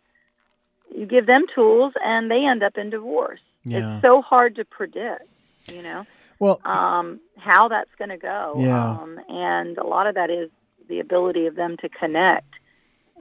You 0.94 1.06
give 1.06 1.26
them 1.26 1.44
tools 1.54 1.92
and 2.04 2.30
they 2.30 2.44
end 2.44 2.62
up 2.62 2.78
in 2.78 2.90
divorce. 2.90 3.40
Yeah. 3.64 3.94
It's 3.96 4.02
so 4.02 4.22
hard 4.22 4.56
to 4.56 4.64
predict, 4.64 5.28
you 5.68 5.82
know, 5.82 6.06
Well, 6.38 6.60
um, 6.64 7.20
how 7.36 7.68
that's 7.68 7.90
going 7.98 8.10
to 8.10 8.16
go. 8.16 8.56
Yeah. 8.58 8.90
Um, 8.90 9.20
and 9.28 9.78
a 9.78 9.86
lot 9.86 10.06
of 10.06 10.14
that 10.14 10.30
is 10.30 10.50
the 10.88 11.00
ability 11.00 11.46
of 11.46 11.54
them 11.54 11.76
to 11.78 11.88
connect. 11.88 12.52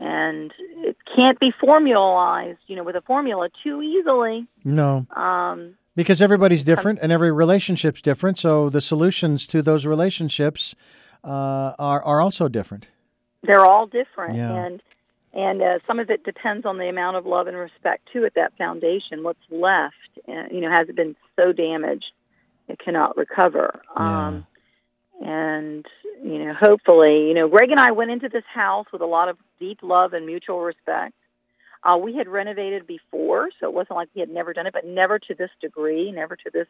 And 0.03 0.51
it 0.87 0.97
can't 1.15 1.39
be 1.39 1.51
formalized, 1.59 2.57
you 2.65 2.75
know, 2.75 2.83
with 2.83 2.95
a 2.95 3.01
formula 3.01 3.49
too 3.63 3.81
easily. 3.83 4.47
no. 4.63 5.05
Um, 5.15 5.75
Because 5.95 6.21
everybody's 6.23 6.63
different 6.63 6.99
and 7.03 7.11
every 7.11 7.31
relationship's 7.31 8.01
different, 8.01 8.39
so 8.39 8.69
the 8.69 8.81
solutions 8.81 9.45
to 9.47 9.61
those 9.61 9.85
relationships 9.85 10.73
uh, 11.23 11.73
are 11.77 12.01
are 12.03 12.19
also 12.21 12.47
different. 12.47 12.87
they're 13.43 13.65
all 13.65 13.85
different 13.85 14.35
Yeah. 14.35 14.65
and 14.65 14.81
and 15.33 15.61
uh, 15.61 15.79
some 15.87 15.99
of 15.99 16.09
it 16.09 16.23
depends 16.23 16.65
on 16.65 16.77
the 16.77 16.89
amount 16.89 17.15
of 17.17 17.25
love 17.25 17.45
and 17.47 17.55
respect 17.57 18.01
too 18.13 18.25
at 18.25 18.33
that 18.35 18.51
foundation 18.57 19.21
what's 19.23 19.45
left 19.67 20.11
uh, 20.27 20.45
you 20.55 20.61
know 20.61 20.69
has 20.77 20.89
it 20.89 20.95
been 20.95 21.15
so 21.37 21.51
damaged 21.51 22.11
it 22.67 22.77
cannot 22.79 23.15
recover 23.17 23.67
um 23.97 24.45
and 25.21 25.85
you 26.23 26.43
know 26.43 26.53
hopefully 26.53 27.27
you 27.27 27.33
know 27.33 27.47
greg 27.47 27.69
and 27.69 27.79
i 27.79 27.91
went 27.91 28.11
into 28.11 28.29
this 28.29 28.43
house 28.53 28.85
with 28.91 29.01
a 29.01 29.05
lot 29.05 29.29
of 29.29 29.37
deep 29.59 29.79
love 29.81 30.13
and 30.13 30.25
mutual 30.25 30.61
respect 30.61 31.13
uh, 31.83 31.97
we 31.97 32.15
had 32.15 32.27
renovated 32.27 32.85
before 32.85 33.49
so 33.59 33.67
it 33.67 33.73
wasn't 33.73 33.95
like 33.95 34.09
we 34.15 34.19
had 34.19 34.29
never 34.29 34.53
done 34.53 34.67
it 34.67 34.73
but 34.73 34.85
never 34.85 35.19
to 35.19 35.33
this 35.35 35.51
degree 35.61 36.11
never 36.11 36.35
to 36.35 36.49
this 36.51 36.67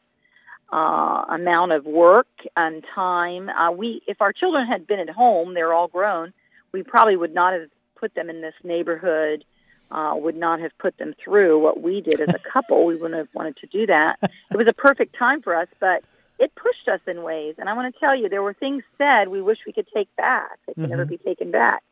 uh, 0.72 1.26
amount 1.30 1.72
of 1.72 1.86
work 1.86 2.28
and 2.56 2.84
time. 2.96 3.50
Uh, 3.50 3.72
we, 3.72 4.02
if 4.08 4.22
our 4.22 4.32
children 4.32 4.68
had 4.68 4.88
been 4.88 5.00
at 5.00 5.10
home, 5.10 5.54
they're 5.54 5.74
all 5.74 5.88
grown. 5.88 6.34
We 6.72 6.84
probably 6.84 7.16
would 7.16 7.34
not 7.34 7.54
have 7.54 7.70
put 7.96 8.16
them 8.16 8.30
in 8.30 8.42
this 8.42 8.54
neighborhood. 8.64 9.44
Uh, 9.92 10.14
would 10.16 10.38
not 10.38 10.62
have 10.62 10.72
put 10.78 10.98
them 10.98 11.14
through 11.22 11.60
what 11.60 11.82
we 11.82 12.00
did 12.00 12.22
as 12.22 12.34
a 12.34 12.40
couple. 12.40 12.86
we 12.86 12.96
wouldn't 12.96 13.18
have 13.18 13.28
wanted 13.34 13.58
to 13.58 13.68
do 13.68 13.86
that. 13.86 14.16
It 14.22 14.56
was 14.56 14.68
a 14.68 14.74
perfect 14.74 15.18
time 15.18 15.42
for 15.42 15.54
us, 15.54 15.68
but 15.82 16.02
it 16.42 16.52
pushed 16.56 16.88
us 16.92 17.00
in 17.06 17.22
ways. 17.22 17.56
And 17.60 17.70
I 17.70 17.74
want 17.74 17.94
to 17.94 18.00
tell 18.00 18.16
you, 18.18 18.28
there 18.28 18.42
were 18.42 18.56
things 18.56 18.84
said 18.98 19.28
we 19.28 19.42
wish 19.44 19.60
we 19.66 19.72
could 19.72 19.88
take 19.94 20.14
back. 20.16 20.58
They 20.68 20.74
can 20.74 20.90
never 20.90 21.06
Mhm. 21.06 21.10
be 21.10 21.18
taken 21.20 21.52
back. 21.52 21.84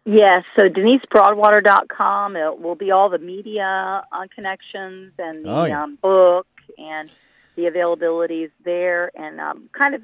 Yes, 0.06 0.44
so 0.60 0.68
DeniseBroadwater.com. 0.68 2.36
It 2.36 2.60
will 2.60 2.74
be 2.76 2.90
all 2.90 3.10
the 3.10 3.20
media 3.20 4.04
uh, 4.12 4.26
connections 4.34 5.14
and 5.20 5.46
the 5.46 5.50
Oh, 5.50 5.66
yeah. 5.66 5.84
um, 5.84 6.00
book 6.02 6.48
and 6.80 7.12
the 7.56 7.64
availabilities 7.64 8.50
there, 8.64 9.12
and 9.16 9.40
um, 9.40 9.70
kind 9.78 9.94
of 9.96 10.02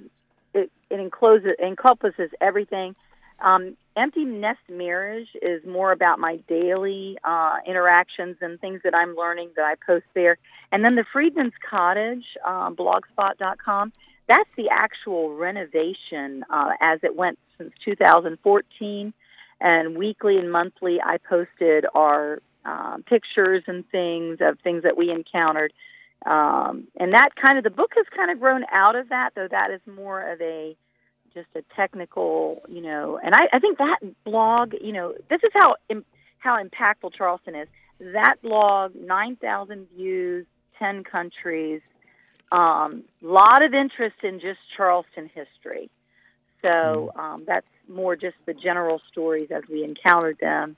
it, 0.53 0.71
it 0.91 0.99
encloses 0.99 1.53
encompasses 1.63 2.29
everything. 2.39 2.95
Um, 3.41 3.75
Empty 3.97 4.23
Nest 4.23 4.59
Marriage 4.69 5.27
is 5.41 5.65
more 5.65 5.91
about 5.91 6.19
my 6.19 6.37
daily 6.47 7.17
uh, 7.23 7.57
interactions 7.67 8.37
and 8.39 8.59
things 8.61 8.81
that 8.83 8.95
I'm 8.95 9.15
learning 9.15 9.49
that 9.57 9.65
I 9.65 9.75
post 9.85 10.05
there, 10.13 10.37
and 10.71 10.83
then 10.85 10.95
the 10.95 11.05
Freedman's 11.11 11.53
Cottage, 11.69 12.23
uh, 12.47 12.69
blogspot.com. 12.69 13.91
That's 14.29 14.49
the 14.55 14.69
actual 14.69 15.35
renovation 15.35 16.45
uh, 16.49 16.71
as 16.79 16.99
it 17.03 17.15
went 17.17 17.37
since 17.57 17.73
2014 17.83 19.13
and 19.59 19.97
weekly 19.97 20.37
and 20.37 20.51
monthly 20.51 20.99
I 21.01 21.17
posted 21.17 21.85
our 21.93 22.39
um, 22.63 23.03
pictures 23.03 23.63
and 23.67 23.83
things 23.89 24.37
of 24.39 24.59
things 24.63 24.83
that 24.83 24.95
we 24.95 25.11
encountered. 25.11 25.73
um, 26.25 26.87
and 26.97 27.13
that 27.13 27.29
kind 27.35 27.57
of 27.57 27.63
the 27.63 27.71
book 27.71 27.91
has 27.95 28.05
kind 28.15 28.31
of 28.31 28.39
grown 28.39 28.63
out 28.71 28.95
of 28.95 29.09
that, 29.09 29.31
though 29.35 29.47
that 29.49 29.71
is 29.71 29.81
more 29.85 30.21
of 30.31 30.39
a 30.41 30.77
just 31.33 31.47
a 31.55 31.63
technical, 31.75 32.61
you 32.67 32.81
know. 32.81 33.19
And 33.23 33.33
I, 33.35 33.47
I 33.53 33.59
think 33.59 33.77
that 33.77 33.99
blog, 34.23 34.73
you 34.81 34.93
know, 34.93 35.13
this 35.29 35.41
is 35.43 35.51
how 35.53 35.75
how 36.39 36.61
impactful 36.61 37.13
Charleston 37.17 37.55
is. 37.55 37.67
That 37.99 38.35
blog, 38.41 38.95
nine 38.95 39.35
thousand 39.35 39.87
views, 39.95 40.45
ten 40.79 41.03
countries, 41.03 41.81
a 42.51 42.55
um, 42.55 43.03
lot 43.21 43.63
of 43.63 43.73
interest 43.73 44.17
in 44.23 44.39
just 44.39 44.59
Charleston 44.75 45.29
history. 45.33 45.89
So 46.61 47.11
hmm. 47.13 47.19
um, 47.19 47.43
that's 47.47 47.67
more 47.87 48.15
just 48.15 48.35
the 48.45 48.53
general 48.53 49.01
stories 49.11 49.49
as 49.51 49.63
we 49.69 49.83
encountered 49.83 50.37
them. 50.39 50.75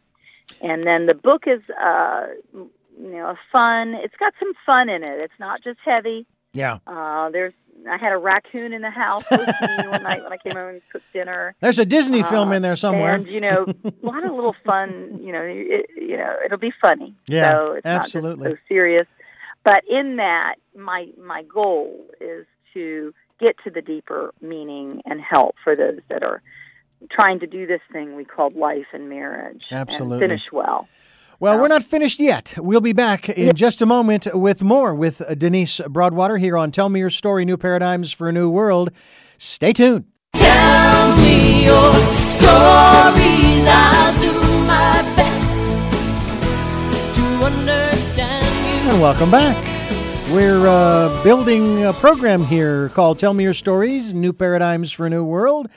And 0.62 0.86
then 0.86 1.06
the 1.06 1.14
book 1.14 1.44
is, 1.48 1.62
uh, 1.70 2.28
you 2.54 2.70
know, 2.98 3.28
a 3.30 3.40
fun. 3.52 3.94
It's 3.96 4.16
got 4.18 4.34
some 4.40 4.54
fun 4.66 4.90
in 4.90 5.04
it. 5.04 5.20
It's 5.20 5.40
not 5.40 5.64
just 5.64 5.80
heavy. 5.84 6.26
Yeah. 6.54 6.80
Uh, 6.86 7.30
there's. 7.30 7.54
I 7.90 7.98
had 7.98 8.12
a 8.14 8.18
raccoon 8.18 8.74
in 8.74 8.82
the 8.82 8.90
house 8.90 9.24
with 9.30 9.48
me 9.48 9.88
one 9.88 10.04
night 10.04 10.24
when 10.24 10.32
I 10.32 10.38
came 10.38 10.54
home 10.54 10.70
and 10.70 10.82
cooked 10.92 11.06
dinner. 11.14 11.56
There's 11.60 11.80
a 11.80 11.86
Disney 11.86 12.22
uh, 12.22 12.30
film 12.30 12.52
in 12.52 12.62
there 12.62 12.76
somewhere. 12.76 13.16
And 13.16 13.28
you 13.28 13.42
know, 13.42 13.66
a 13.84 14.06
lot 14.06 14.26
of 14.26 14.32
little 14.34 14.56
fun. 14.66 15.20
You 15.22 15.34
know, 15.34 15.42
it, 15.44 15.90
you 15.96 16.18
know, 16.18 16.36
it'll 16.46 16.58
be 16.58 16.74
funny. 16.82 17.14
Yeah, 17.28 17.54
so 17.54 17.72
it's 17.74 17.86
absolutely. 17.86 18.50
not 18.50 18.58
so 18.58 18.62
serious. 18.70 19.08
But 19.64 19.84
in 19.90 20.18
that, 20.18 20.56
my 20.76 21.08
my 21.22 21.44
goal 21.44 22.06
is 22.20 22.46
to 22.74 23.14
get 23.40 23.56
to 23.64 23.70
the 23.70 23.82
deeper 23.82 24.34
meaning 24.42 25.02
and 25.06 25.20
help 25.22 25.56
for 25.64 25.76
those 25.76 26.00
that 26.10 26.24
are 26.24 26.42
trying 27.12 27.40
to 27.40 27.48
do 27.48 27.68
this 27.68 27.82
thing 27.92 28.16
we 28.16 28.24
call 28.24 28.50
life 28.52 28.88
and 28.94 29.10
marriage 29.10 29.68
Absolutely. 29.72 30.16
and 30.16 30.22
finish 30.22 30.52
well. 30.52 30.88
Well, 31.44 31.60
we're 31.60 31.68
not 31.68 31.84
finished 31.84 32.22
yet. 32.22 32.54
We'll 32.56 32.80
be 32.80 32.94
back 32.94 33.28
in 33.28 33.54
just 33.54 33.82
a 33.82 33.86
moment 33.86 34.28
with 34.34 34.64
more 34.64 34.96
with 34.96 35.22
Denise 35.38 35.82
Broadwater 35.90 36.38
here 36.38 36.56
on 36.56 36.72
Tell 36.72 36.88
Me 36.88 37.02
Your 37.02 37.10
Story 37.10 37.44
New 37.44 37.58
Paradigms 37.58 38.14
for 38.14 38.30
a 38.30 38.32
New 38.32 38.50
World. 38.50 38.92
Stay 39.38 39.74
tuned. 39.74 40.06
Tell 40.38 41.18
me 41.18 41.66
your 41.66 41.92
stories. 42.16 43.66
I'll 43.68 44.22
do 44.22 44.32
my 44.66 45.02
best 45.18 45.66
to 47.16 47.22
understand 47.44 48.46
you. 48.46 48.92
And 48.94 49.02
welcome 49.02 49.30
back. 49.30 49.58
We're 50.32 50.66
uh, 50.66 51.24
building 51.26 51.84
a 51.84 51.92
program 51.92 52.46
here 52.46 52.88
called 52.88 53.20
Tell 53.20 53.34
Me 53.34 53.44
Your 53.44 53.54
Stories 53.54 54.14
New 54.14 54.32
Paradigms 54.32 54.94
for 54.94 55.08
a 55.08 55.10
New 55.10 55.26
World. 55.26 55.68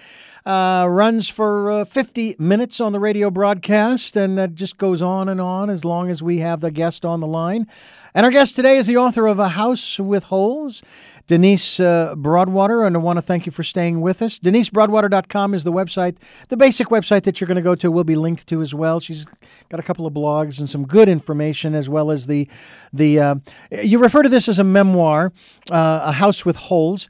Uh, 0.46 0.86
runs 0.88 1.28
for 1.28 1.72
uh, 1.72 1.84
50 1.84 2.36
minutes 2.38 2.80
on 2.80 2.92
the 2.92 3.00
radio 3.00 3.32
broadcast, 3.32 4.14
and 4.14 4.38
that 4.38 4.54
just 4.54 4.78
goes 4.78 5.02
on 5.02 5.28
and 5.28 5.40
on 5.40 5.68
as 5.68 5.84
long 5.84 6.08
as 6.08 6.22
we 6.22 6.38
have 6.38 6.60
the 6.60 6.70
guest 6.70 7.04
on 7.04 7.18
the 7.18 7.26
line. 7.26 7.66
And 8.14 8.24
our 8.24 8.30
guest 8.30 8.54
today 8.54 8.76
is 8.76 8.86
the 8.86 8.96
author 8.96 9.26
of 9.26 9.40
A 9.40 9.48
House 9.48 9.98
with 9.98 10.24
Holes. 10.24 10.82
Denise 11.26 11.80
uh, 11.80 12.14
Broadwater, 12.16 12.84
and 12.84 12.94
I 12.94 13.00
want 13.00 13.16
to 13.16 13.22
thank 13.22 13.46
you 13.46 13.50
for 13.50 13.64
staying 13.64 14.00
with 14.00 14.22
us. 14.22 14.38
DeniseBroadwater.com 14.38 15.52
is 15.52 15.64
the 15.64 15.72
website. 15.72 16.16
The 16.46 16.56
basic 16.56 16.86
website 16.90 17.24
that 17.24 17.40
you're 17.40 17.48
going 17.48 17.56
to 17.56 17.62
go 17.62 17.74
to 17.74 17.90
will 17.90 18.04
be 18.04 18.14
linked 18.14 18.46
to 18.46 18.62
as 18.62 18.72
well. 18.72 19.00
She's 19.00 19.26
got 19.68 19.80
a 19.80 19.82
couple 19.82 20.06
of 20.06 20.14
blogs 20.14 20.60
and 20.60 20.70
some 20.70 20.86
good 20.86 21.08
information, 21.08 21.74
as 21.74 21.88
well 21.88 22.12
as 22.12 22.28
the 22.28 22.48
the. 22.92 23.18
Uh, 23.18 23.34
you 23.82 23.98
refer 23.98 24.22
to 24.22 24.28
this 24.28 24.48
as 24.48 24.60
a 24.60 24.64
memoir, 24.64 25.32
uh, 25.72 26.02
A 26.04 26.12
House 26.12 26.44
with 26.44 26.54
Holes. 26.54 27.08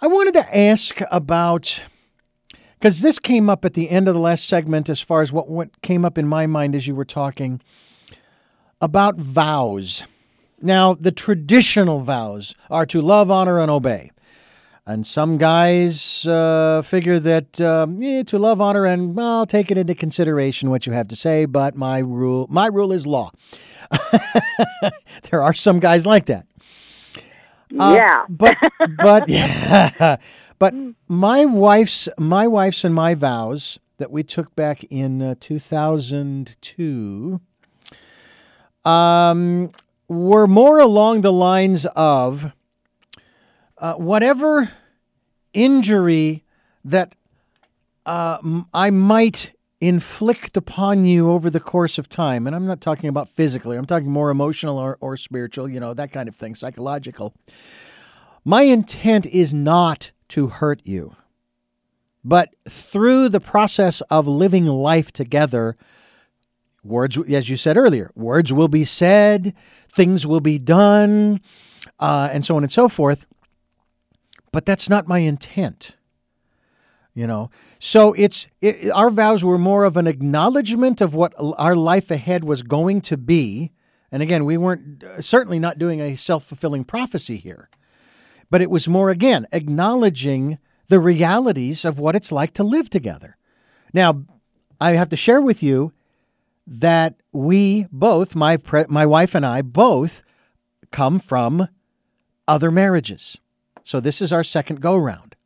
I 0.00 0.06
wanted 0.06 0.32
to 0.32 0.56
ask 0.56 1.02
about 1.10 1.84
because 2.80 3.02
this 3.02 3.18
came 3.18 3.50
up 3.50 3.64
at 3.66 3.74
the 3.74 3.90
end 3.90 4.08
of 4.08 4.14
the 4.14 4.20
last 4.20 4.48
segment 4.48 4.88
as 4.88 5.02
far 5.02 5.20
as 5.20 5.30
what, 5.30 5.48
what 5.48 5.82
came 5.82 6.02
up 6.02 6.16
in 6.16 6.26
my 6.26 6.46
mind 6.46 6.74
as 6.74 6.86
you 6.86 6.94
were 6.94 7.04
talking 7.04 7.60
about 8.80 9.16
vows. 9.16 10.04
Now, 10.62 10.94
the 10.94 11.12
traditional 11.12 12.00
vows 12.00 12.54
are 12.70 12.86
to 12.86 13.02
love, 13.02 13.30
honor, 13.30 13.58
and 13.58 13.70
obey. 13.70 14.12
And 14.86 15.06
some 15.06 15.36
guys 15.36 16.26
uh, 16.26 16.80
figure 16.82 17.20
that 17.20 17.60
uh, 17.60 17.86
yeah, 17.98 18.22
to 18.24 18.38
love, 18.38 18.62
honor, 18.62 18.86
and 18.86 19.14
well, 19.14 19.40
I'll 19.40 19.46
take 19.46 19.70
it 19.70 19.76
into 19.76 19.94
consideration 19.94 20.70
what 20.70 20.86
you 20.86 20.92
have 20.94 21.06
to 21.08 21.16
say, 21.16 21.44
but 21.44 21.76
my 21.76 21.98
rule, 21.98 22.46
my 22.48 22.66
rule 22.66 22.92
is 22.92 23.06
law. 23.06 23.30
there 25.30 25.42
are 25.42 25.52
some 25.52 25.80
guys 25.80 26.06
like 26.06 26.26
that. 26.26 26.46
Uh, 27.78 28.00
yeah, 28.00 28.24
but 28.28 28.56
but 28.96 29.28
yeah, 29.28 30.16
but 30.60 30.72
my 31.08 31.44
wife's 31.44 32.08
my 32.16 32.46
wife's 32.46 32.84
and 32.84 32.94
my 32.94 33.16
vows 33.16 33.80
that 33.96 34.12
we 34.12 34.22
took 34.22 34.54
back 34.54 34.84
in 34.84 35.20
uh, 35.20 35.34
2002 35.40 37.40
um, 38.84 39.72
were 40.06 40.46
more 40.46 40.78
along 40.78 41.22
the 41.22 41.32
lines 41.32 41.86
of 41.96 42.52
uh, 43.78 43.94
whatever 43.94 44.70
injury 45.52 46.44
that 46.84 47.16
uh, 48.06 48.38
I 48.72 48.90
might 48.90 49.52
inflict 49.80 50.56
upon 50.58 51.06
you 51.06 51.30
over 51.30 51.48
the 51.48 51.60
course 51.60 51.96
of 51.96 52.08
time, 52.08 52.46
and 52.46 52.54
I'm 52.54 52.66
not 52.66 52.82
talking 52.82 53.08
about 53.08 53.30
physically, 53.30 53.78
I'm 53.78 53.86
talking 53.86 54.10
more 54.10 54.30
emotional 54.30 54.78
or, 54.78 54.98
or 55.00 55.16
spiritual, 55.16 55.68
you 55.68 55.80
know, 55.80 55.94
that 55.94 56.12
kind 56.12 56.28
of 56.28 56.36
thing, 56.36 56.54
psychological. 56.54 57.34
My 58.44 58.62
intent 58.62 59.26
is 59.26 59.54
not 59.54 60.12
to 60.30 60.48
hurt 60.48 60.80
you. 60.84 61.16
But 62.24 62.54
through 62.68 63.30
the 63.30 63.40
process 63.40 64.00
of 64.02 64.28
living 64.28 64.66
life 64.66 65.12
together, 65.12 65.76
Words, 66.82 67.18
as 67.28 67.50
you 67.50 67.56
said 67.56 67.76
earlier, 67.76 68.10
words 68.14 68.52
will 68.52 68.68
be 68.68 68.84
said, 68.84 69.54
things 69.90 70.26
will 70.26 70.40
be 70.40 70.58
done, 70.58 71.40
uh, 71.98 72.30
and 72.32 72.44
so 72.46 72.56
on 72.56 72.62
and 72.62 72.72
so 72.72 72.88
forth. 72.88 73.26
But 74.50 74.64
that's 74.64 74.88
not 74.88 75.06
my 75.06 75.18
intent. 75.18 75.96
You 77.12 77.26
know, 77.26 77.50
so 77.78 78.14
it's 78.14 78.48
it, 78.62 78.90
our 78.92 79.10
vows 79.10 79.44
were 79.44 79.58
more 79.58 79.84
of 79.84 79.96
an 79.96 80.06
acknowledgement 80.06 81.00
of 81.00 81.14
what 81.14 81.34
our 81.36 81.74
life 81.74 82.10
ahead 82.10 82.44
was 82.44 82.62
going 82.62 83.00
to 83.02 83.16
be. 83.16 83.72
And 84.12 84.22
again, 84.22 84.44
we 84.44 84.56
weren't 84.56 85.04
uh, 85.04 85.20
certainly 85.20 85.58
not 85.58 85.78
doing 85.78 86.00
a 86.00 86.16
self 86.16 86.44
fulfilling 86.44 86.84
prophecy 86.84 87.36
here, 87.36 87.68
but 88.50 88.60
it 88.60 88.70
was 88.70 88.88
more 88.88 89.10
again 89.10 89.46
acknowledging 89.52 90.58
the 90.88 91.00
realities 91.00 91.84
of 91.84 91.98
what 91.98 92.16
it's 92.16 92.32
like 92.32 92.52
to 92.54 92.64
live 92.64 92.90
together. 92.90 93.36
Now, 93.92 94.24
I 94.80 94.92
have 94.92 95.08
to 95.10 95.16
share 95.16 95.40
with 95.40 95.62
you 95.62 95.92
that 96.66 97.14
we 97.32 97.86
both, 97.90 98.34
my 98.34 98.56
pre- 98.56 98.86
my 98.88 99.06
wife 99.06 99.34
and 99.34 99.46
I, 99.46 99.62
both 99.62 100.22
come 100.90 101.18
from 101.18 101.68
other 102.46 102.70
marriages. 102.70 103.38
So 103.82 104.00
this 104.00 104.20
is 104.20 104.32
our 104.32 104.42
second 104.42 104.80
go 104.80 104.96
round. 104.96 105.36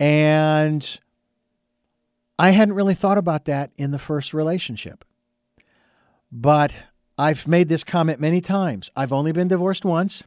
And 0.00 0.98
I 2.38 2.50
hadn't 2.50 2.74
really 2.74 2.94
thought 2.94 3.18
about 3.18 3.46
that 3.46 3.72
in 3.76 3.90
the 3.90 3.98
first 3.98 4.32
relationship. 4.32 5.04
But 6.30 6.84
I've 7.16 7.48
made 7.48 7.68
this 7.68 7.82
comment 7.82 8.20
many 8.20 8.40
times. 8.40 8.90
I've 8.94 9.12
only 9.12 9.32
been 9.32 9.48
divorced 9.48 9.84
once. 9.84 10.24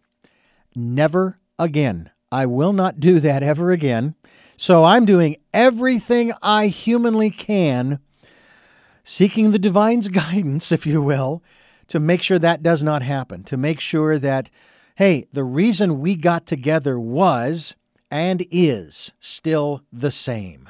Never 0.75 1.39
again. 1.59 2.11
I 2.31 2.45
will 2.45 2.73
not 2.73 2.99
do 2.99 3.19
that 3.19 3.43
ever 3.43 3.71
again. 3.71 4.15
So 4.55 4.83
I'm 4.83 5.05
doing 5.05 5.37
everything 5.53 6.33
I 6.41 6.67
humanly 6.67 7.29
can 7.29 7.99
seeking 9.03 9.51
the 9.51 9.59
divine's 9.59 10.07
guidance, 10.09 10.71
if 10.71 10.85
you 10.85 11.01
will, 11.01 11.43
to 11.87 11.99
make 11.99 12.21
sure 12.21 12.39
that 12.39 12.63
does 12.63 12.81
not 12.81 13.01
happen, 13.01 13.43
to 13.43 13.57
make 13.57 13.79
sure 13.79 14.17
that, 14.17 14.49
hey, 14.95 15.27
the 15.33 15.43
reason 15.43 15.99
we 15.99 16.15
got 16.15 16.45
together 16.45 16.99
was 16.99 17.75
and 18.09 18.45
is 18.51 19.11
still 19.19 19.81
the 19.91 20.11
same. 20.11 20.69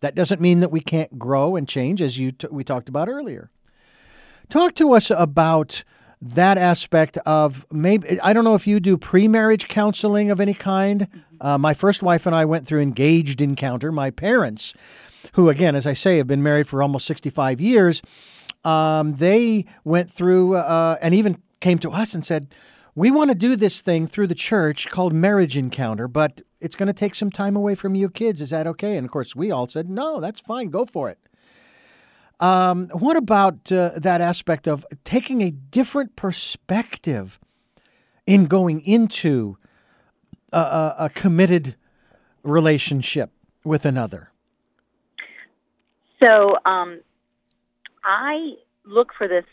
That 0.00 0.14
doesn't 0.14 0.40
mean 0.40 0.60
that 0.60 0.70
we 0.70 0.80
can't 0.80 1.18
grow 1.18 1.56
and 1.56 1.68
change, 1.68 2.02
as 2.02 2.18
you 2.18 2.32
t- 2.32 2.48
we 2.50 2.62
talked 2.62 2.88
about 2.88 3.08
earlier. 3.08 3.50
Talk 4.50 4.74
to 4.74 4.92
us 4.92 5.10
about 5.10 5.82
that 6.24 6.56
aspect 6.56 7.18
of 7.18 7.66
maybe 7.70 8.18
I 8.20 8.32
don't 8.32 8.44
know 8.44 8.54
if 8.54 8.66
you 8.66 8.80
do 8.80 8.96
pre-marriage 8.96 9.68
counseling 9.68 10.30
of 10.30 10.40
any 10.40 10.54
kind. 10.54 11.06
Uh, 11.40 11.58
my 11.58 11.74
first 11.74 12.02
wife 12.02 12.24
and 12.24 12.34
I 12.34 12.46
went 12.46 12.66
through 12.66 12.80
engaged 12.80 13.42
encounter. 13.42 13.92
My 13.92 14.10
parents 14.10 14.72
who, 15.32 15.48
again, 15.48 15.74
as 15.74 15.86
I 15.86 15.92
say, 15.92 16.16
have 16.18 16.26
been 16.26 16.42
married 16.42 16.66
for 16.66 16.82
almost 16.82 17.06
65 17.06 17.60
years, 17.60 18.02
um, 18.64 19.14
they 19.14 19.66
went 19.84 20.10
through 20.10 20.56
uh, 20.56 20.96
and 21.02 21.14
even 21.14 21.42
came 21.60 21.78
to 21.80 21.90
us 21.90 22.14
and 22.14 22.24
said, 22.24 22.54
We 22.94 23.10
want 23.10 23.30
to 23.30 23.34
do 23.34 23.56
this 23.56 23.80
thing 23.80 24.06
through 24.06 24.28
the 24.28 24.34
church 24.34 24.88
called 24.88 25.12
Marriage 25.12 25.56
Encounter, 25.56 26.08
but 26.08 26.40
it's 26.60 26.76
going 26.76 26.86
to 26.86 26.92
take 26.92 27.14
some 27.14 27.30
time 27.30 27.56
away 27.56 27.74
from 27.74 27.94
you 27.94 28.08
kids. 28.08 28.40
Is 28.40 28.50
that 28.50 28.66
okay? 28.66 28.96
And 28.96 29.04
of 29.04 29.10
course, 29.10 29.36
we 29.36 29.50
all 29.50 29.66
said, 29.66 29.90
No, 29.90 30.20
that's 30.20 30.40
fine. 30.40 30.70
Go 30.70 30.86
for 30.86 31.10
it. 31.10 31.18
Um, 32.40 32.88
what 32.88 33.16
about 33.16 33.70
uh, 33.70 33.92
that 33.96 34.20
aspect 34.20 34.66
of 34.66 34.84
taking 35.04 35.42
a 35.42 35.50
different 35.50 36.16
perspective 36.16 37.38
in 38.26 38.46
going 38.46 38.80
into 38.80 39.56
a, 40.52 40.58
a, 40.58 40.96
a 41.00 41.08
committed 41.10 41.76
relationship 42.42 43.30
with 43.64 43.86
another? 43.86 44.30
So 46.22 46.56
um, 46.64 47.00
I 48.04 48.54
look 48.84 49.12
for 49.16 49.28
this, 49.28 49.44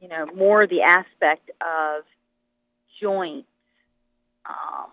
you 0.00 0.08
know, 0.08 0.26
more 0.34 0.66
the 0.66 0.82
aspect 0.82 1.50
of 1.60 2.04
joint 3.00 3.46
um, 4.46 4.90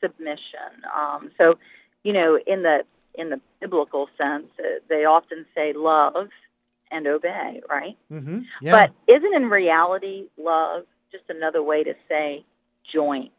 submission. 0.00 0.82
Um, 0.96 1.30
so, 1.38 1.58
you 2.02 2.12
know, 2.12 2.38
in 2.46 2.62
the 2.62 2.80
in 3.14 3.30
the 3.30 3.40
biblical 3.60 4.08
sense, 4.18 4.46
uh, 4.58 4.80
they 4.88 5.04
often 5.04 5.46
say 5.54 5.72
love 5.74 6.28
and 6.90 7.06
obey, 7.06 7.60
right? 7.68 7.96
Mm-hmm. 8.10 8.40
Yeah. 8.60 8.72
But 8.72 9.14
isn't 9.14 9.34
in 9.34 9.46
reality 9.46 10.28
love 10.36 10.84
just 11.10 11.24
another 11.28 11.62
way 11.62 11.84
to 11.84 11.94
say 12.08 12.44
joint? 12.92 13.32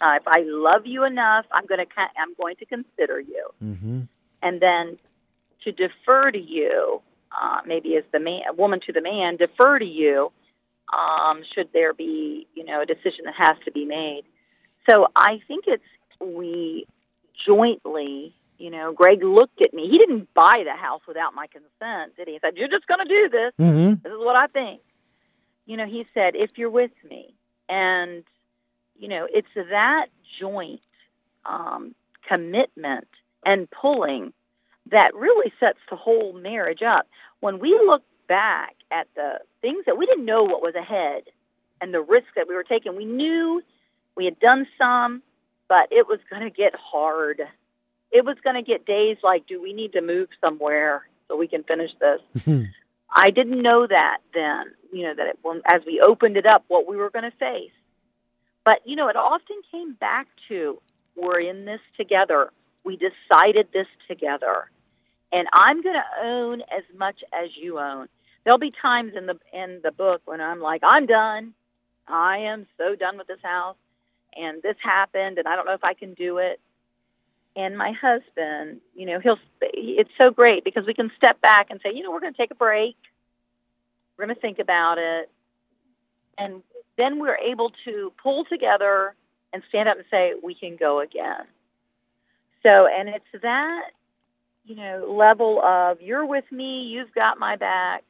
Uh, 0.00 0.16
if 0.20 0.24
I 0.26 0.42
love 0.44 0.82
you 0.84 1.04
enough, 1.04 1.46
I'm 1.52 1.66
going 1.66 1.84
to 1.84 1.86
I'm 2.18 2.34
going 2.40 2.56
to 2.56 2.66
consider 2.66 3.18
you, 3.18 3.48
mm-hmm. 3.64 4.00
and 4.42 4.60
then 4.60 4.98
to 5.64 5.72
defer 5.72 6.30
to 6.30 6.38
you, 6.38 7.00
uh, 7.32 7.60
maybe 7.66 7.96
as 7.96 8.04
the 8.12 8.20
man, 8.20 8.42
woman 8.58 8.80
to 8.86 8.92
the 8.92 9.00
man, 9.00 9.36
defer 9.36 9.78
to 9.78 9.86
you. 9.86 10.32
Um, 10.92 11.42
should 11.52 11.70
there 11.72 11.92
be, 11.94 12.46
you 12.54 12.64
know, 12.64 12.82
a 12.82 12.86
decision 12.86 13.24
that 13.24 13.34
has 13.36 13.56
to 13.64 13.72
be 13.72 13.84
made? 13.84 14.22
So 14.88 15.08
I 15.16 15.40
think 15.48 15.64
it's 15.66 15.82
we 16.20 16.86
jointly 17.44 18.34
you 18.58 18.70
know, 18.70 18.92
Greg 18.92 19.22
looked 19.22 19.60
at 19.60 19.74
me. 19.74 19.88
He 19.88 19.98
didn't 19.98 20.32
buy 20.34 20.62
the 20.64 20.76
house 20.76 21.02
without 21.06 21.34
my 21.34 21.46
consent, 21.46 22.16
did 22.16 22.28
he? 22.28 22.34
He 22.34 22.38
said, 22.40 22.56
You're 22.56 22.68
just 22.68 22.86
going 22.86 23.06
to 23.06 23.08
do 23.08 23.28
this. 23.28 23.52
Mm-hmm. 23.60 24.02
This 24.02 24.12
is 24.12 24.18
what 24.18 24.36
I 24.36 24.46
think. 24.46 24.80
You 25.66 25.76
know, 25.76 25.86
he 25.86 26.06
said, 26.14 26.34
If 26.34 26.56
you're 26.56 26.70
with 26.70 26.92
me. 27.08 27.34
And, 27.68 28.24
you 28.98 29.08
know, 29.08 29.26
it's 29.30 29.48
that 29.54 30.06
joint 30.40 30.80
um, 31.44 31.94
commitment 32.28 33.08
and 33.44 33.68
pulling 33.70 34.32
that 34.90 35.14
really 35.14 35.52
sets 35.58 35.78
the 35.90 35.96
whole 35.96 36.32
marriage 36.32 36.82
up. 36.82 37.06
When 37.40 37.58
we 37.58 37.70
look 37.70 38.02
back 38.28 38.76
at 38.90 39.08
the 39.16 39.40
things 39.60 39.84
that 39.86 39.98
we 39.98 40.06
didn't 40.06 40.24
know 40.24 40.44
what 40.44 40.62
was 40.62 40.74
ahead 40.74 41.24
and 41.80 41.92
the 41.92 42.00
risk 42.00 42.26
that 42.36 42.48
we 42.48 42.54
were 42.54 42.64
taking, 42.64 42.96
we 42.96 43.04
knew 43.04 43.62
we 44.16 44.24
had 44.24 44.38
done 44.38 44.66
some, 44.78 45.22
but 45.68 45.88
it 45.90 46.06
was 46.06 46.20
going 46.30 46.42
to 46.42 46.50
get 46.50 46.74
hard 46.74 47.42
it 48.10 48.24
was 48.24 48.36
going 48.42 48.56
to 48.56 48.62
get 48.62 48.86
days 48.86 49.16
like, 49.22 49.46
do 49.46 49.60
we 49.60 49.72
need 49.72 49.92
to 49.92 50.00
move 50.00 50.28
somewhere 50.40 51.08
so 51.28 51.36
we 51.36 51.48
can 51.48 51.62
finish 51.64 51.90
this? 52.00 52.42
Mm-hmm. 52.42 52.64
I 53.14 53.30
didn't 53.30 53.62
know 53.62 53.86
that 53.86 54.18
then, 54.34 54.66
you 54.92 55.04
know, 55.04 55.14
that 55.14 55.26
it, 55.26 55.38
when, 55.42 55.62
as 55.72 55.82
we 55.86 56.00
opened 56.00 56.36
it 56.36 56.46
up, 56.46 56.64
what 56.68 56.88
we 56.88 56.96
were 56.96 57.10
going 57.10 57.30
to 57.30 57.36
face. 57.36 57.70
But, 58.64 58.80
you 58.84 58.96
know, 58.96 59.08
it 59.08 59.16
often 59.16 59.56
came 59.70 59.94
back 59.94 60.26
to 60.48 60.80
we're 61.16 61.40
in 61.40 61.64
this 61.64 61.80
together. 61.96 62.50
We 62.84 62.96
decided 62.96 63.68
this 63.72 63.86
together. 64.08 64.70
And 65.32 65.48
I'm 65.52 65.82
going 65.82 65.96
to 65.96 66.26
own 66.26 66.60
as 66.62 66.84
much 66.96 67.16
as 67.32 67.50
you 67.60 67.78
own. 67.78 68.08
There'll 68.44 68.58
be 68.58 68.72
times 68.80 69.12
in 69.16 69.26
the 69.26 69.38
in 69.52 69.80
the 69.82 69.90
book 69.90 70.22
when 70.24 70.40
I'm 70.40 70.60
like, 70.60 70.82
I'm 70.84 71.06
done. 71.06 71.52
I 72.06 72.38
am 72.38 72.66
so 72.78 72.94
done 72.94 73.18
with 73.18 73.26
this 73.26 73.40
house 73.42 73.76
and 74.36 74.62
this 74.62 74.76
happened 74.82 75.38
and 75.38 75.48
I 75.48 75.56
don't 75.56 75.66
know 75.66 75.72
if 75.72 75.82
I 75.82 75.94
can 75.94 76.14
do 76.14 76.38
it 76.38 76.60
and 77.56 77.76
my 77.76 77.92
husband, 77.92 78.80
you 78.94 79.06
know, 79.06 79.18
he'll 79.18 79.38
it's 79.62 80.10
so 80.18 80.30
great 80.30 80.62
because 80.62 80.86
we 80.86 80.94
can 80.94 81.10
step 81.16 81.40
back 81.40 81.68
and 81.70 81.80
say, 81.82 81.90
you 81.94 82.02
know, 82.02 82.10
we're 82.10 82.20
going 82.20 82.34
to 82.34 82.36
take 82.36 82.50
a 82.50 82.56
break. 82.56 82.96
We're 84.16 84.26
going 84.26 84.34
to 84.34 84.40
think 84.40 84.58
about 84.58 84.98
it. 84.98 85.30
And 86.38 86.62
then 86.98 87.18
we're 87.18 87.36
able 87.36 87.72
to 87.86 88.12
pull 88.22 88.44
together 88.44 89.14
and 89.52 89.62
stand 89.70 89.88
up 89.88 89.96
and 89.96 90.06
say, 90.10 90.32
we 90.42 90.54
can 90.54 90.76
go 90.76 91.00
again. 91.00 91.46
So, 92.62 92.86
and 92.86 93.08
it's 93.08 93.42
that, 93.42 93.90
you 94.64 94.76
know, 94.76 95.14
level 95.16 95.60
of 95.64 96.02
you're 96.02 96.26
with 96.26 96.44
me, 96.50 96.82
you've 96.82 97.14
got 97.14 97.38
my 97.38 97.56
back, 97.56 98.04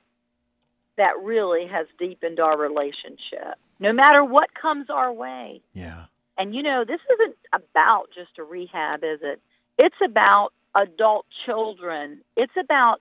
that 0.96 1.12
really 1.22 1.66
has 1.66 1.86
deepened 1.98 2.40
our 2.40 2.58
relationship. 2.58 3.58
No 3.78 3.92
matter 3.92 4.24
what 4.24 4.48
comes 4.60 4.88
our 4.90 5.12
way. 5.12 5.60
Yeah. 5.74 6.06
And 6.38 6.54
you 6.54 6.62
know, 6.62 6.84
this 6.86 7.00
isn't 7.14 7.36
about 7.52 8.08
just 8.14 8.38
a 8.38 8.42
rehab, 8.42 9.02
is 9.02 9.20
it? 9.22 9.40
It's 9.78 9.96
about 10.04 10.52
adult 10.74 11.26
children. 11.44 12.20
It's 12.36 12.52
about 12.58 13.00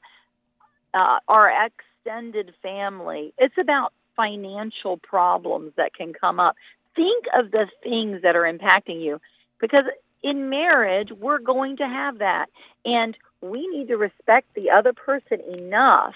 uh, 0.93 1.19
our 1.27 1.51
extended 1.67 2.53
family. 2.61 3.33
It's 3.37 3.57
about 3.59 3.93
financial 4.15 4.97
problems 4.97 5.73
that 5.75 5.93
can 5.93 6.13
come 6.13 6.39
up. 6.39 6.55
Think 6.95 7.25
of 7.37 7.51
the 7.51 7.67
things 7.83 8.21
that 8.21 8.35
are 8.35 8.43
impacting 8.43 9.03
you 9.03 9.19
because 9.59 9.83
in 10.23 10.49
marriage, 10.49 11.11
we're 11.11 11.39
going 11.39 11.77
to 11.77 11.85
have 11.85 12.19
that. 12.19 12.47
And 12.83 13.17
we 13.41 13.67
need 13.67 13.89
to 13.89 13.95
respect 13.95 14.47
the 14.55 14.71
other 14.71 14.93
person 14.93 15.39
enough 15.41 16.15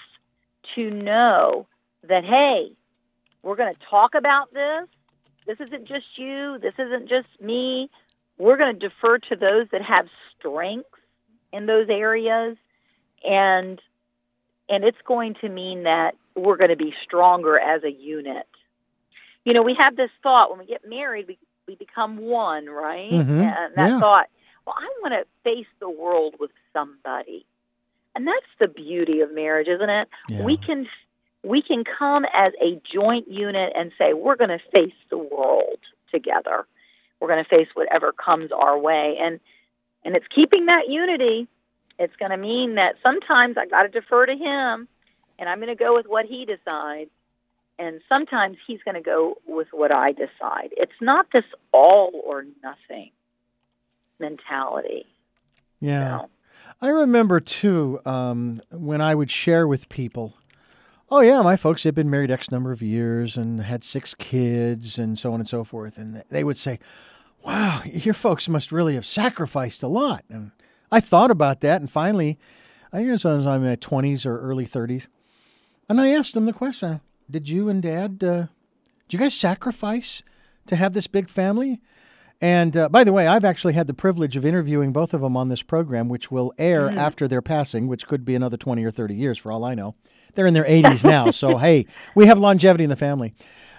to 0.74 0.90
know 0.90 1.66
that, 2.08 2.24
hey, 2.24 2.72
we're 3.42 3.56
going 3.56 3.72
to 3.72 3.80
talk 3.88 4.14
about 4.14 4.52
this 4.52 4.88
this 5.46 5.58
isn't 5.60 5.86
just 5.86 6.06
you. 6.16 6.58
This 6.60 6.74
isn't 6.78 7.08
just 7.08 7.28
me. 7.40 7.90
We're 8.38 8.56
going 8.56 8.78
to 8.78 8.88
defer 8.88 9.18
to 9.18 9.36
those 9.36 9.66
that 9.72 9.82
have 9.82 10.06
strengths 10.38 10.88
in 11.52 11.66
those 11.66 11.88
areas, 11.88 12.56
and 13.24 13.80
and 14.68 14.84
it's 14.84 14.98
going 15.04 15.34
to 15.40 15.48
mean 15.48 15.82
that 15.82 16.12
we're 16.36 16.56
going 16.56 16.70
to 16.70 16.76
be 16.76 16.94
stronger 17.02 17.60
as 17.60 17.82
a 17.82 17.90
unit. 17.90 18.46
You 19.44 19.52
know, 19.52 19.62
we 19.62 19.74
have 19.78 19.96
this 19.96 20.10
thought 20.22 20.50
when 20.50 20.60
we 20.60 20.66
get 20.66 20.88
married, 20.88 21.26
we 21.28 21.38
we 21.66 21.74
become 21.74 22.18
one, 22.18 22.66
right? 22.66 23.10
Mm-hmm. 23.10 23.40
And 23.40 23.74
that 23.76 23.88
Yeah. 23.90 24.00
thought, 24.00 24.26
well, 24.66 24.74
I 24.78 24.88
want 25.02 25.14
to 25.14 25.24
face 25.44 25.66
the 25.80 25.90
world 25.90 26.34
with 26.40 26.50
somebody. 26.72 27.46
And 28.14 28.26
that's 28.26 28.46
the 28.58 28.66
beauty 28.68 29.20
of 29.20 29.32
marriage, 29.32 29.68
isn't 29.68 29.88
it? 29.90 30.08
Yeah. 30.28 30.42
We 30.44 30.56
can 30.56 30.88
we 31.42 31.62
can 31.62 31.84
come 31.84 32.24
as 32.24 32.52
a 32.60 32.80
joint 32.92 33.30
unit 33.30 33.72
and 33.74 33.92
say 33.98 34.12
we're 34.12 34.36
going 34.36 34.50
to 34.50 34.60
face 34.74 34.94
the 35.10 35.18
world 35.18 35.78
together. 36.12 36.66
We're 37.18 37.28
going 37.28 37.44
to 37.44 37.48
face 37.48 37.68
whatever 37.74 38.12
comes 38.12 38.50
our 38.52 38.78
way 38.78 39.16
and 39.20 39.40
and 40.02 40.16
it's 40.16 40.26
keeping 40.34 40.66
that 40.66 40.88
unity. 40.88 41.46
It's 41.98 42.16
going 42.16 42.30
to 42.30 42.38
mean 42.38 42.76
that 42.76 42.94
sometimes 43.02 43.58
I 43.58 43.66
got 43.66 43.82
to 43.82 43.88
defer 43.88 44.24
to 44.24 44.32
him 44.32 44.88
and 45.38 45.48
I'm 45.48 45.58
going 45.58 45.68
to 45.68 45.74
go 45.74 45.94
with 45.94 46.06
what 46.06 46.24
he 46.24 46.46
decides 46.46 47.10
and 47.78 48.00
sometimes 48.08 48.58
he's 48.66 48.80
going 48.82 48.94
to 48.94 49.02
go 49.02 49.36
with 49.46 49.68
what 49.72 49.90
I 49.92 50.12
decide. 50.12 50.70
It's 50.72 50.92
not 51.00 51.26
this 51.32 51.44
all 51.72 52.10
or 52.24 52.44
nothing 52.62 53.10
mentality. 54.18 55.06
Yeah. 55.80 56.04
No. 56.04 56.30
I 56.82 56.88
remember 56.88 57.40
too 57.40 58.00
um, 58.04 58.60
when 58.70 59.00
I 59.00 59.14
would 59.14 59.30
share 59.30 59.66
with 59.66 59.88
people, 59.88 60.34
oh, 61.10 61.20
yeah, 61.20 61.42
my 61.42 61.56
folks 61.56 61.82
had 61.82 61.94
been 61.94 62.10
married 62.10 62.30
X 62.30 62.50
number 62.50 62.72
of 62.72 62.82
years 62.82 63.36
and 63.36 63.60
had 63.60 63.82
six 63.82 64.14
kids 64.14 64.98
and 64.98 65.18
so 65.18 65.32
on 65.32 65.40
and 65.40 65.48
so 65.48 65.64
forth. 65.64 65.98
And 65.98 66.22
they 66.28 66.44
would 66.44 66.58
say, 66.58 66.78
wow, 67.44 67.82
your 67.84 68.14
folks 68.14 68.48
must 68.48 68.72
really 68.72 68.94
have 68.94 69.06
sacrificed 69.06 69.82
a 69.82 69.88
lot. 69.88 70.24
And 70.28 70.52
I 70.92 71.00
thought 71.00 71.30
about 71.30 71.60
that. 71.60 71.80
And 71.80 71.90
finally, 71.90 72.38
I 72.92 73.04
guess 73.04 73.24
I 73.24 73.34
was 73.34 73.46
in 73.46 73.62
my 73.62 73.76
20s 73.76 74.24
or 74.26 74.38
early 74.40 74.66
30s. 74.66 75.06
And 75.88 76.00
I 76.00 76.08
asked 76.08 76.34
them 76.34 76.46
the 76.46 76.52
question 76.52 77.00
Did 77.28 77.48
you 77.48 77.68
and 77.68 77.82
dad, 77.82 78.22
uh, 78.22 78.46
did 79.08 79.12
you 79.12 79.18
guys 79.18 79.34
sacrifice 79.34 80.22
to 80.66 80.76
have 80.76 80.92
this 80.92 81.06
big 81.06 81.28
family? 81.28 81.80
And 82.40 82.74
uh, 82.74 82.88
by 82.88 83.04
the 83.04 83.12
way, 83.12 83.26
I've 83.26 83.44
actually 83.44 83.74
had 83.74 83.86
the 83.86 83.92
privilege 83.92 84.34
of 84.34 84.46
interviewing 84.46 84.92
both 84.92 85.12
of 85.12 85.20
them 85.20 85.36
on 85.36 85.48
this 85.48 85.62
program, 85.62 86.08
which 86.08 86.30
will 86.30 86.54
air 86.56 86.88
after 86.88 87.28
their 87.28 87.42
passing, 87.42 87.86
which 87.86 88.06
could 88.06 88.24
be 88.24 88.34
another 88.34 88.56
20 88.56 88.82
or 88.82 88.90
30 88.90 89.14
years 89.14 89.36
for 89.36 89.52
all 89.52 89.62
I 89.62 89.74
know. 89.74 89.94
They're 90.34 90.46
in 90.46 90.54
their 90.54 90.64
80s 90.64 91.04
now. 91.04 91.30
so, 91.30 91.56
hey, 91.66 91.86
we 92.14 92.26
have 92.26 92.38
longevity 92.38 92.84
in 92.84 92.90
the 92.90 92.96
family. 92.96 93.34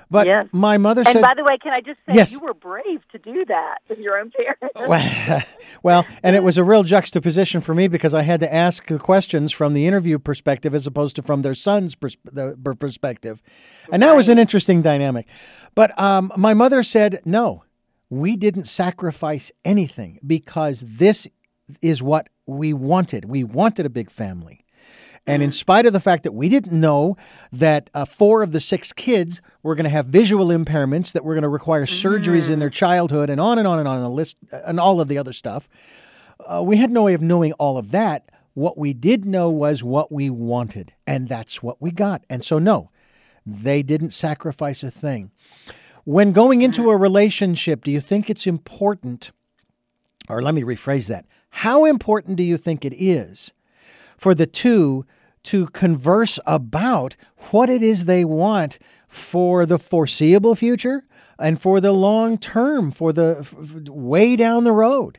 But 0.09 0.27
Yes. 0.27 0.47
my 0.51 0.77
mother 0.77 1.03
And 1.05 1.13
said. 1.13 1.21
by 1.21 1.33
the 1.37 1.43
way, 1.43 1.57
can 1.57 1.71
I 1.71 1.79
just 1.79 1.99
say 2.05 2.13
Yes. 2.15 2.33
you 2.33 2.41
were 2.41 2.53
brave 2.53 2.99
to 3.13 3.17
do 3.17 3.45
that 3.45 3.77
with 3.87 3.97
your 3.97 4.19
own 4.19 4.29
parents? 4.31 4.75
well, 4.75 5.43
well, 5.83 6.05
and 6.21 6.35
it 6.35 6.43
was 6.43 6.57
a 6.57 6.65
real 6.65 6.83
juxtaposition 6.83 7.61
for 7.61 7.73
me 7.73 7.87
because 7.87 8.13
I 8.13 8.23
had 8.23 8.41
to 8.41 8.53
ask 8.53 8.85
the 8.87 8.99
questions 8.99 9.53
from 9.53 9.73
the 9.73 9.87
interview 9.87 10.19
perspective 10.19 10.75
as 10.75 10.85
opposed 10.85 11.15
to 11.15 11.21
from 11.21 11.43
their 11.43 11.53
son's 11.55 11.95
pers- 11.95 12.17
the 12.25 12.57
perspective, 12.77 13.41
and 13.89 14.03
that 14.03 14.13
was 14.13 14.27
an 14.27 14.37
interesting 14.37 14.81
dynamic. 14.81 15.27
But 15.75 15.97
um, 15.97 16.29
my 16.35 16.53
mother 16.53 16.83
said, 16.83 17.21
"No, 17.23 17.63
we 18.09 18.35
didn't 18.35 18.65
sacrifice 18.65 19.49
anything 19.63 20.19
because 20.27 20.83
this 20.85 21.25
is 21.81 22.03
what 22.03 22.27
we 22.45 22.73
wanted. 22.73 23.23
We 23.29 23.45
wanted 23.45 23.85
a 23.85 23.89
big 23.89 24.11
family." 24.11 24.60
And 25.27 25.43
in 25.43 25.51
spite 25.51 25.85
of 25.85 25.93
the 25.93 25.99
fact 25.99 26.23
that 26.23 26.33
we 26.33 26.49
didn't 26.49 26.77
know 26.77 27.15
that 27.51 27.89
uh, 27.93 28.05
four 28.05 28.41
of 28.41 28.53
the 28.53 28.59
six 28.59 28.91
kids 28.91 29.41
were 29.61 29.75
going 29.75 29.83
to 29.83 29.89
have 29.89 30.07
visual 30.07 30.47
impairments 30.47 31.11
that 31.11 31.23
were 31.23 31.35
going 31.35 31.43
to 31.43 31.49
require 31.49 31.85
surgeries 31.85 32.49
in 32.49 32.59
their 32.59 32.71
childhood 32.71 33.29
and 33.29 33.39
on 33.39 33.59
and 33.59 33.67
on 33.67 33.77
and 33.77 33.87
on, 33.87 33.97
and, 33.97 34.05
a 34.05 34.09
list, 34.09 34.37
and 34.51 34.79
all 34.79 34.99
of 34.99 35.07
the 35.07 35.19
other 35.19 35.33
stuff, 35.33 35.69
uh, 36.47 36.61
we 36.63 36.77
had 36.77 36.89
no 36.89 37.03
way 37.03 37.13
of 37.13 37.21
knowing 37.21 37.53
all 37.53 37.77
of 37.77 37.91
that. 37.91 38.29
What 38.53 38.77
we 38.77 38.93
did 38.93 39.25
know 39.25 39.49
was 39.49 39.83
what 39.83 40.11
we 40.11 40.29
wanted, 40.29 40.93
and 41.05 41.29
that's 41.29 41.61
what 41.61 41.79
we 41.81 41.91
got. 41.91 42.25
And 42.29 42.43
so, 42.43 42.57
no, 42.57 42.89
they 43.45 43.83
didn't 43.83 44.11
sacrifice 44.11 44.83
a 44.83 44.91
thing. 44.91 45.31
When 46.03 46.31
going 46.31 46.63
into 46.63 46.89
a 46.89 46.97
relationship, 46.97 47.83
do 47.83 47.91
you 47.91 48.01
think 48.01 48.29
it's 48.29 48.47
important, 48.47 49.31
or 50.27 50.41
let 50.41 50.55
me 50.55 50.63
rephrase 50.63 51.07
that, 51.07 51.25
how 51.51 51.85
important 51.85 52.37
do 52.37 52.43
you 52.43 52.57
think 52.57 52.83
it 52.83 52.95
is 52.95 53.53
for 54.21 54.35
the 54.35 54.45
two 54.45 55.03
to 55.41 55.65
converse 55.67 56.37
about 56.45 57.15
what 57.49 57.71
it 57.71 57.81
is 57.81 58.05
they 58.05 58.23
want 58.23 58.77
for 59.07 59.65
the 59.65 59.79
foreseeable 59.79 60.53
future 60.53 61.03
and 61.39 61.59
for 61.59 61.81
the 61.81 61.91
long 61.91 62.37
term, 62.37 62.91
for 62.91 63.11
the 63.11 63.37
f- 63.39 63.55
way 63.89 64.35
down 64.35 64.63
the 64.63 64.71
road? 64.71 65.17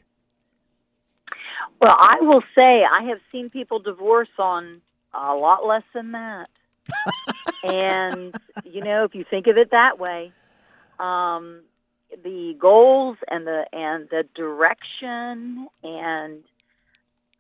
Well, 1.80 1.96
I 1.98 2.18
will 2.20 2.42
say 2.56 2.84
I 2.84 3.02
have 3.08 3.18
seen 3.32 3.50
people 3.50 3.80
divorce 3.80 4.28
on 4.38 4.80
a 5.12 5.34
lot 5.34 5.66
less 5.66 5.82
than 5.92 6.12
that. 6.12 6.48
and 7.64 8.32
you 8.64 8.82
know, 8.82 9.02
if 9.02 9.16
you 9.16 9.24
think 9.28 9.48
of 9.48 9.56
it 9.56 9.72
that 9.72 9.98
way, 9.98 10.32
um, 11.00 11.62
the 12.22 12.54
goals 12.56 13.16
and 13.28 13.48
the 13.48 13.64
and 13.72 14.08
the 14.10 14.22
direction 14.36 15.66
and 15.82 16.44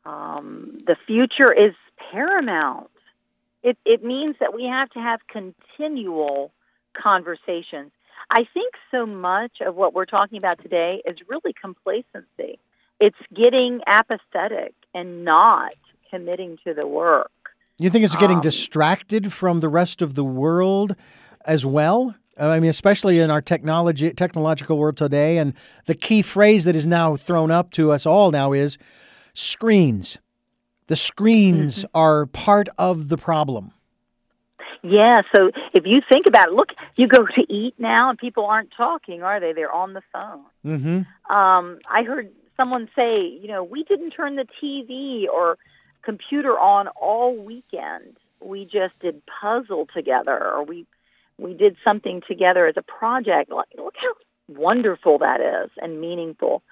um, 0.04 0.78
the 0.86 0.96
future 1.06 1.52
is 1.52 1.74
paramount. 2.10 2.90
It 3.62 3.78
it 3.84 4.04
means 4.04 4.36
that 4.40 4.54
we 4.54 4.64
have 4.64 4.90
to 4.90 4.98
have 4.98 5.20
continual 5.28 6.52
conversations. 7.00 7.92
I 8.30 8.44
think 8.54 8.74
so 8.90 9.06
much 9.06 9.60
of 9.60 9.74
what 9.74 9.94
we're 9.94 10.06
talking 10.06 10.38
about 10.38 10.60
today 10.62 11.02
is 11.06 11.16
really 11.28 11.52
complacency. 11.52 12.58
It's 13.00 13.16
getting 13.34 13.80
apathetic 13.86 14.74
and 14.94 15.24
not 15.24 15.72
committing 16.10 16.58
to 16.64 16.74
the 16.74 16.86
work. 16.86 17.30
You 17.78 17.90
think 17.90 18.04
it's 18.04 18.16
getting 18.16 18.36
Um, 18.36 18.42
distracted 18.42 19.32
from 19.32 19.60
the 19.60 19.68
rest 19.68 20.02
of 20.02 20.14
the 20.14 20.24
world 20.24 20.94
as 21.44 21.66
well? 21.66 22.14
I 22.38 22.60
mean, 22.60 22.70
especially 22.70 23.18
in 23.18 23.30
our 23.30 23.42
technology 23.42 24.10
technological 24.12 24.78
world 24.78 24.96
today, 24.96 25.38
and 25.38 25.54
the 25.86 25.94
key 25.94 26.22
phrase 26.22 26.64
that 26.64 26.76
is 26.76 26.86
now 26.86 27.16
thrown 27.16 27.50
up 27.50 27.70
to 27.72 27.92
us 27.92 28.06
all 28.06 28.30
now 28.30 28.52
is 28.52 28.78
screens. 29.34 30.18
The 30.88 30.96
screens 30.96 31.78
Mm-hmm. 31.84 31.98
are 31.98 32.26
part 32.26 32.68
of 32.78 33.08
the 33.08 33.16
problem. 33.16 33.72
Yeah, 34.84 35.22
so 35.34 35.50
if 35.74 35.84
you 35.86 36.00
think 36.12 36.26
about 36.26 36.48
it, 36.48 36.54
look, 36.54 36.70
you 36.96 37.06
go 37.06 37.24
to 37.24 37.52
eat 37.52 37.74
now 37.78 38.10
and 38.10 38.18
people 38.18 38.44
aren't 38.46 38.70
talking, 38.76 39.22
are 39.22 39.38
they? 39.38 39.52
They're 39.52 39.70
on 39.72 39.92
the 39.92 40.02
phone. 40.12 40.44
Mm-hmm. 40.66 41.32
Um, 41.34 41.78
I 41.88 42.02
heard 42.02 42.30
someone 42.56 42.88
say, 42.96 43.20
you 43.24 43.46
know, 43.46 43.62
we 43.62 43.84
didn't 43.84 44.10
turn 44.10 44.34
the 44.34 44.46
TV 44.60 45.28
or 45.32 45.56
computer 46.02 46.58
on 46.58 46.88
all 46.88 47.36
weekend. 47.36 48.16
We 48.40 48.64
just 48.64 48.98
did 49.00 49.22
puzzle 49.40 49.86
together, 49.94 50.36
or 50.36 50.64
we 50.64 50.84
we 51.38 51.54
did 51.54 51.76
something 51.84 52.20
together 52.26 52.66
as 52.66 52.74
a 52.76 52.82
project. 52.82 53.50
Look 53.50 53.68
look 53.78 53.94
how 54.00 54.14
wonderful 54.48 55.18
that 55.18 55.40
is 55.40 55.70
and 55.80 56.00
meaningful. 56.00 56.64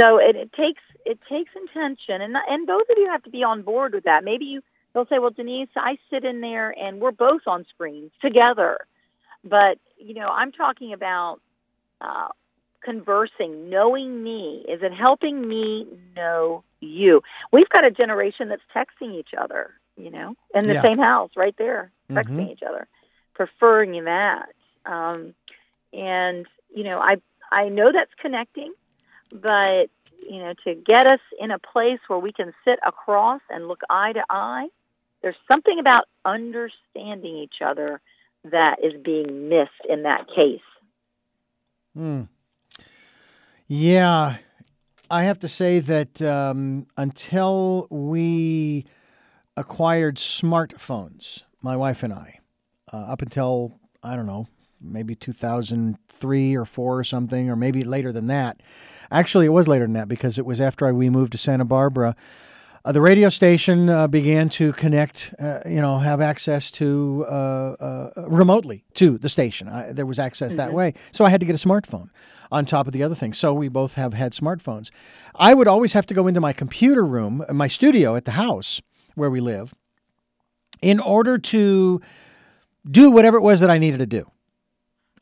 So 0.00 0.18
it, 0.18 0.36
it 0.36 0.52
takes 0.52 0.82
it 1.04 1.18
takes 1.28 1.50
intention, 1.56 2.20
and 2.22 2.36
and 2.48 2.66
both 2.66 2.88
of 2.90 2.96
you 2.96 3.08
have 3.10 3.22
to 3.24 3.30
be 3.30 3.42
on 3.42 3.62
board 3.62 3.94
with 3.94 4.04
that. 4.04 4.24
Maybe 4.24 4.44
you 4.44 4.62
they'll 4.92 5.06
say, 5.06 5.18
well, 5.18 5.30
Denise, 5.30 5.68
I 5.76 5.98
sit 6.10 6.24
in 6.24 6.40
there 6.40 6.70
and 6.78 7.00
we're 7.00 7.12
both 7.12 7.42
on 7.46 7.64
screens 7.68 8.10
together, 8.22 8.78
but 9.44 9.78
you 9.98 10.14
know, 10.14 10.28
I'm 10.28 10.52
talking 10.52 10.92
about. 10.92 11.40
Uh, 12.00 12.28
conversing, 12.80 13.68
knowing 13.68 14.22
me? 14.22 14.64
Is 14.68 14.80
it 14.82 14.92
helping 14.92 15.46
me 15.48 15.84
know 16.14 16.62
you? 16.80 17.20
We've 17.52 17.68
got 17.70 17.84
a 17.84 17.90
generation 17.90 18.48
that's 18.48 18.62
texting 18.72 19.18
each 19.18 19.30
other, 19.36 19.72
you 19.96 20.10
know, 20.12 20.36
in 20.54 20.68
the 20.68 20.74
Yeah. 20.74 20.82
same 20.82 20.98
house 20.98 21.30
right 21.36 21.56
there, 21.58 21.90
texting 22.08 22.46
Mhm. 22.46 22.52
each 22.52 22.62
other, 22.62 22.86
preferring 23.34 24.04
that. 24.04 24.50
Um, 24.86 25.34
and, 25.92 26.46
you 26.72 26.84
know, 26.84 27.00
I, 27.00 27.16
I 27.50 27.68
know 27.68 27.90
that's 27.90 28.14
connecting, 28.14 28.72
but, 29.32 29.86
you 30.28 30.38
know, 30.38 30.54
to 30.64 30.74
get 30.74 31.06
us 31.06 31.20
in 31.40 31.50
a 31.50 31.58
place 31.58 32.00
where 32.08 32.18
we 32.18 32.32
can 32.32 32.52
sit 32.64 32.78
across 32.86 33.40
and 33.50 33.68
look 33.68 33.80
eye 33.90 34.12
to 34.12 34.22
eye, 34.30 34.68
there's 35.22 35.36
something 35.50 35.78
about 35.78 36.04
understanding 36.24 37.36
each 37.36 37.56
other 37.64 38.00
that 38.44 38.76
is 38.82 38.92
being 39.02 39.48
missed 39.48 39.70
in 39.88 40.02
that 40.04 40.26
case. 40.28 40.60
Hmm. 41.94 42.22
Yeah, 43.66 44.36
I 45.10 45.24
have 45.24 45.38
to 45.40 45.48
say 45.48 45.80
that 45.80 46.22
um, 46.22 46.86
until 46.96 47.86
we 47.90 48.86
acquired 49.56 50.16
smartphones, 50.16 51.42
my 51.60 51.76
wife 51.76 52.02
and 52.02 52.12
I, 52.12 52.38
uh, 52.92 52.96
up 52.96 53.20
until 53.20 53.78
I 54.02 54.16
don't 54.16 54.26
know, 54.26 54.46
maybe 54.80 55.14
2003 55.14 56.54
or 56.54 56.64
four 56.64 56.98
or 56.98 57.04
something, 57.04 57.50
or 57.50 57.56
maybe 57.56 57.82
later 57.82 58.12
than 58.12 58.28
that. 58.28 58.60
Actually, 59.10 59.46
it 59.46 59.50
was 59.50 59.68
later 59.68 59.84
than 59.84 59.94
that 59.94 60.08
because 60.08 60.38
it 60.38 60.46
was 60.46 60.60
after 60.60 60.86
I, 60.86 60.92
we 60.92 61.10
moved 61.10 61.32
to 61.32 61.38
Santa 61.38 61.64
Barbara. 61.64 62.14
Uh, 62.84 62.92
the 62.92 63.00
radio 63.00 63.28
station 63.28 63.88
uh, 63.88 64.06
began 64.06 64.48
to 64.48 64.72
connect, 64.72 65.34
uh, 65.38 65.60
you 65.66 65.80
know, 65.80 65.98
have 65.98 66.20
access 66.20 66.70
to 66.70 67.26
uh, 67.28 67.32
uh, 67.32 68.10
remotely 68.28 68.84
to 68.94 69.18
the 69.18 69.28
station. 69.28 69.68
I, 69.68 69.92
there 69.92 70.06
was 70.06 70.18
access 70.18 70.54
that 70.54 70.72
way. 70.72 70.94
So 71.12 71.24
I 71.24 71.30
had 71.30 71.40
to 71.40 71.46
get 71.46 71.54
a 71.54 71.68
smartphone 71.68 72.10
on 72.50 72.64
top 72.64 72.86
of 72.86 72.92
the 72.92 73.02
other 73.02 73.14
things. 73.14 73.36
So 73.36 73.52
we 73.52 73.68
both 73.68 73.94
have 73.94 74.14
had 74.14 74.32
smartphones. 74.32 74.90
I 75.34 75.54
would 75.54 75.68
always 75.68 75.92
have 75.92 76.06
to 76.06 76.14
go 76.14 76.26
into 76.26 76.40
my 76.40 76.52
computer 76.52 77.04
room, 77.04 77.44
my 77.50 77.66
studio 77.66 78.16
at 78.16 78.24
the 78.24 78.32
house 78.32 78.80
where 79.14 79.28
we 79.28 79.40
live, 79.40 79.74
in 80.80 81.00
order 81.00 81.36
to 81.38 82.00
do 82.88 83.10
whatever 83.10 83.36
it 83.36 83.42
was 83.42 83.60
that 83.60 83.70
I 83.70 83.78
needed 83.78 83.98
to 83.98 84.06
do. 84.06 84.30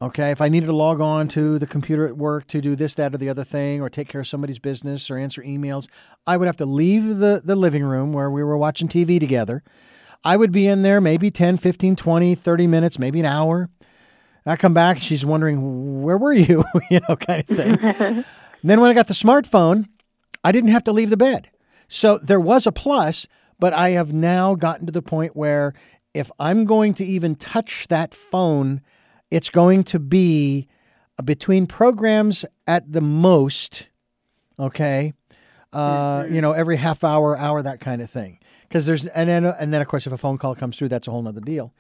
Okay, 0.01 0.31
if 0.31 0.43
I 0.43 0.49
needed 0.49 0.67
to 0.67 0.75
log 0.75 1.01
on 1.01 1.27
to 1.29 1.59
the 1.59 1.67
computer 1.67 2.07
at 2.07 2.19
work 2.19 2.47
to 2.49 2.61
do 2.61 2.77
this, 2.77 2.95
that, 2.97 3.15
or 3.15 3.19
the 3.19 3.31
other 3.31 3.45
thing, 3.45 3.81
or 3.81 3.89
take 3.89 4.09
care 4.09 4.21
of 4.21 4.27
somebody's 4.27 4.59
business 4.59 5.11
or 5.11 5.17
answer 5.17 5.43
emails, 5.43 5.89
I 6.27 6.37
would 6.37 6.47
have 6.47 6.57
to 6.57 6.67
leave 6.67 7.19
the, 7.19 7.41
the 7.43 7.57
living 7.57 7.83
room 7.83 8.13
where 8.13 8.31
we 8.31 8.45
were 8.45 8.59
watching 8.59 8.89
TV 8.89 9.19
together. 9.19 9.63
I 10.23 10.37
would 10.37 10.53
be 10.53 10.67
in 10.67 10.83
there 10.83 11.01
maybe 11.01 11.31
10, 11.31 11.57
15, 11.57 11.97
20, 11.97 12.35
30 12.35 12.67
minutes, 12.67 12.99
maybe 12.99 13.21
an 13.21 13.27
hour. 13.27 13.71
I 14.45 14.57
come 14.57 14.75
back, 14.75 14.99
she's 14.99 15.25
wondering, 15.25 16.03
where 16.03 16.19
were 16.19 16.33
you? 16.33 16.63
you 16.91 17.01
know, 17.09 17.17
kind 17.17 17.45
of 17.49 17.57
thing. 17.57 17.77
then 18.63 18.81
when 18.81 18.91
I 18.91 18.95
got 18.95 19.09
the 19.09 19.15
smartphone, 19.15 19.89
I 20.45 20.53
didn't 20.53 20.71
have 20.71 20.85
to 20.85 20.93
leave 20.93 21.11
the 21.11 21.17
bed. 21.17 21.51
So 21.89 22.19
there 22.19 22.41
was 22.41 22.67
a 22.67 22.73
plus, 22.73 23.27
but 23.59 23.73
I 23.73 23.91
have 23.91 24.13
now 24.13 24.55
gotten 24.55 24.87
to 24.87 24.93
the 24.93 25.03
point 25.03 25.35
where 25.35 25.73
if 26.13 26.31
I'm 26.39 26.65
going 26.65 26.95
to 26.95 27.05
even 27.05 27.35
touch 27.35 27.89
that 27.89 28.15
phone, 28.15 28.83
it's 29.31 29.51
going 29.51 29.85
to 29.85 29.99
be 29.99 30.69
between 31.25 31.67
programs 31.67 32.45
at 32.67 32.93
the 32.93 33.01
most, 33.01 33.89
okay? 34.59 35.15
Uh, 35.73 36.27
You 36.31 36.41
know, 36.41 36.53
every 36.53 36.77
half 36.77 37.05
hour, 37.05 37.37
hour, 37.37 37.63
that 37.63 37.81
kind 37.81 38.03
of 38.03 38.11
thing. 38.11 38.39
Because 38.69 38.87
there's, 38.87 39.07
and 39.07 39.29
then, 39.29 39.45
and 39.45 39.73
then 39.73 39.81
of 39.81 39.89
course, 39.89 40.07
if 40.07 40.13
a 40.13 40.19
phone 40.19 40.39
call 40.39 40.55
comes 40.55 40.77
through, 40.77 40.89
that's 40.89 41.09
a 41.09 41.11
whole 41.11 41.23
nother 41.23 41.41
deal. 41.41 41.73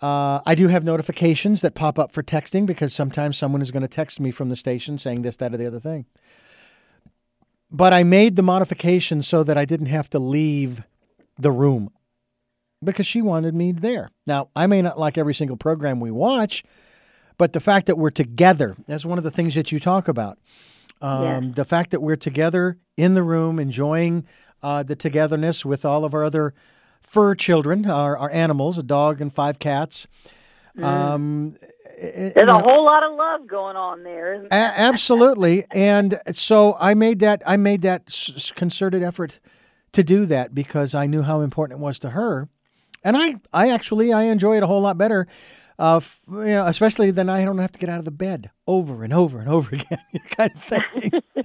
Uh, 0.00 0.40
I 0.44 0.54
do 0.54 0.68
have 0.68 0.84
notifications 0.84 1.60
that 1.60 1.74
pop 1.74 1.98
up 1.98 2.10
for 2.10 2.22
texting 2.22 2.66
because 2.66 2.92
sometimes 2.92 3.38
someone 3.38 3.62
is 3.62 3.70
going 3.70 3.82
to 3.82 3.88
text 3.88 4.18
me 4.18 4.30
from 4.32 4.48
the 4.48 4.56
station 4.56 4.98
saying 4.98 5.22
this, 5.22 5.36
that, 5.36 5.54
or 5.54 5.56
the 5.56 5.66
other 5.66 5.80
thing. 5.80 6.06
But 7.70 7.92
I 7.92 8.02
made 8.02 8.36
the 8.36 8.42
modification 8.42 9.22
so 9.22 9.44
that 9.44 9.56
I 9.56 9.64
didn't 9.64 9.86
have 9.86 10.10
to 10.10 10.18
leave 10.18 10.82
the 11.38 11.52
room 11.52 11.90
because 12.84 13.06
she 13.06 13.22
wanted 13.22 13.54
me 13.54 13.72
there. 13.72 14.08
Now, 14.26 14.48
I 14.56 14.66
may 14.66 14.82
not 14.82 14.98
like 14.98 15.16
every 15.18 15.34
single 15.34 15.56
program 15.56 16.00
we 16.00 16.10
watch, 16.10 16.64
but 17.38 17.52
the 17.52 17.60
fact 17.60 17.86
that 17.86 17.96
we're 17.96 18.10
together, 18.10 18.76
that's 18.86 19.04
one 19.04 19.18
of 19.18 19.24
the 19.24 19.30
things 19.30 19.54
that 19.54 19.72
you 19.72 19.80
talk 19.80 20.08
about. 20.08 20.38
Um, 21.00 21.52
The 21.52 21.64
fact 21.64 21.90
that 21.90 22.00
we're 22.00 22.16
together 22.16 22.78
in 22.96 23.14
the 23.14 23.22
room, 23.22 23.58
enjoying 23.58 24.24
uh, 24.62 24.82
the 24.84 24.94
togetherness 24.94 25.64
with 25.64 25.84
all 25.84 26.04
of 26.04 26.14
our 26.14 26.22
other 26.24 26.54
fur 27.00 27.34
children, 27.34 27.90
our, 27.90 28.16
our 28.16 28.30
animals, 28.30 28.78
a 28.78 28.82
dog 28.82 29.20
and 29.20 29.32
five 29.32 29.58
cats. 29.58 30.06
Um, 30.80 31.56
There's 32.00 32.32
you 32.36 32.44
know- 32.44 32.56
a 32.56 32.62
whole 32.62 32.84
lot 32.84 33.02
of 33.02 33.14
love 33.16 33.46
going 33.46 33.76
on 33.76 34.02
there. 34.04 34.34
Isn't 34.34 34.46
a- 34.46 34.54
absolutely, 34.54 35.64
and 35.72 36.20
so 36.32 36.76
I 36.80 36.94
made 36.94 37.18
that 37.20 37.42
I 37.46 37.56
made 37.56 37.82
that 37.82 38.04
s- 38.08 38.52
concerted 38.54 39.02
effort 39.02 39.40
to 39.92 40.02
do 40.02 40.24
that 40.26 40.54
because 40.54 40.94
I 40.94 41.06
knew 41.06 41.22
how 41.22 41.40
important 41.40 41.78
it 41.80 41.82
was 41.82 41.98
to 42.00 42.10
her, 42.10 42.48
and 43.04 43.16
I 43.16 43.34
I 43.52 43.70
actually 43.70 44.12
I 44.12 44.24
enjoy 44.24 44.56
it 44.56 44.62
a 44.62 44.66
whole 44.66 44.80
lot 44.80 44.98
better, 44.98 45.26
uh, 45.78 45.96
f- 45.96 46.20
you 46.28 46.44
know, 46.44 46.66
especially 46.66 47.10
than 47.10 47.28
I 47.28 47.44
don't 47.44 47.58
have 47.58 47.72
to 47.72 47.78
get 47.78 47.88
out 47.88 47.98
of 47.98 48.04
the 48.04 48.10
bed 48.10 48.50
over 48.66 49.04
and 49.04 49.12
over 49.12 49.38
and 49.40 49.48
over 49.48 49.74
again, 49.76 49.98
kind 50.30 50.50
of 50.54 50.62
thing. 50.62 51.12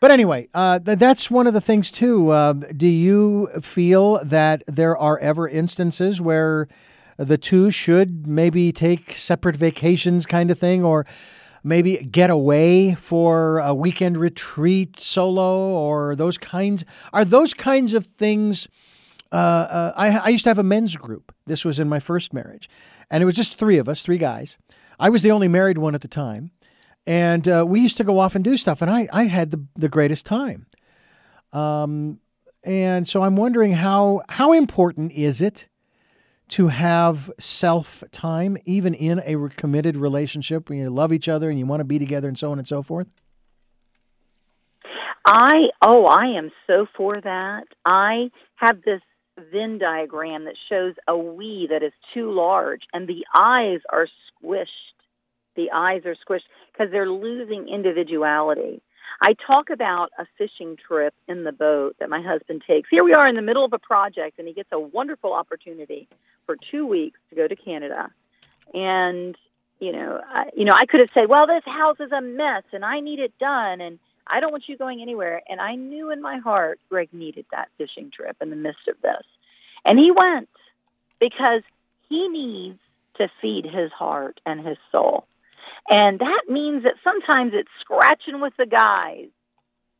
but 0.00 0.10
anyway, 0.10 0.48
uh, 0.54 0.78
th- 0.78 0.98
that's 0.98 1.30
one 1.30 1.46
of 1.46 1.54
the 1.54 1.60
things 1.60 1.90
too. 1.90 2.30
Uh, 2.30 2.52
do 2.52 2.86
you 2.86 3.48
feel 3.60 4.22
that 4.24 4.62
there 4.66 4.96
are 4.96 5.18
ever 5.18 5.48
instances 5.48 6.20
where 6.20 6.68
the 7.16 7.36
two 7.36 7.70
should 7.70 8.26
maybe 8.26 8.72
take 8.72 9.12
separate 9.16 9.56
vacations, 9.56 10.24
kind 10.24 10.50
of 10.50 10.58
thing, 10.58 10.84
or 10.84 11.04
maybe 11.64 11.96
get 11.96 12.30
away 12.30 12.94
for 12.94 13.58
a 13.58 13.74
weekend 13.74 14.16
retreat 14.16 15.00
solo, 15.00 15.58
or 15.58 16.14
those 16.14 16.38
kinds? 16.38 16.84
Are 17.12 17.24
those 17.24 17.54
kinds 17.54 17.92
of 17.92 18.06
things? 18.06 18.68
Uh, 19.30 19.34
uh, 19.34 19.92
I, 19.96 20.18
I 20.18 20.28
used 20.28 20.44
to 20.44 20.50
have 20.50 20.58
a 20.58 20.62
men's 20.62 20.96
group. 20.96 21.34
This 21.46 21.64
was 21.64 21.78
in 21.78 21.88
my 21.88 22.00
first 22.00 22.32
marriage, 22.32 22.68
and 23.10 23.22
it 23.22 23.26
was 23.26 23.34
just 23.34 23.58
three 23.58 23.78
of 23.78 23.88
us, 23.88 24.02
three 24.02 24.18
guys. 24.18 24.58
I 24.98 25.10
was 25.10 25.22
the 25.22 25.30
only 25.30 25.48
married 25.48 25.78
one 25.78 25.94
at 25.94 26.00
the 26.00 26.08
time, 26.08 26.50
and 27.06 27.46
uh, 27.46 27.64
we 27.66 27.80
used 27.80 27.96
to 27.98 28.04
go 28.04 28.18
off 28.18 28.34
and 28.34 28.44
do 28.44 28.56
stuff, 28.56 28.82
and 28.82 28.90
I, 28.90 29.08
I 29.12 29.24
had 29.24 29.50
the, 29.50 29.64
the 29.76 29.88
greatest 29.88 30.26
time. 30.26 30.66
Um, 31.52 32.20
and 32.64 33.08
so 33.08 33.22
I'm 33.22 33.36
wondering 33.36 33.74
how 33.74 34.22
how 34.28 34.52
important 34.52 35.12
is 35.12 35.40
it 35.40 35.68
to 36.48 36.68
have 36.68 37.30
self 37.38 38.02
time, 38.10 38.56
even 38.64 38.94
in 38.94 39.20
a 39.24 39.48
committed 39.50 39.96
relationship 39.96 40.68
where 40.68 40.78
you 40.78 40.90
love 40.90 41.12
each 41.12 41.28
other 41.28 41.50
and 41.50 41.58
you 41.58 41.66
want 41.66 41.80
to 41.80 41.84
be 41.84 41.98
together 41.98 42.28
and 42.28 42.38
so 42.38 42.50
on 42.50 42.58
and 42.58 42.66
so 42.66 42.82
forth? 42.82 43.06
I 45.24 45.68
oh, 45.82 46.06
I 46.06 46.38
am 46.38 46.50
so 46.66 46.86
for 46.96 47.20
that. 47.20 47.64
I 47.84 48.30
have 48.56 48.82
this 48.82 49.02
Venn 49.52 49.78
diagram 49.78 50.44
that 50.44 50.56
shows 50.68 50.94
a 51.06 51.16
we 51.16 51.68
that 51.70 51.82
is 51.82 51.92
too 52.14 52.32
large, 52.32 52.82
and 52.92 53.06
the 53.06 53.24
eyes 53.38 53.80
are 53.90 54.06
squished. 54.30 54.66
The 55.56 55.70
eyes 55.72 56.02
are 56.04 56.14
squished 56.14 56.46
because 56.72 56.90
they're 56.92 57.10
losing 57.10 57.68
individuality. 57.68 58.82
I 59.20 59.34
talk 59.46 59.70
about 59.70 60.10
a 60.18 60.26
fishing 60.36 60.76
trip 60.76 61.14
in 61.26 61.44
the 61.44 61.52
boat 61.52 61.96
that 61.98 62.08
my 62.08 62.22
husband 62.22 62.62
takes. 62.66 62.88
Here 62.90 63.02
we 63.02 63.14
are 63.14 63.28
in 63.28 63.34
the 63.34 63.42
middle 63.42 63.64
of 63.64 63.72
a 63.72 63.78
project, 63.78 64.38
and 64.38 64.46
he 64.46 64.54
gets 64.54 64.70
a 64.70 64.78
wonderful 64.78 65.32
opportunity 65.32 66.08
for 66.46 66.56
two 66.70 66.86
weeks 66.86 67.18
to 67.30 67.36
go 67.36 67.48
to 67.48 67.56
Canada. 67.56 68.10
And 68.74 69.36
you 69.80 69.92
know, 69.92 70.20
I, 70.26 70.50
you 70.56 70.64
know, 70.64 70.72
I 70.74 70.86
could 70.86 71.00
have 71.00 71.10
said, 71.14 71.28
"Well, 71.28 71.46
this 71.46 71.64
house 71.64 71.98
is 72.00 72.12
a 72.12 72.20
mess, 72.20 72.64
and 72.72 72.84
I 72.84 73.00
need 73.00 73.20
it 73.20 73.36
done," 73.38 73.80
and 73.80 73.98
I 74.28 74.40
don't 74.40 74.52
want 74.52 74.64
you 74.68 74.76
going 74.76 75.00
anywhere. 75.00 75.42
And 75.48 75.60
I 75.60 75.74
knew 75.74 76.10
in 76.10 76.20
my 76.20 76.38
heart 76.38 76.80
Greg 76.88 77.08
needed 77.12 77.46
that 77.50 77.68
fishing 77.78 78.10
trip 78.14 78.36
in 78.40 78.50
the 78.50 78.56
midst 78.56 78.88
of 78.88 79.00
this. 79.02 79.24
And 79.84 79.98
he 79.98 80.10
went 80.10 80.48
because 81.20 81.62
he 82.08 82.28
needs 82.28 82.78
to 83.16 83.28
feed 83.40 83.64
his 83.64 83.90
heart 83.92 84.40
and 84.46 84.66
his 84.66 84.76
soul. 84.92 85.26
And 85.88 86.18
that 86.18 86.42
means 86.48 86.84
that 86.84 86.94
sometimes 87.02 87.52
it's 87.54 87.70
scratching 87.80 88.40
with 88.40 88.52
the 88.58 88.66
guys, 88.66 89.28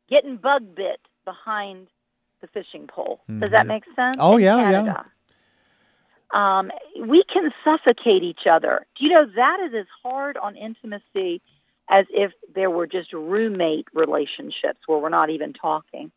getting 0.09 0.37
bug 0.37 0.75
bit 0.75 1.01
behind 1.25 1.89
the 2.41 2.47
fishing 2.49 2.87
pole. 2.87 3.21
Mm-hmm. 3.23 3.41
Does 3.41 3.51
that 3.51 3.61
mm-hmm. 3.61 3.69
make 3.69 3.85
sense? 3.97 4.17
Oh, 4.19 4.37
yeah, 4.37 4.57
Canada. 4.57 5.05
yeah. 5.05 5.05
Um, 6.31 6.71
we 7.09 7.25
can 7.33 7.51
suffocate 7.65 8.23
each 8.23 8.47
other. 8.51 8.87
Do 8.99 9.05
you 9.07 9.13
know 9.13 9.27
that 9.35 9.61
is 9.67 9.75
as 9.75 9.87
hard 10.03 10.37
on 10.37 10.57
intimacy 10.57 11.41
as 11.91 12.07
if 12.11 12.33
there 12.55 12.71
were 12.71 12.87
just 12.87 13.13
roommate 13.13 13.87
relationships 13.93 14.81
where 14.87 14.99
we're 14.99 15.09
not 15.09 15.31
even 15.31 15.53
talking. 15.53 16.11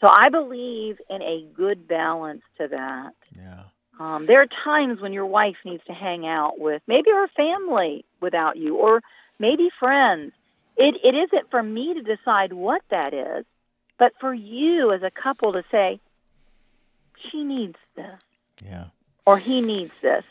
So 0.00 0.08
I 0.10 0.28
believe 0.28 0.98
in 1.08 1.22
a 1.22 1.46
good 1.54 1.86
balance 1.86 2.42
to 2.58 2.68
that. 2.68 3.12
Yeah. 3.36 3.62
Um, 3.98 4.26
there 4.26 4.42
are 4.42 4.48
times 4.64 5.00
when 5.00 5.12
your 5.12 5.26
wife 5.26 5.56
needs 5.64 5.84
to 5.86 5.92
hang 5.92 6.26
out 6.26 6.58
with 6.58 6.82
maybe 6.86 7.10
her 7.10 7.28
family 7.28 8.04
without 8.20 8.56
you, 8.56 8.76
or 8.76 9.02
maybe 9.38 9.70
friends. 9.78 10.32
It 10.76 10.96
it 11.04 11.14
isn't 11.14 11.50
for 11.50 11.62
me 11.62 11.94
to 11.94 12.02
decide 12.02 12.52
what 12.52 12.82
that 12.90 13.14
is, 13.14 13.44
but 13.98 14.12
for 14.20 14.34
you 14.34 14.92
as 14.92 15.02
a 15.04 15.10
couple 15.10 15.52
to 15.52 15.64
say, 15.70 16.00
she 17.30 17.44
needs 17.44 17.76
this. 17.94 18.20
Yeah. 18.64 18.86
Or 19.26 19.38
he 19.38 19.60
needs 19.60 19.92
this. 20.02 20.24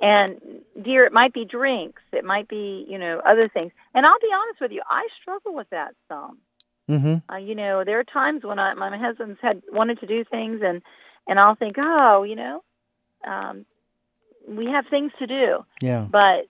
And 0.00 0.40
dear, 0.80 1.04
it 1.04 1.12
might 1.12 1.34
be 1.34 1.44
drinks, 1.44 2.02
it 2.12 2.24
might 2.24 2.48
be 2.48 2.86
you 2.88 2.98
know 2.98 3.20
other 3.26 3.48
things. 3.48 3.72
And 3.94 4.06
I'll 4.06 4.20
be 4.20 4.30
honest 4.34 4.60
with 4.60 4.72
you, 4.72 4.82
I 4.88 5.06
struggle 5.20 5.54
with 5.54 5.68
that 5.70 5.94
some. 6.08 6.38
Mm-hmm. 6.88 7.32
Uh, 7.32 7.38
you 7.38 7.54
know, 7.54 7.84
there 7.84 8.00
are 8.00 8.04
times 8.04 8.42
when 8.42 8.58
I, 8.58 8.74
my 8.74 8.96
husband's 8.98 9.38
had 9.40 9.62
wanted 9.70 10.00
to 10.00 10.06
do 10.06 10.24
things, 10.24 10.60
and 10.64 10.82
and 11.28 11.38
I'll 11.38 11.54
think, 11.54 11.76
oh, 11.78 12.24
you 12.24 12.34
know, 12.34 12.62
um, 13.26 13.66
we 14.48 14.66
have 14.66 14.86
things 14.88 15.12
to 15.18 15.26
do. 15.26 15.64
Yeah. 15.82 16.06
But 16.10 16.48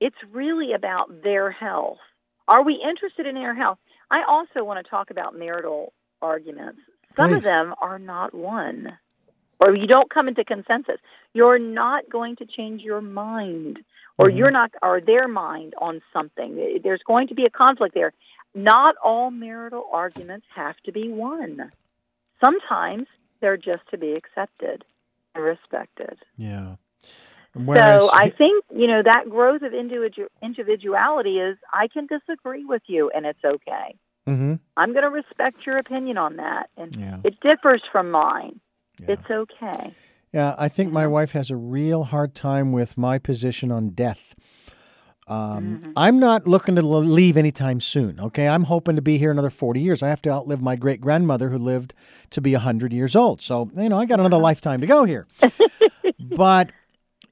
it's 0.00 0.16
really 0.30 0.72
about 0.72 1.22
their 1.22 1.50
health. 1.50 1.98
Are 2.46 2.62
we 2.62 2.74
interested 2.74 3.26
in 3.26 3.34
their 3.34 3.54
health? 3.54 3.78
I 4.10 4.22
also 4.28 4.62
want 4.64 4.84
to 4.84 4.90
talk 4.90 5.10
about 5.10 5.36
marital 5.36 5.92
arguments. 6.20 6.80
Some 7.16 7.30
Please. 7.30 7.36
of 7.38 7.42
them 7.42 7.74
are 7.80 7.98
not 7.98 8.34
won 8.34 8.98
or 9.62 9.76
you 9.76 9.86
don't 9.86 10.10
come 10.10 10.28
into 10.28 10.44
consensus, 10.44 10.98
you're 11.34 11.58
not 11.58 12.08
going 12.10 12.36
to 12.36 12.46
change 12.46 12.82
your 12.82 13.00
mind 13.00 13.78
or 14.18 14.28
mm-hmm. 14.28 14.38
you're 14.38 14.50
not 14.50 14.72
or 14.82 15.00
their 15.00 15.28
mind 15.28 15.74
on 15.78 16.02
something. 16.12 16.80
There's 16.82 17.02
going 17.06 17.28
to 17.28 17.34
be 17.34 17.44
a 17.44 17.50
conflict 17.50 17.94
there. 17.94 18.12
Not 18.54 18.96
all 19.02 19.30
marital 19.30 19.86
arguments 19.92 20.46
have 20.54 20.76
to 20.84 20.92
be 20.92 21.08
won. 21.08 21.70
Sometimes 22.44 23.06
they're 23.40 23.56
just 23.56 23.82
to 23.90 23.98
be 23.98 24.12
accepted 24.14 24.84
and 25.34 25.44
respected. 25.44 26.18
Yeah. 26.36 26.76
Whereas, 27.54 28.00
so 28.00 28.10
I 28.12 28.30
think 28.30 28.64
you 28.74 28.86
know 28.86 29.02
that 29.02 29.28
growth 29.28 29.60
of 29.62 29.72
individu- 29.72 30.28
individuality 30.42 31.38
is 31.38 31.58
I 31.70 31.86
can 31.88 32.06
disagree 32.06 32.64
with 32.64 32.82
you 32.86 33.10
and 33.14 33.26
it's 33.26 33.44
okay. 33.44 33.94
Mm-hmm. 34.26 34.54
I'm 34.76 34.92
going 34.92 35.02
to 35.02 35.10
respect 35.10 35.66
your 35.66 35.78
opinion 35.78 36.16
on 36.16 36.36
that, 36.36 36.70
and 36.76 36.94
yeah. 36.96 37.18
it 37.24 37.40
differs 37.40 37.82
from 37.90 38.10
mine. 38.10 38.60
Yeah. 39.02 39.14
It's 39.14 39.30
okay. 39.30 39.94
Yeah, 40.32 40.54
I 40.56 40.68
think 40.68 40.92
my 40.92 41.06
wife 41.06 41.32
has 41.32 41.50
a 41.50 41.56
real 41.56 42.04
hard 42.04 42.34
time 42.34 42.72
with 42.72 42.96
my 42.96 43.18
position 43.18 43.70
on 43.70 43.90
death. 43.90 44.34
Um, 45.28 45.78
mm-hmm. 45.78 45.92
I'm 45.96 46.18
not 46.18 46.46
looking 46.46 46.74
to 46.76 46.82
leave 46.82 47.36
anytime 47.36 47.80
soon. 47.80 48.18
Okay, 48.18 48.48
I'm 48.48 48.64
hoping 48.64 48.96
to 48.96 49.02
be 49.02 49.18
here 49.18 49.30
another 49.30 49.50
40 49.50 49.80
years. 49.80 50.02
I 50.02 50.08
have 50.08 50.22
to 50.22 50.30
outlive 50.30 50.60
my 50.60 50.74
great 50.74 51.00
grandmother 51.00 51.50
who 51.50 51.58
lived 51.58 51.94
to 52.30 52.40
be 52.40 52.52
100 52.52 52.92
years 52.92 53.14
old. 53.14 53.40
So 53.40 53.70
you 53.76 53.88
know, 53.88 53.98
I 53.98 54.06
got 54.06 54.20
another 54.20 54.38
lifetime 54.38 54.80
to 54.80 54.86
go 54.86 55.04
here. 55.04 55.26
but 56.20 56.70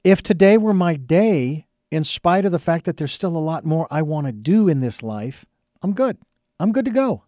if 0.05 0.23
today 0.23 0.57
were 0.57 0.75
my 0.75 0.95
day, 0.95 1.67
in 1.91 2.05
spite 2.05 2.45
of 2.45 2.53
the 2.53 2.59
fact 2.59 2.85
that 2.85 2.97
there's 2.97 3.13
still 3.13 3.37
a 3.37 3.39
lot 3.39 3.65
more 3.65 3.89
I 3.91 4.03
want 4.03 4.27
to 4.27 4.33
do 4.33 4.69
in 4.69 4.81
this 4.81 5.03
life, 5.03 5.45
I'm 5.83 5.93
good. 5.93 6.19
I'm 6.61 6.73
good 6.73 6.85
to 6.85 6.91
go. 6.91 7.25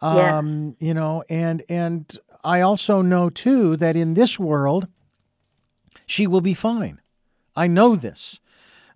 Um, 0.00 0.76
yeah. 0.80 0.88
you 0.88 0.94
know, 0.94 1.22
and 1.28 1.62
and 1.68 2.18
I 2.44 2.60
also 2.60 3.02
know 3.02 3.30
too 3.30 3.76
that 3.76 3.96
in 3.96 4.14
this 4.14 4.38
world, 4.38 4.88
she 6.06 6.26
will 6.26 6.40
be 6.40 6.54
fine. 6.54 7.00
I 7.56 7.66
know 7.66 7.96
this. 7.96 8.40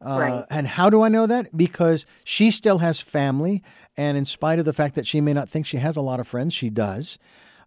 Uh, 0.04 0.18
right. 0.18 0.44
And 0.50 0.66
how 0.66 0.90
do 0.90 1.02
I 1.02 1.08
know 1.08 1.26
that? 1.26 1.56
Because 1.56 2.06
she 2.22 2.50
still 2.50 2.78
has 2.78 3.00
family, 3.00 3.62
and 3.96 4.16
in 4.16 4.24
spite 4.24 4.58
of 4.58 4.64
the 4.64 4.72
fact 4.72 4.94
that 4.94 5.06
she 5.06 5.20
may 5.20 5.32
not 5.32 5.48
think 5.48 5.66
she 5.66 5.78
has 5.78 5.96
a 5.96 6.02
lot 6.02 6.20
of 6.20 6.28
friends, 6.28 6.54
she 6.54 6.70
does. 6.70 7.18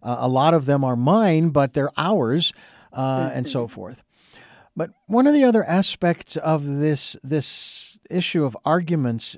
Uh, 0.02 0.16
a 0.20 0.28
lot 0.28 0.54
of 0.54 0.66
them 0.66 0.82
are 0.82 0.96
mine, 0.96 1.50
but 1.50 1.74
they're 1.74 1.92
ours, 1.96 2.52
uh, 2.92 3.26
mm-hmm. 3.26 3.38
and 3.38 3.48
so 3.48 3.66
forth. 3.66 4.02
But 4.74 4.90
one 5.06 5.26
of 5.26 5.34
the 5.34 5.44
other 5.44 5.64
aspects 5.64 6.36
of 6.36 6.66
this 6.66 7.16
this 7.22 7.98
issue 8.10 8.44
of 8.44 8.56
arguments, 8.64 9.36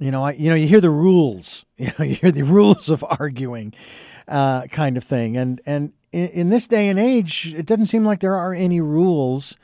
you 0.00 0.10
know, 0.10 0.24
I, 0.24 0.32
you 0.32 0.50
know, 0.50 0.56
you 0.56 0.66
hear 0.66 0.80
the 0.80 0.90
rules. 0.90 1.64
You 1.78 1.92
know, 1.98 2.06
you 2.06 2.14
hear 2.14 2.30
the 2.30 2.42
rules 2.42 2.88
of 2.88 3.04
arguing, 3.20 3.74
uh, 4.28 4.66
kind 4.66 4.96
of 4.96 5.04
thing. 5.04 5.36
And 5.36 5.60
and 5.66 5.92
in, 6.12 6.28
in, 6.28 6.50
this 6.50 6.66
day 6.66 6.88
and 6.88 6.98
age, 6.98 7.54
it 7.56 7.66
doesn't 7.66 7.86
seem 7.86 8.04
like 8.04 8.20
there 8.20 8.36
are 8.36 8.54
any 8.54 8.80
rules 8.80 9.56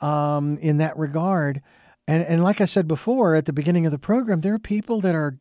um, 0.00 0.58
in 0.58 0.78
that 0.78 0.96
regard. 0.96 1.62
And 2.06 2.22
and 2.24 2.42
like 2.42 2.60
I 2.60 2.64
said 2.64 2.88
before 2.88 3.34
at 3.34 3.46
the 3.46 3.52
beginning 3.52 3.86
of 3.86 3.92
the 3.92 3.98
program, 3.98 4.40
there 4.40 4.54
are 4.54 4.58
people 4.58 5.00
that 5.00 5.14
are 5.14 5.38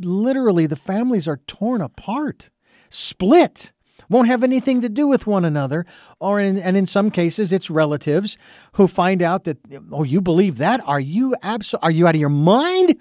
literally 0.00 0.66
the 0.66 0.76
families 0.76 1.28
are 1.28 1.40
torn 1.46 1.80
apart, 1.80 2.50
split. 2.88 3.72
Won't 4.10 4.28
have 4.28 4.42
anything 4.42 4.82
to 4.82 4.90
do 4.90 5.06
with 5.06 5.26
one 5.26 5.46
another, 5.46 5.86
or 6.20 6.38
in, 6.38 6.58
and 6.58 6.76
in 6.76 6.84
some 6.84 7.10
cases, 7.10 7.52
it's 7.52 7.70
relatives 7.70 8.36
who 8.72 8.86
find 8.86 9.22
out 9.22 9.44
that 9.44 9.58
oh, 9.90 10.02
you 10.02 10.20
believe 10.20 10.58
that? 10.58 10.80
Are 10.84 11.00
you 11.00 11.34
abs- 11.42 11.74
Are 11.74 11.90
you 11.90 12.06
out 12.06 12.14
of 12.14 12.20
your 12.20 12.28
mind? 12.28 12.96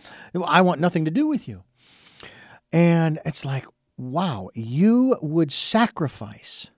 I 0.46 0.62
want 0.62 0.80
nothing 0.80 1.04
to 1.04 1.12
do 1.12 1.28
with 1.28 1.48
you. 1.48 1.64
And 2.72 3.20
it's 3.26 3.44
like, 3.44 3.66
wow, 3.98 4.50
you 4.54 5.18
would 5.22 5.52
sacrifice 5.52 6.72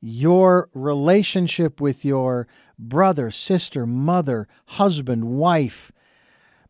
your 0.00 0.68
relationship 0.72 1.80
with 1.80 2.04
your 2.04 2.46
brother, 2.78 3.30
sister, 3.30 3.86
mother, 3.86 4.48
husband, 4.66 5.24
wife, 5.24 5.92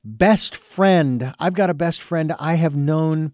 best 0.05 0.57
friend. 0.57 1.34
I've 1.38 1.55
got 1.55 1.70
a 1.70 1.74
best 1.74 2.03
friend 2.03 2.34
I 2.38 2.55
have 2.55 2.74
known 2.74 3.32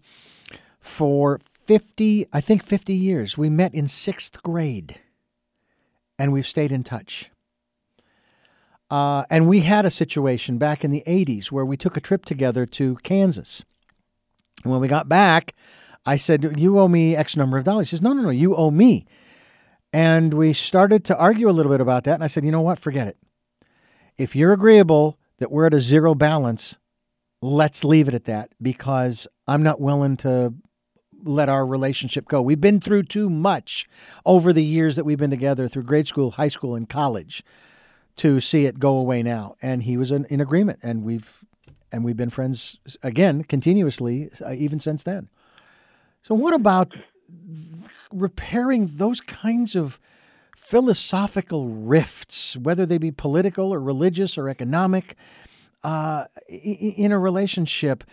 for 0.79 1.39
50, 1.43 2.27
I 2.31 2.41
think 2.41 2.63
50 2.63 2.93
years. 2.93 3.37
We 3.37 3.49
met 3.49 3.73
in 3.73 3.87
sixth 3.87 4.41
grade 4.43 4.99
and 6.19 6.31
we've 6.31 6.47
stayed 6.47 6.71
in 6.71 6.83
touch. 6.83 7.31
Uh, 8.89 9.25
and 9.29 9.49
we 9.49 9.61
had 9.61 9.85
a 9.85 9.89
situation 9.89 10.57
back 10.57 10.83
in 10.85 10.91
the 10.91 11.03
80s 11.05 11.51
where 11.51 11.65
we 11.65 11.75
took 11.75 11.97
a 11.97 12.01
trip 12.01 12.23
together 12.23 12.65
to 12.65 12.95
Kansas. 13.03 13.65
And 14.63 14.71
when 14.71 14.79
we 14.79 14.87
got 14.87 15.09
back, 15.09 15.53
I 16.07 16.15
said, 16.15 16.59
You 16.59 16.79
owe 16.79 16.87
me 16.87 17.15
X 17.15 17.35
number 17.35 17.57
of 17.57 17.65
dollars. 17.65 17.89
He 17.89 17.97
says, 17.97 18.01
No, 18.01 18.13
no, 18.13 18.23
no, 18.23 18.29
you 18.29 18.55
owe 18.55 18.71
me. 18.71 19.05
And 19.93 20.33
we 20.33 20.53
started 20.53 21.03
to 21.05 21.17
argue 21.17 21.49
a 21.49 21.51
little 21.51 21.71
bit 21.71 21.81
about 21.81 22.05
that. 22.05 22.15
And 22.15 22.23
I 22.23 22.27
said, 22.27 22.45
You 22.45 22.51
know 22.51 22.61
what? 22.61 22.79
Forget 22.79 23.07
it. 23.07 23.17
If 24.17 24.35
you're 24.35 24.53
agreeable 24.53 25.19
that 25.39 25.51
we're 25.51 25.67
at 25.67 25.73
a 25.73 25.81
zero 25.81 26.15
balance, 26.15 26.77
let's 27.41 27.83
leave 27.83 28.07
it 28.07 28.15
at 28.15 28.23
that 28.23 28.51
because 28.61 29.27
I'm 29.47 29.61
not 29.61 29.81
willing 29.81 30.17
to 30.17 30.53
let 31.23 31.49
our 31.49 31.65
relationship 31.65 32.27
go. 32.27 32.41
We've 32.41 32.61
been 32.61 32.79
through 32.79 33.03
too 33.03 33.29
much 33.29 33.87
over 34.25 34.53
the 34.53 34.63
years 34.63 34.95
that 34.95 35.03
we've 35.03 35.17
been 35.17 35.29
together 35.29 35.67
through 35.67 35.83
grade 35.83 36.07
school, 36.07 36.31
high 36.31 36.47
school, 36.47 36.73
and 36.73 36.87
college 36.87 37.43
to 38.17 38.39
see 38.39 38.65
it 38.65 38.79
go 38.79 38.97
away 38.97 39.23
now. 39.23 39.55
And 39.61 39.83
he 39.83 39.97
was 39.97 40.11
in, 40.11 40.25
in 40.25 40.39
agreement, 40.39 40.79
and 40.81 41.03
we've 41.03 41.43
and 41.91 42.03
we've 42.03 42.17
been 42.17 42.29
friends 42.29 42.79
again 43.03 43.43
continuously 43.43 44.29
uh, 44.45 44.53
even 44.53 44.79
since 44.79 45.03
then. 45.03 45.29
So, 46.21 46.35
what 46.35 46.53
about 46.53 46.93
repairing 48.11 48.89
those 48.93 49.21
kinds 49.21 49.75
of 49.75 49.99
philosophical 50.55 51.69
rifts, 51.69 52.57
whether 52.57 52.85
they 52.85 52.97
be 52.97 53.11
political 53.11 53.73
or 53.73 53.79
religious 53.79 54.37
or 54.37 54.49
economic, 54.49 55.15
uh, 55.83 56.25
in 56.49 57.11
a 57.13 57.19
relationship. 57.19 58.03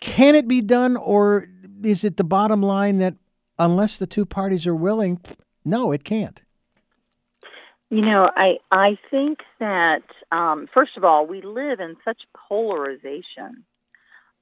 Can 0.00 0.34
it 0.34 0.46
be 0.46 0.60
done, 0.60 0.96
or 0.96 1.46
is 1.82 2.04
it 2.04 2.18
the 2.18 2.24
bottom 2.24 2.62
line 2.62 2.98
that 2.98 3.14
unless 3.58 3.96
the 3.96 4.06
two 4.06 4.26
parties 4.26 4.66
are 4.66 4.74
willing, 4.74 5.20
no, 5.64 5.92
it 5.92 6.04
can't? 6.04 6.42
You 7.88 8.02
know, 8.02 8.28
I 8.36 8.58
I 8.70 8.98
think 9.10 9.38
that 9.58 10.02
um, 10.30 10.68
first 10.72 10.96
of 10.96 11.04
all, 11.04 11.26
we 11.26 11.42
live 11.42 11.80
in 11.80 11.96
such 12.04 12.22
polarization. 12.48 13.64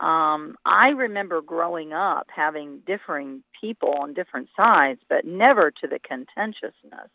Um, 0.01 0.57
I 0.65 0.89
remember 0.91 1.41
growing 1.43 1.93
up 1.93 2.29
having 2.35 2.81
differing 2.87 3.43
people 3.61 3.95
on 4.01 4.15
different 4.15 4.49
sides, 4.57 5.01
but 5.09 5.25
never 5.25 5.71
to 5.73 5.89
the 5.89 5.99
contentiousness. 5.99 7.11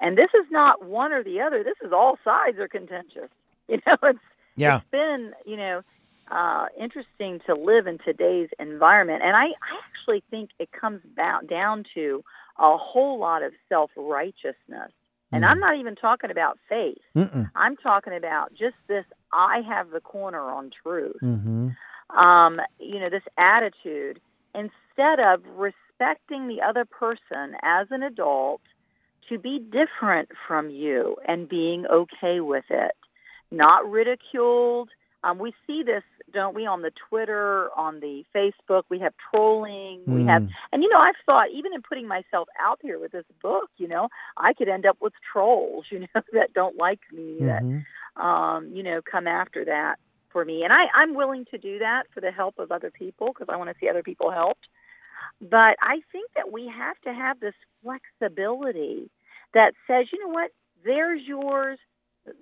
And 0.00 0.16
this 0.16 0.30
is 0.34 0.46
not 0.50 0.84
one 0.84 1.12
or 1.12 1.22
the 1.22 1.40
other. 1.40 1.62
This 1.62 1.76
is 1.84 1.92
all 1.92 2.16
sides 2.24 2.58
are 2.58 2.68
contentious. 2.68 3.30
You 3.70 3.76
know, 3.86 3.96
it's 4.04 4.18
yeah. 4.56 4.76
it's 4.78 4.86
been 4.90 5.32
you 5.44 5.58
know 5.58 5.82
uh, 6.30 6.68
interesting 6.80 7.38
to 7.44 7.54
live 7.54 7.86
in 7.86 7.98
today's 8.02 8.48
environment, 8.58 9.22
and 9.22 9.36
I 9.36 9.48
I 9.48 9.78
actually 9.90 10.24
think 10.30 10.48
it 10.58 10.70
comes 10.72 11.02
about 11.12 11.46
down 11.48 11.84
to 11.94 12.24
a 12.58 12.78
whole 12.78 13.18
lot 13.18 13.42
of 13.42 13.52
self 13.68 13.90
righteousness. 13.94 14.90
And 15.32 15.44
Mm. 15.44 15.48
I'm 15.48 15.60
not 15.60 15.76
even 15.76 15.96
talking 15.96 16.30
about 16.30 16.58
faith. 16.66 16.96
Mm-mm. 17.14 17.50
I'm 17.54 17.76
talking 17.76 18.14
about 18.16 18.54
just 18.54 18.76
this 18.86 19.04
I 19.34 19.60
have 19.68 19.90
the 19.90 20.00
corner 20.00 20.40
on 20.50 20.70
truth. 20.82 21.16
Mm-hmm. 21.22 21.68
Um, 22.10 22.60
you 22.78 22.98
know, 23.00 23.10
this 23.10 23.22
attitude 23.36 24.20
instead 24.54 25.20
of 25.20 25.42
respecting 25.56 26.48
the 26.48 26.62
other 26.62 26.84
person 26.84 27.54
as 27.62 27.88
an 27.90 28.02
adult 28.02 28.60
to 29.28 29.38
be 29.38 29.58
different 29.58 30.30
from 30.46 30.70
you 30.70 31.16
and 31.26 31.48
being 31.48 31.86
okay 31.86 32.40
with 32.40 32.64
it, 32.70 32.92
not 33.50 33.88
ridiculed. 33.90 34.88
Um, 35.24 35.38
we 35.38 35.52
see 35.66 35.82
this, 35.82 36.02
don't 36.32 36.54
we, 36.54 36.66
on 36.66 36.82
the 36.82 36.92
Twitter, 37.08 37.68
on 37.76 38.00
the 38.00 38.24
Facebook. 38.34 38.84
We 38.88 39.00
have 39.00 39.12
trolling. 39.30 40.04
We 40.06 40.24
have, 40.24 40.42
Mm. 40.42 40.48
and 40.72 40.82
you 40.82 40.88
know, 40.88 40.98
I've 41.00 41.16
thought 41.26 41.50
even 41.50 41.74
in 41.74 41.82
putting 41.82 42.06
myself 42.06 42.48
out 42.60 42.78
here 42.82 42.98
with 42.98 43.12
this 43.12 43.24
book, 43.42 43.68
you 43.76 43.88
know, 43.88 44.08
I 44.36 44.52
could 44.54 44.68
end 44.68 44.86
up 44.86 44.96
with 45.00 45.12
trolls, 45.32 45.86
you 45.90 46.00
know, 46.00 46.22
that 46.32 46.52
don't 46.54 46.76
like 46.76 47.00
me, 47.12 47.44
that 47.44 47.64
Mhm. 47.64 47.84
um, 48.16 48.70
you 48.74 48.82
know, 48.82 49.00
come 49.02 49.26
after 49.26 49.64
that 49.66 49.98
for 50.32 50.44
me. 50.44 50.64
And 50.64 50.72
I, 50.72 50.84
I'm 50.94 51.14
willing 51.14 51.44
to 51.50 51.58
do 51.58 51.78
that 51.80 52.04
for 52.12 52.20
the 52.20 52.30
help 52.30 52.58
of 52.58 52.70
other 52.72 52.90
people 52.90 53.28
because 53.28 53.48
I 53.50 53.56
want 53.56 53.70
to 53.70 53.76
see 53.80 53.88
other 53.88 54.02
people 54.02 54.30
helped. 54.30 54.68
But 55.40 55.76
I 55.80 56.00
think 56.12 56.30
that 56.36 56.50
we 56.50 56.68
have 56.68 56.98
to 57.04 57.12
have 57.12 57.40
this 57.40 57.54
flexibility 57.82 59.10
that 59.54 59.72
says, 59.86 60.06
you 60.12 60.18
know 60.24 60.32
what, 60.32 60.50
there's 60.84 61.22
yours, 61.26 61.78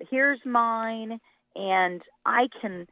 here's 0.09 0.39
mine, 0.45 1.19
and 1.55 2.01
I 2.25 2.47
can 2.61 2.87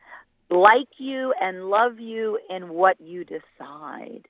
like 0.50 0.89
you 0.98 1.34
and 1.39 1.70
love 1.70 2.00
you 2.00 2.39
in 2.50 2.70
what 2.70 3.00
you 3.00 3.26
decide. 3.26 4.28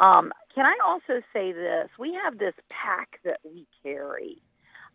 Um, 0.00 0.32
can 0.54 0.64
I 0.66 0.76
also 0.84 1.22
say 1.32 1.52
this? 1.52 1.88
We 1.98 2.18
have 2.22 2.38
this 2.38 2.54
pack 2.70 3.20
that 3.24 3.38
we 3.44 3.66
carry 3.82 4.42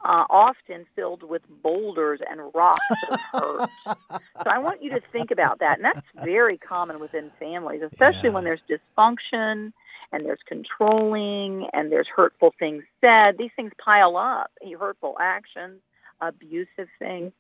uh, 0.04 0.26
often 0.30 0.86
filled 0.96 1.24
with 1.24 1.42
boulders 1.62 2.20
and 2.30 2.40
rocks 2.54 2.80
of 3.10 3.20
hurt. 3.32 3.70
so 3.88 4.50
I 4.50 4.60
want 4.60 4.82
you 4.82 4.92
to 4.92 5.02
think 5.12 5.32
about 5.32 5.60
that. 5.60 5.78
And 5.78 5.86
that's 5.86 6.02
very 6.24 6.58
common 6.58 7.00
within 7.00 7.32
families, 7.40 7.82
especially 7.82 8.30
Yeah. 8.30 8.36
when 8.36 8.44
there's 8.46 8.62
dysfunction 8.70 9.74
and 10.12 10.26
there's 10.26 10.40
controlling 10.48 11.68
and 11.74 11.92
there's 11.92 12.08
hurtful 12.08 12.54
things 12.58 12.84
said. 13.02 13.38
These 13.38 13.52
things 13.56 13.72
pile 13.84 14.16
up, 14.18 14.52
hurtful 14.80 15.18
actions, 15.20 15.82
abusive 16.22 16.88
things. 16.98 17.32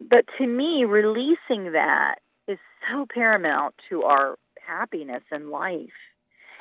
But 0.00 0.24
to 0.38 0.46
me, 0.46 0.84
releasing 0.84 1.72
that 1.72 2.16
is 2.48 2.58
so 2.90 3.06
paramount 3.12 3.74
to 3.88 4.02
our 4.02 4.36
happiness 4.60 5.22
in 5.32 5.50
life. 5.50 5.88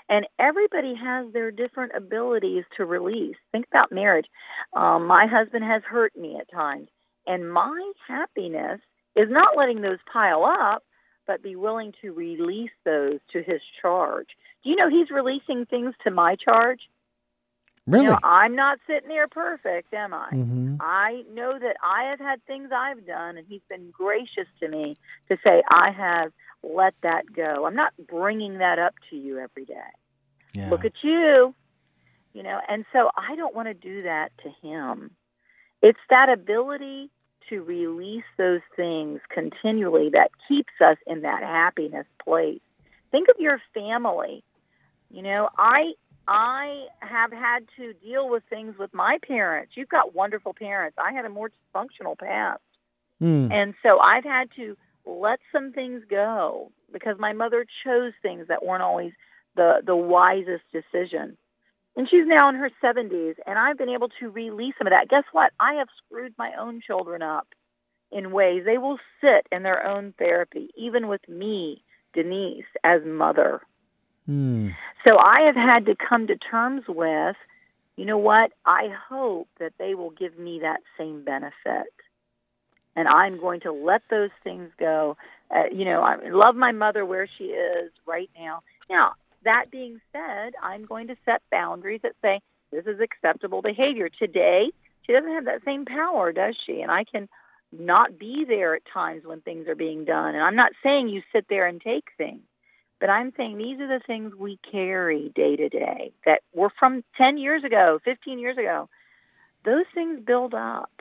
And 0.09 0.25
everybody 0.39 0.95
has 0.95 1.31
their 1.31 1.51
different 1.51 1.91
abilities 1.95 2.63
to 2.77 2.85
release. 2.85 3.35
Think 3.51 3.67
about 3.71 3.91
marriage. 3.91 4.25
Um, 4.73 5.05
my 5.05 5.27
husband 5.27 5.63
has 5.63 5.83
hurt 5.83 6.17
me 6.17 6.37
at 6.39 6.51
times, 6.51 6.87
and 7.27 7.51
my 7.51 7.91
happiness 8.07 8.81
is 9.15 9.29
not 9.29 9.55
letting 9.55 9.81
those 9.81 9.99
pile 10.11 10.43
up, 10.43 10.83
but 11.27 11.43
be 11.43 11.55
willing 11.55 11.93
to 12.01 12.11
release 12.11 12.71
those 12.85 13.19
to 13.33 13.43
his 13.43 13.61
charge. 13.81 14.29
Do 14.63 14.71
you 14.71 14.75
know 14.75 14.89
he's 14.89 15.11
releasing 15.11 15.65
things 15.65 15.93
to 16.03 16.11
my 16.11 16.35
charge? 16.35 16.79
Really? 17.85 18.05
You 18.05 18.11
know, 18.11 18.19
I'm 18.23 18.55
not 18.55 18.79
sitting 18.87 19.09
there 19.09 19.27
perfect, 19.27 19.93
am 19.93 20.13
I? 20.13 20.29
mm-hmm. 20.31 20.75
I 20.79 21.23
know 21.33 21.57
that 21.57 21.75
I 21.83 22.09
have 22.09 22.19
had 22.19 22.43
things 22.45 22.69
I've 22.75 23.05
done, 23.05 23.37
and 23.37 23.47
he's 23.47 23.61
been 23.69 23.89
gracious 23.91 24.47
to 24.59 24.67
me 24.67 24.97
to 25.29 25.37
say, 25.43 25.63
I 25.69 25.91
have 25.91 26.31
let 26.61 26.93
that 27.03 27.31
go. 27.33 27.65
I'm 27.65 27.75
not 27.75 27.93
bringing 28.07 28.59
that 28.59 28.79
up 28.79 28.93
to 29.09 29.15
you 29.15 29.39
every 29.39 29.65
day. 29.65 29.75
Yeah. 30.53 30.69
Look 30.69 30.85
at 30.85 30.93
you. 31.03 31.53
You 32.33 32.43
know, 32.43 32.59
and 32.69 32.85
so 32.93 33.09
I 33.17 33.35
don't 33.35 33.55
want 33.55 33.67
to 33.69 33.73
do 33.73 34.03
that 34.03 34.31
to 34.43 34.67
him. 34.67 35.11
It's 35.81 35.99
that 36.09 36.29
ability 36.29 37.09
to 37.49 37.63
release 37.63 38.23
those 38.37 38.61
things 38.75 39.19
continually 39.29 40.09
that 40.13 40.29
keeps 40.47 40.73
us 40.79 40.97
in 41.07 41.21
that 41.21 41.41
happiness 41.41 42.05
place. 42.23 42.61
Think 43.11 43.27
of 43.29 43.35
your 43.39 43.59
family. 43.73 44.43
You 45.09 45.23
know, 45.23 45.49
I 45.57 45.93
I 46.27 46.85
have 46.99 47.31
had 47.31 47.65
to 47.77 47.93
deal 47.93 48.29
with 48.29 48.43
things 48.49 48.77
with 48.77 48.93
my 48.93 49.17
parents. 49.27 49.71
You've 49.75 49.89
got 49.89 50.13
wonderful 50.13 50.53
parents. 50.53 50.97
I 51.03 51.11
had 51.11 51.25
a 51.25 51.29
more 51.29 51.49
dysfunctional 51.49 52.17
past. 52.17 52.61
Mm. 53.19 53.51
And 53.51 53.73
so 53.81 53.99
I've 53.99 54.23
had 54.23 54.49
to 54.55 54.77
let 55.05 55.39
some 55.51 55.71
things 55.71 56.03
go 56.07 56.71
because 56.93 57.17
my 57.17 57.33
mother 57.33 57.65
chose 57.83 58.13
things 58.21 58.47
that 58.47 58.63
weren't 58.63 58.83
always 58.83 59.11
the 59.55 59.81
the 59.85 59.95
wisest 59.95 60.63
decision. 60.71 61.37
And 61.95 62.07
she's 62.09 62.25
now 62.25 62.47
in 62.47 62.55
her 62.55 62.71
70s 62.81 63.35
and 63.45 63.59
I've 63.59 63.77
been 63.77 63.89
able 63.89 64.09
to 64.19 64.29
release 64.29 64.73
some 64.77 64.87
of 64.87 64.91
that. 64.91 65.09
Guess 65.09 65.25
what? 65.33 65.51
I 65.59 65.73
have 65.73 65.89
screwed 66.05 66.33
my 66.37 66.53
own 66.57 66.81
children 66.85 67.21
up 67.21 67.47
in 68.11 68.31
ways 68.31 68.63
they 68.65 68.77
will 68.77 68.99
sit 69.19 69.47
in 69.51 69.63
their 69.63 69.85
own 69.85 70.13
therapy 70.17 70.69
even 70.77 71.07
with 71.07 71.27
me, 71.27 71.83
Denise 72.13 72.63
as 72.83 73.01
mother. 73.05 73.61
Mm. 74.29 74.75
So 75.07 75.17
I 75.19 75.41
have 75.47 75.55
had 75.55 75.85
to 75.87 75.95
come 75.95 76.27
to 76.27 76.37
terms 76.37 76.83
with, 76.87 77.35
you 77.95 78.05
know 78.05 78.17
what? 78.17 78.51
I 78.65 78.89
hope 79.09 79.49
that 79.59 79.73
they 79.77 79.95
will 79.95 80.11
give 80.11 80.37
me 80.37 80.59
that 80.61 80.79
same 80.97 81.23
benefit. 81.23 81.91
And 82.95 83.07
I'm 83.09 83.39
going 83.39 83.61
to 83.61 83.71
let 83.71 84.03
those 84.09 84.31
things 84.43 84.69
go. 84.79 85.17
Uh, 85.53 85.63
you 85.71 85.85
know, 85.85 86.01
I 86.01 86.29
love 86.29 86.55
my 86.55 86.71
mother 86.71 87.05
where 87.05 87.27
she 87.37 87.45
is 87.45 87.91
right 88.05 88.29
now. 88.37 88.61
Now, 88.89 89.13
that 89.43 89.65
being 89.71 89.99
said, 90.11 90.53
I'm 90.61 90.85
going 90.85 91.07
to 91.07 91.15
set 91.25 91.41
boundaries 91.51 92.01
that 92.03 92.13
say 92.21 92.41
this 92.71 92.85
is 92.85 92.99
acceptable 92.99 93.61
behavior. 93.61 94.09
Today, 94.09 94.71
she 95.05 95.13
doesn't 95.13 95.31
have 95.31 95.45
that 95.45 95.63
same 95.65 95.85
power, 95.85 96.31
does 96.31 96.55
she? 96.65 96.81
And 96.81 96.91
I 96.91 97.03
can 97.03 97.27
not 97.71 98.17
be 98.17 98.45
there 98.47 98.75
at 98.75 98.81
times 98.91 99.23
when 99.25 99.41
things 99.41 99.67
are 99.67 99.75
being 99.75 100.05
done. 100.05 100.35
And 100.35 100.43
I'm 100.43 100.55
not 100.55 100.71
saying 100.83 101.09
you 101.09 101.21
sit 101.31 101.45
there 101.49 101.67
and 101.67 101.81
take 101.81 102.05
things. 102.17 102.41
But 102.99 103.09
I'm 103.09 103.31
saying 103.37 103.57
these 103.57 103.79
are 103.79 103.87
the 103.87 104.03
things 104.05 104.35
we 104.35 104.59
carry 104.71 105.31
day 105.33 105.55
to 105.55 105.69
day 105.69 106.11
that 106.25 106.41
were 106.53 106.71
from 106.77 107.03
10 107.17 107.37
years 107.37 107.63
ago, 107.63 107.99
15 108.03 108.39
years 108.39 108.57
ago. 108.57 108.89
Those 109.63 109.85
things 109.93 110.19
build 110.19 110.53
up. 110.53 110.91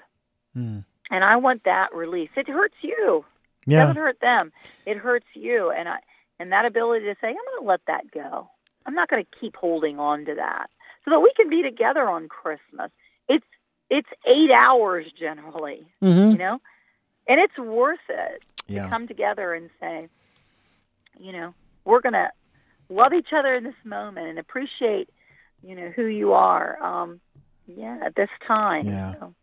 Mm. 0.56 0.84
And 1.10 1.24
I 1.24 1.36
want 1.36 1.64
that 1.64 1.88
release. 1.92 2.30
It 2.36 2.48
hurts 2.48 2.76
you. 2.82 3.24
It 3.66 3.72
Yeah. 3.72 3.80
doesn't 3.80 3.96
hurt 3.96 4.20
them. 4.20 4.52
It 4.86 4.98
hurts 4.98 5.26
you. 5.34 5.70
And 5.70 5.88
I 5.88 5.98
and 6.38 6.52
that 6.52 6.64
ability 6.64 7.06
to 7.06 7.14
say, 7.20 7.28
I'm 7.28 7.34
going 7.34 7.62
to 7.62 7.66
let 7.66 7.80
that 7.86 8.10
go. 8.10 8.48
I'm 8.86 8.94
not 8.94 9.08
going 9.08 9.24
to 9.24 9.38
keep 9.40 9.56
holding 9.56 9.98
on 9.98 10.24
to 10.26 10.34
that. 10.36 10.70
So 11.04 11.10
that 11.10 11.20
we 11.20 11.32
can 11.36 11.48
be 11.48 11.62
together 11.62 12.08
on 12.08 12.28
Christmas. 12.28 12.90
It's 13.28 13.44
it's 13.90 14.08
8 14.26 14.50
hours 14.64 15.06
generally, 15.18 15.86
Mm-hmm. 16.02 16.32
you 16.32 16.38
know? 16.38 16.60
And 17.26 17.40
it's 17.40 17.58
worth 17.58 17.98
it 18.08 18.42
Yeah. 18.66 18.88
come 18.88 19.06
together 19.08 19.54
and 19.54 19.70
say, 19.80 20.08
you 21.18 21.32
know, 21.32 21.54
we're 21.84 22.00
going 22.00 22.12
to 22.14 22.30
love 22.90 23.12
each 23.14 23.32
other 23.34 23.54
in 23.54 23.64
this 23.64 23.74
moment 23.84 24.28
and 24.28 24.38
appreciate, 24.38 25.08
you 25.62 25.74
know, 25.74 25.90
who 25.96 26.04
you 26.06 26.32
are. 26.34 26.82
Um, 26.82 27.20
yeah, 27.68 27.98
at 28.04 28.14
this 28.16 28.28
time. 28.46 28.86
Yeah. 28.88 29.14
So, 29.20 29.34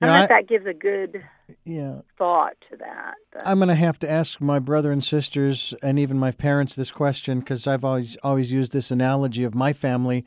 You 0.00 0.06
know, 0.08 0.12
I- 0.12 0.26
that 0.26 0.48
gives 0.48 0.66
a 0.66 0.74
good 0.74 1.22
Yeah. 1.64 2.00
thought 2.18 2.54
to 2.70 2.76
that. 2.78 3.14
But, 3.32 3.46
I'm 3.46 3.58
going 3.58 3.68
to 3.68 3.74
have 3.74 3.98
to 4.00 4.10
ask 4.10 4.40
my 4.40 4.58
brother 4.58 4.92
and 4.92 5.02
sisters 5.02 5.74
and 5.82 5.98
even 5.98 6.18
my 6.18 6.30
parents 6.32 6.74
this 6.74 6.90
question 6.90 7.40
because 7.40 7.66
I've 7.66 7.84
always 7.84 8.16
always 8.22 8.52
used 8.52 8.72
this 8.72 8.90
analogy 8.90 9.44
of 9.44 9.54
my 9.54 9.72
family. 9.72 10.24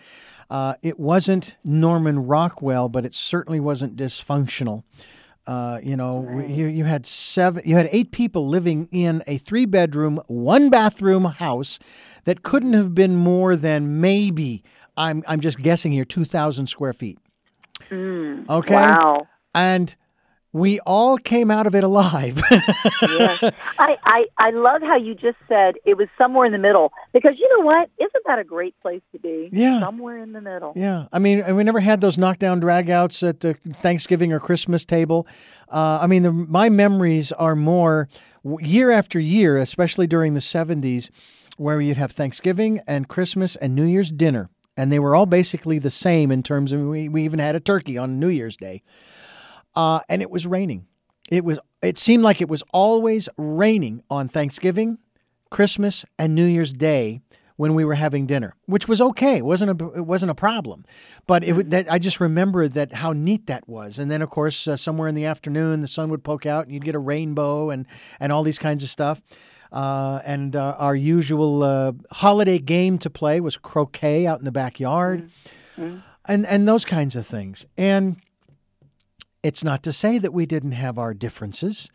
Uh, 0.49 0.75
it 0.83 0.99
wasn't 0.99 1.55
Norman 1.63 2.25
Rockwell, 2.27 2.87
but 2.89 3.05
it 3.05 3.13
certainly 3.13 3.59
wasn't 3.59 3.95
dysfunctional. 3.95 4.83
Uh, 5.47 5.79
you 5.83 5.95
know, 5.95 6.21
Right. 6.21 6.49
you 6.49 6.65
you 6.67 6.85
had 6.85 7.05
seven, 7.05 7.61
you 7.65 7.75
had 7.75 7.87
eight 7.91 8.11
people 8.11 8.47
living 8.47 8.87
in 8.91 9.23
a 9.27 9.37
three 9.37 9.65
bedroom, 9.65 10.19
one 10.27 10.69
bathroom 10.69 11.25
house 11.25 11.77
that 12.25 12.41
couldn't 12.43 12.73
have 12.73 12.95
been 12.95 13.15
more 13.15 13.55
than 13.55 13.99
maybe 14.01 14.63
I'm 14.97 15.23
I'm 15.27 15.39
just 15.41 15.59
guessing 15.59 15.91
here 15.91 16.03
two 16.05 16.25
thousand 16.25 16.67
square 16.67 16.93
feet. 16.93 17.19
Mm, 17.89 18.49
Okay. 18.49 18.73
Wow. 18.75 19.27
And 19.53 19.95
we 20.51 20.79
all 20.81 21.17
came 21.17 21.51
out 21.51 21.67
of 21.67 21.75
it 21.75 21.83
alive. 21.83 22.41
Yes. 23.01 23.39
I, 23.77 23.97
I 24.05 24.25
I 24.37 24.49
love 24.51 24.81
how 24.81 24.97
you 24.97 25.13
just 25.15 25.37
said 25.47 25.75
it 25.85 25.95
was 25.97 26.07
somewhere 26.17 26.45
in 26.45 26.51
the 26.51 26.57
middle 26.57 26.91
because 27.13 27.33
you 27.37 27.47
know 27.57 27.65
what? 27.65 27.89
Isn't 27.99 28.23
that 28.25 28.39
a 28.39 28.43
great 28.43 28.75
place 28.81 29.01
to 29.11 29.19
be? 29.19 29.49
Yeah. 29.53 29.79
Somewhere 29.79 30.17
in 30.17 30.33
the 30.33 30.41
middle. 30.41 30.73
Yeah, 30.75 31.05
I 31.13 31.19
mean, 31.19 31.55
we 31.55 31.63
never 31.63 31.79
had 31.79 32.01
those 32.01 32.17
knockdown 32.17 32.59
dragouts 32.61 33.27
at 33.27 33.39
the 33.41 33.53
Thanksgiving 33.73 34.33
or 34.33 34.39
Christmas 34.39 34.83
table. 34.85 35.27
Uh, 35.71 35.99
I 36.01 36.07
mean, 36.07 36.23
the, 36.23 36.31
my 36.31 36.69
memories 36.69 37.31
are 37.33 37.55
more 37.55 38.09
year 38.59 38.91
after 38.91 39.19
year, 39.19 39.57
especially 39.57 40.07
during 40.07 40.33
the 40.33 40.41
'70s, 40.41 41.09
where 41.57 41.79
you'd 41.79 41.97
have 41.97 42.11
Thanksgiving 42.11 42.81
and 42.87 43.07
Christmas 43.07 43.55
and 43.57 43.75
New 43.75 43.85
Year's 43.85 44.11
dinner, 44.11 44.49
and 44.77 44.91
they 44.91 44.99
were 44.99 45.15
all 45.15 45.25
basically 45.25 45.79
the 45.79 45.89
same 45.89 46.31
in 46.31 46.43
terms 46.43 46.71
of 46.71 46.81
we, 46.81 47.07
we 47.09 47.23
even 47.23 47.39
had 47.39 47.55
a 47.55 47.59
turkey 47.59 47.97
on 47.97 48.19
New 48.19 48.27
Year's 48.29 48.57
Day, 48.57 48.83
uh, 49.75 49.99
and 50.09 50.21
it 50.21 50.29
was 50.29 50.45
raining. 50.47 50.85
It 51.29 51.43
was. 51.43 51.59
It 51.81 51.97
seemed 51.97 52.23
like 52.23 52.41
it 52.41 52.49
was 52.49 52.63
always 52.73 53.29
raining 53.37 54.03
on 54.09 54.27
Thanksgiving, 54.27 54.97
Christmas, 55.49 56.05
and 56.19 56.35
New 56.35 56.45
Year's 56.45 56.73
Day 56.73 57.21
when 57.57 57.73
we 57.73 57.85
were 57.85 57.95
having 57.95 58.25
dinner, 58.25 58.53
which 58.65 58.87
was 58.87 59.01
okay. 59.01 59.37
It 59.37 59.45
wasn't 59.45 59.81
a 59.81 59.85
it 59.93 60.05
wasn't 60.05 60.29
a 60.31 60.35
problem, 60.35 60.83
but 61.25 61.43
it 61.43 61.53
would- 61.53 61.71
that 61.71 61.91
I 61.91 61.99
just 61.99 62.19
remember 62.19 62.67
that 62.67 62.93
how 62.93 63.13
neat 63.13 63.47
that 63.47 63.67
was. 63.67 63.97
And 63.97 64.11
then 64.11 64.21
of 64.21 64.29
course 64.29 64.67
uh, 64.67 64.75
somewhere 64.75 65.07
in 65.07 65.15
the 65.15 65.23
afternoon 65.25 65.81
the 65.81 65.87
sun 65.87 66.09
would 66.09 66.23
poke 66.23 66.45
out 66.45 66.65
and 66.65 66.73
you'd 66.73 66.83
get 66.83 66.95
a 66.95 66.99
rainbow 66.99 67.69
and 67.69 67.85
and 68.19 68.31
all 68.33 68.43
these 68.43 68.59
kinds 68.59 68.83
of 68.83 68.89
stuff. 68.89 69.21
Uh, 69.71 70.21
and 70.25 70.55
uh, 70.55 70.75
our 70.77 70.95
usual 70.95 71.63
uh, 71.63 71.91
holiday 72.11 72.59
game 72.59 72.97
to 72.99 73.09
play 73.09 73.39
was 73.39 73.57
croquet 73.57 74.25
out 74.25 74.39
in 74.39 74.45
the 74.45 74.51
backyard, 74.51 75.29
and 75.77 76.45
and 76.45 76.67
those 76.67 76.85
kinds 76.85 77.15
of 77.15 77.27
things. 77.27 77.65
And 77.77 78.17
it's 79.43 79.63
not 79.63 79.83
to 79.83 79.93
say 79.93 80.17
that 80.17 80.33
we 80.33 80.45
didn't 80.45 80.71
have 80.71 80.97
our 80.97 81.13
differences. 81.13 81.89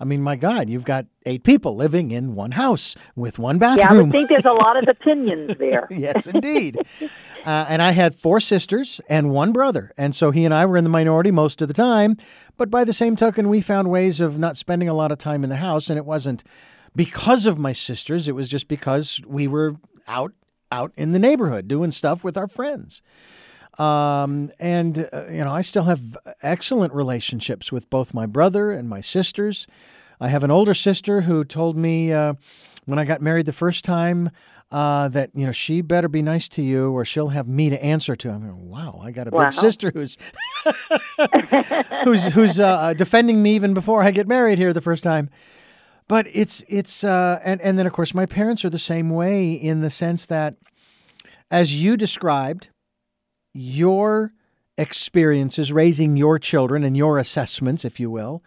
I 0.00 0.04
mean, 0.04 0.22
my 0.22 0.36
God, 0.36 0.68
you've 0.68 0.84
got 0.84 1.06
eight 1.24 1.44
people 1.44 1.76
living 1.76 2.10
in 2.10 2.34
one 2.34 2.52
house 2.52 2.96
with 3.14 3.38
one 3.38 3.58
bathroom. 3.58 4.00
Yeah, 4.00 4.08
I 4.08 4.10
think 4.10 4.28
there's 4.28 4.44
a 4.44 4.52
lot 4.52 4.76
of 4.76 4.88
opinions 4.88 5.56
there. 5.58 5.86
yes, 5.90 6.26
indeed. 6.26 6.78
uh, 7.44 7.66
and 7.68 7.80
I 7.80 7.92
had 7.92 8.16
four 8.16 8.40
sisters 8.40 9.00
and 9.08 9.30
one 9.30 9.52
brother. 9.52 9.92
And 9.96 10.14
so 10.14 10.30
he 10.30 10.44
and 10.44 10.52
I 10.52 10.66
were 10.66 10.76
in 10.76 10.84
the 10.84 10.90
minority 10.90 11.30
most 11.30 11.62
of 11.62 11.68
the 11.68 11.74
time. 11.74 12.16
But 12.56 12.70
by 12.70 12.84
the 12.84 12.92
same 12.92 13.16
token, 13.16 13.48
we 13.48 13.60
found 13.60 13.90
ways 13.90 14.20
of 14.20 14.38
not 14.38 14.56
spending 14.56 14.88
a 14.88 14.94
lot 14.94 15.12
of 15.12 15.18
time 15.18 15.44
in 15.44 15.50
the 15.50 15.56
house. 15.56 15.88
And 15.88 15.96
it 15.96 16.04
wasn't 16.04 16.42
because 16.96 17.46
of 17.46 17.58
my 17.58 17.72
sisters, 17.72 18.28
it 18.28 18.34
was 18.34 18.48
just 18.48 18.68
because 18.68 19.20
we 19.26 19.46
were 19.48 19.76
out 20.06 20.32
out 20.72 20.92
in 20.96 21.12
the 21.12 21.18
neighborhood 21.18 21.68
doing 21.68 21.92
stuff 21.92 22.24
with 22.24 22.36
our 22.36 22.48
friends. 22.48 23.00
Um, 23.78 24.50
and, 24.58 25.08
uh, 25.12 25.26
you 25.26 25.44
know, 25.44 25.52
I 25.52 25.62
still 25.62 25.84
have 25.84 26.16
excellent 26.42 26.92
relationships 26.92 27.70
with 27.72 27.88
both 27.90 28.14
my 28.14 28.26
brother 28.26 28.70
and 28.72 28.88
my 28.88 29.00
sisters. 29.00 29.66
I 30.20 30.28
have 30.28 30.42
an 30.44 30.50
older 30.50 30.74
sister 30.74 31.22
who 31.22 31.44
told 31.44 31.76
me 31.76 32.12
uh, 32.12 32.34
when 32.86 32.98
I 32.98 33.04
got 33.04 33.20
married 33.20 33.46
the 33.46 33.52
first 33.52 33.84
time 33.84 34.30
uh, 34.72 35.08
that, 35.08 35.30
you 35.34 35.44
know, 35.46 35.52
she 35.52 35.80
better 35.80 36.08
be 36.08 36.22
nice 36.22 36.48
to 36.50 36.62
you 36.62 36.90
or 36.92 37.04
she'll 37.04 37.28
have 37.28 37.46
me 37.48 37.68
to 37.70 37.82
answer 37.84 38.14
to. 38.16 38.30
I 38.30 38.38
mean, 38.38 38.68
wow, 38.68 39.00
I 39.02 39.10
got 39.10 39.26
a 39.26 39.30
Wow. 39.30 39.44
big 39.44 39.52
sister 39.52 39.90
who's 39.94 40.16
who's 42.04 42.24
who's 42.26 42.60
uh, 42.60 42.94
defending 42.94 43.42
me 43.42 43.54
even 43.54 43.74
before 43.74 44.02
I 44.02 44.10
get 44.10 44.26
married 44.28 44.58
here 44.58 44.72
the 44.72 44.80
first 44.80 45.04
time. 45.04 45.30
But 46.08 46.26
it's 46.32 46.62
it's 46.68 47.02
uh, 47.04 47.40
and 47.44 47.60
and 47.60 47.78
then 47.78 47.86
of 47.86 47.92
course 47.92 48.14
my 48.14 48.26
parents 48.26 48.64
are 48.64 48.70
the 48.70 48.78
same 48.78 49.10
way 49.10 49.52
in 49.52 49.80
the 49.80 49.90
sense 49.90 50.26
that, 50.26 50.56
as 51.50 51.80
you 51.82 51.96
described, 51.96 52.68
your 53.54 54.32
experiences 54.76 55.72
raising 55.72 56.16
your 56.16 56.38
children 56.38 56.84
and 56.84 56.96
your 56.96 57.18
assessments, 57.18 57.84
if 57.84 57.98
you 57.98 58.10
will. 58.10 58.42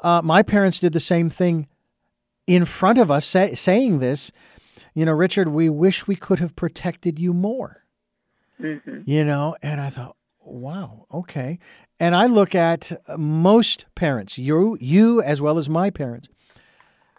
Uh, 0.00 0.22
my 0.24 0.42
parents 0.42 0.80
did 0.80 0.92
the 0.92 1.00
same 1.00 1.30
thing 1.30 1.68
in 2.46 2.64
front 2.64 2.98
of 2.98 3.10
us, 3.10 3.26
say, 3.26 3.54
saying 3.54 3.98
this. 3.98 4.32
You 4.94 5.04
know, 5.04 5.12
Richard, 5.12 5.48
we 5.48 5.68
wish 5.68 6.06
we 6.06 6.16
could 6.16 6.40
have 6.40 6.56
protected 6.56 7.18
you 7.18 7.32
more. 7.32 7.84
hmm 8.58 9.02
You 9.04 9.24
know, 9.24 9.56
and 9.62 9.80
I 9.80 9.90
thought, 9.90 10.16
wow, 10.40 11.06
okay. 11.12 11.58
And 12.00 12.16
I 12.16 12.26
look 12.26 12.54
at 12.54 12.90
most 13.16 13.84
parents, 13.94 14.38
you, 14.38 14.76
you 14.80 15.22
as 15.22 15.40
well 15.40 15.58
as 15.58 15.68
my 15.68 15.90
parents. 15.90 16.28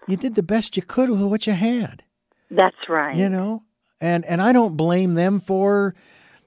You 0.08 0.18
did 0.18 0.36
the 0.36 0.44
best 0.44 0.76
you 0.76 0.84
could 0.84 1.10
with 1.10 1.22
what 1.22 1.46
you 1.48 1.54
had 1.54 2.04
That's 2.50 2.90
right. 2.90 3.16
you 3.16 3.30
know? 3.30 3.64
And 4.00 4.26
and 4.26 4.42
i 4.42 4.52
don't 4.52 4.76
blame 4.76 5.14
them 5.14 5.40
for 5.40 5.94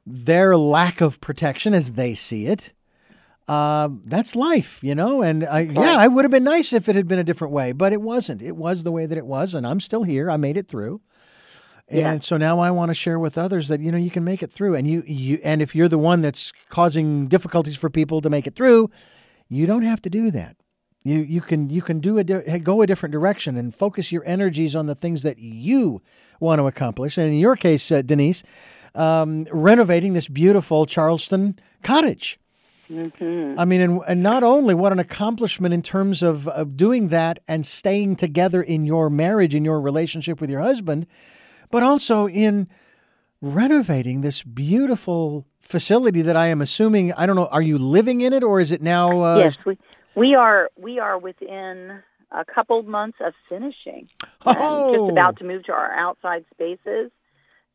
their 0.07 0.57
lack 0.57 1.01
of 1.01 1.21
protection 1.21 1.73
as 1.73 1.93
they 1.93 2.15
see 2.15 2.47
it. 2.47 2.73
Uh, 3.47 3.89
that's 4.05 4.35
life 4.35 4.83
you 4.83 4.95
know? 4.95 5.23
And 5.23 5.45
I, 5.45 5.61
yeah 5.61 5.97
i 5.99 6.09
would 6.09 6.25
have 6.25 6.33
been 6.33 6.45
nice 6.45 6.73
if 6.73 6.89
it 6.89 6.97
had 6.97 7.07
been 7.09 7.19
a 7.19 7.25
different 7.25 7.53
way 7.53 7.73
but 7.73 7.93
it 7.93 8.01
wasn't. 8.03 8.43
It 8.43 8.57
was 8.57 8.83
the 8.83 8.93
way 8.93 9.07
that 9.07 9.19
it 9.19 9.27
was 9.27 9.55
and 9.55 9.67
i'm 9.67 9.81
still 9.81 10.03
here. 10.03 10.31
I 10.31 10.37
made 10.37 10.57
it 10.57 10.69
through. 10.69 11.01
And 11.89 11.99
Yeah. 12.01 12.19
so 12.21 12.37
now 12.39 12.59
i 12.59 12.71
want 12.71 12.89
to 12.91 12.95
share 12.95 13.19
with 13.19 13.37
others 13.39 13.69
that 13.69 13.81
you 13.81 13.93
know 13.93 13.99
you 13.99 14.11
can 14.11 14.25
make 14.25 14.43
it 14.43 14.51
through 14.51 14.75
and 14.75 14.89
you 14.89 15.03
you 15.07 15.39
and 15.45 15.61
if 15.63 15.75
you're 15.77 15.89
the 15.89 15.99
one 15.99 16.23
that's 16.23 16.53
causing 16.71 17.29
difficulties 17.29 17.77
for 17.77 17.91
people 17.91 18.21
to 18.23 18.31
make 18.31 18.47
it 18.47 18.57
through 18.57 18.91
you 19.49 19.67
don't 19.67 19.83
have 19.83 20.01
to 20.03 20.11
do 20.11 20.31
that 20.31 20.57
you 21.05 21.19
you 21.19 21.41
can 21.41 21.71
you 21.71 21.83
can 21.83 22.01
do 22.01 22.19
a 22.19 22.25
di- 22.25 22.59
go 22.59 22.83
a 22.83 22.87
different 22.87 23.13
direction 23.13 23.57
and 23.57 23.75
focus 23.75 24.11
your 24.11 24.25
energies 24.25 24.75
on 24.75 24.87
the 24.87 24.95
things 24.95 25.23
that 25.23 25.39
you 25.39 26.03
want 26.41 26.59
to 26.59 26.67
accomplish. 26.67 27.19
And 27.19 27.29
in 27.29 27.39
your 27.39 27.57
case, 27.57 27.93
uh, 27.93 28.03
Denise, 28.03 28.43
um, 28.95 29.47
renovating 29.53 30.15
this 30.15 30.29
beautiful 30.29 30.87
Charleston 30.87 31.59
cottage. 31.83 32.39
Mm-hmm. 32.91 33.59
I 33.59 33.65
mean, 33.65 33.81
and, 33.81 34.01
and 34.07 34.23
not 34.23 34.43
only 34.43 34.75
what 34.75 34.93
an 34.93 34.99
accomplishment 34.99 35.73
in 35.73 35.83
terms 35.83 36.23
of, 36.23 36.47
of 36.49 36.77
doing 36.77 37.09
that 37.09 37.39
and 37.49 37.65
staying 37.65 38.17
together 38.17 38.63
in 38.63 38.85
your 38.85 39.09
marriage, 39.09 39.55
in 39.55 39.65
your 39.65 39.81
relationship 39.81 40.41
with 40.41 40.51
your 40.51 40.61
husband, 40.61 41.07
but 41.71 41.83
also 41.83 42.29
in 42.29 42.69
renovating 43.41 44.21
this 44.21 44.43
beautiful 44.43 45.47
facility 45.61 46.21
that 46.23 46.37
I 46.37 46.49
am 46.49 46.61
assuming, 46.61 47.13
I 47.15 47.25
don't 47.25 47.37
know, 47.37 47.47
are 47.47 47.63
you 47.63 47.79
living 47.79 48.21
in 48.21 48.33
it 48.35 48.45
or 48.45 48.61
is 48.61 48.71
it 48.71 48.83
now? 48.83 49.23
Uh, 49.23 49.39
yes, 49.39 49.59
we 49.65 49.79
we 50.17 50.35
are 50.35 50.71
we 50.77 50.99
are 50.99 51.19
within 51.19 52.01
a 52.31 52.45
couple 52.45 52.83
months 52.83 53.19
of 53.25 53.33
finishing. 53.49 54.09
Oh. 54.47 54.93
just 54.95 55.11
about 55.19 55.39
to 55.39 55.45
move 55.45 55.65
to 55.65 55.73
our 55.73 55.93
outside 55.93 56.45
spaces. 56.53 57.11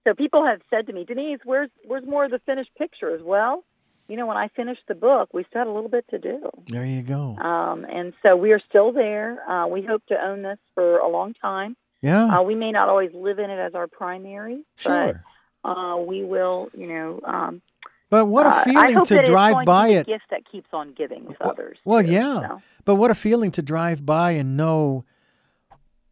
So 0.05 0.13
people 0.13 0.45
have 0.45 0.61
said 0.69 0.87
to 0.87 0.93
me, 0.93 1.03
Denise, 1.05 1.39
where's 1.43 1.69
where's 1.85 2.05
more 2.05 2.25
of 2.25 2.31
the 2.31 2.39
finished 2.45 2.71
pictures? 2.77 3.21
Well, 3.23 3.63
you 4.07 4.17
know, 4.17 4.25
when 4.25 4.37
I 4.37 4.47
finished 4.49 4.81
the 4.87 4.95
book, 4.95 5.29
we 5.33 5.43
still 5.49 5.59
had 5.59 5.67
a 5.67 5.71
little 5.71 5.89
bit 5.89 6.05
to 6.09 6.17
do. 6.19 6.49
There 6.67 6.85
you 6.85 7.01
go. 7.03 7.35
Um, 7.37 7.85
and 7.85 8.13
so 8.23 8.35
we 8.35 8.51
are 8.53 8.61
still 8.69 8.91
there. 8.91 9.47
Uh, 9.49 9.67
we 9.67 9.81
hope 9.83 10.05
to 10.07 10.15
own 10.19 10.41
this 10.41 10.57
for 10.73 10.97
a 10.97 11.07
long 11.07 11.33
time. 11.35 11.75
Yeah, 12.01 12.25
Uh, 12.39 12.41
we 12.43 12.55
may 12.55 12.71
not 12.71 12.87
always 12.89 13.11
live 13.13 13.39
in 13.39 13.49
it 13.49 13.59
as 13.59 13.75
our 13.75 13.87
primary, 13.87 14.63
sure. 14.77 15.21
but 15.63 15.69
uh, 15.69 15.97
we 15.97 16.23
will, 16.23 16.69
you 16.73 16.87
know. 16.87 17.19
Um, 17.25 17.61
But 18.09 18.25
what 18.25 18.45
a 18.45 18.49
uh, 18.49 18.63
feeling 18.63 18.93
hope 18.95 19.07
to 19.09 19.23
drive 19.25 19.65
by 19.65 19.89
to 19.89 19.93
it. 19.95 19.99
A 20.01 20.03
gift 20.05 20.23
that 20.31 20.41
keeps 20.51 20.69
on 20.73 20.93
giving 20.93 21.25
with 21.25 21.37
Well- 21.39 21.51
others. 21.51 21.77
well, 21.85 22.01
too, 22.03 22.09
yeah. 22.11 22.47
so. 22.47 22.61
But 22.85 22.95
what 22.95 23.11
a 23.11 23.15
feeling 23.15 23.51
to 23.51 23.61
drive 23.61 24.05
by 24.05 24.31
and 24.31 24.57
know 24.57 25.05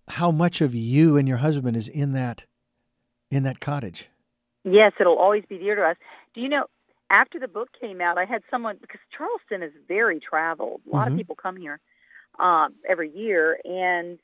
how 0.09 0.31
much 0.31 0.61
of 0.61 0.73
you 0.75 1.17
and 1.17 1.27
your 1.27 1.37
husband 1.37 1.75
is 1.75 1.87
in 1.87 2.13
that 2.13 2.45
in 3.29 3.43
that 3.43 3.59
cottage. 3.59 4.09
Yes, 4.63 4.93
it'll 4.99 5.17
always 5.17 5.43
be 5.49 5.57
dear 5.57 5.75
to 5.75 5.83
us. 5.83 5.97
Do 6.33 6.41
you 6.41 6.49
know? 6.49 6.65
After 7.09 7.39
the 7.39 7.47
book 7.47 7.69
came 7.79 8.01
out, 8.01 8.17
I 8.17 8.25
had 8.25 8.41
someone 8.51 8.77
because 8.81 8.99
Charleston 9.17 9.63
is 9.63 9.71
very 9.87 10.19
traveled. 10.19 10.81
A 10.91 10.95
lot 10.95 11.07
Mhm. 11.07 11.11
of 11.13 11.17
people 11.17 11.35
come 11.35 11.55
here 11.57 11.79
um, 12.39 12.75
every 12.87 13.09
year, 13.09 13.57
and 13.65 14.19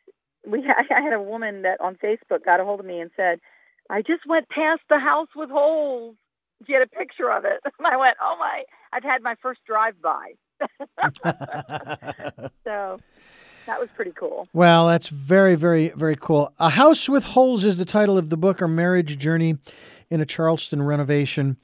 we 0.45 0.59
I 0.69 1.01
had 1.01 1.13
a 1.13 1.21
woman 1.21 1.63
that 1.63 1.81
on 1.81 1.95
Facebook 1.95 2.45
got 2.45 2.59
a 2.59 2.65
hold 2.65 2.79
of 2.81 2.85
me 2.85 2.99
and 2.99 3.09
said, 3.15 3.39
"I 3.89 4.01
just 4.01 4.25
went 4.27 4.47
past 4.49 4.81
the 4.89 4.99
house 4.99 5.29
with 5.35 5.49
holes." 5.49 6.15
She 6.65 6.73
had 6.73 6.81
a 6.81 6.87
picture 6.87 7.31
of 7.31 7.45
it, 7.45 7.59
and 7.79 7.87
I 7.87 7.97
went, 7.97 8.17
"Oh 8.21 8.35
my! 8.39 8.63
I've 8.91 9.03
had 9.03 9.21
my 9.21 9.35
first 9.41 9.61
drive 9.65 9.95
by." 10.01 10.33
so 12.63 12.99
that 13.65 13.79
was 13.79 13.89
pretty 13.95 14.13
cool. 14.15 14.47
Well, 14.53 14.87
that's 14.87 15.09
very, 15.09 15.55
very, 15.55 15.89
very 15.89 16.15
cool. 16.15 16.53
A 16.59 16.69
House 16.71 17.09
with 17.09 17.23
Holes 17.23 17.65
is 17.65 17.77
the 17.77 17.85
title 17.85 18.17
of 18.17 18.29
the 18.29 18.37
book, 18.37 18.61
Our 18.61 18.67
Marriage 18.67 19.17
Journey 19.17 19.57
in 20.09 20.21
a 20.21 20.25
Charleston 20.25 20.83
Renovation. 20.83 21.57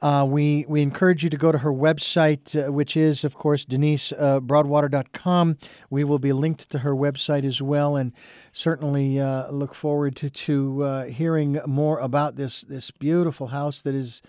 Uh, 0.00 0.26
we 0.28 0.64
we 0.68 0.82
encourage 0.82 1.24
you 1.24 1.30
to 1.30 1.36
go 1.36 1.50
to 1.50 1.58
her 1.58 1.72
website, 1.72 2.54
uh, 2.56 2.72
which 2.72 2.96
is, 2.96 3.24
of 3.24 3.34
course, 3.34 3.64
DeniseBroadwater.com. 3.64 5.58
We 5.90 6.04
will 6.04 6.18
be 6.18 6.32
linked 6.32 6.70
to 6.70 6.80
her 6.80 6.94
website 6.94 7.44
as 7.44 7.60
well, 7.62 7.96
and 7.96 8.12
certainly 8.52 9.18
uh, 9.18 9.50
look 9.50 9.74
forward 9.74 10.16
to 10.16 10.30
to 10.30 10.82
uh, 10.82 11.04
hearing 11.06 11.60
more 11.66 11.98
about 11.98 12.36
this 12.36 12.62
this 12.62 12.90
beautiful 12.90 13.48
house 13.48 13.82
that 13.82 13.94
is, 13.94 14.22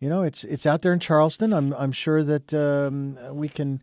you 0.00 0.08
know, 0.08 0.22
it's 0.22 0.44
it's 0.44 0.66
out 0.66 0.82
there 0.82 0.92
in 0.92 1.00
Charleston. 1.00 1.52
I'm 1.52 1.72
I'm 1.74 1.92
sure 1.92 2.24
that 2.24 2.52
um, 2.54 3.18
we 3.34 3.48
can 3.48 3.82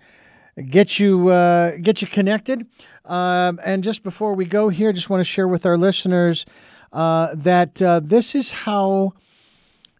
get 0.69 0.99
you 0.99 1.29
uh, 1.29 1.77
get 1.77 2.01
you 2.01 2.07
connected. 2.07 2.67
Um, 3.05 3.59
and 3.63 3.83
just 3.83 4.03
before 4.03 4.33
we 4.33 4.45
go 4.45 4.69
here, 4.69 4.93
just 4.93 5.09
want 5.09 5.21
to 5.21 5.25
share 5.25 5.47
with 5.47 5.65
our 5.65 5.77
listeners 5.77 6.45
uh, 6.91 7.33
that 7.35 7.81
uh, 7.81 7.99
this 8.03 8.35
is 8.35 8.51
how 8.51 9.13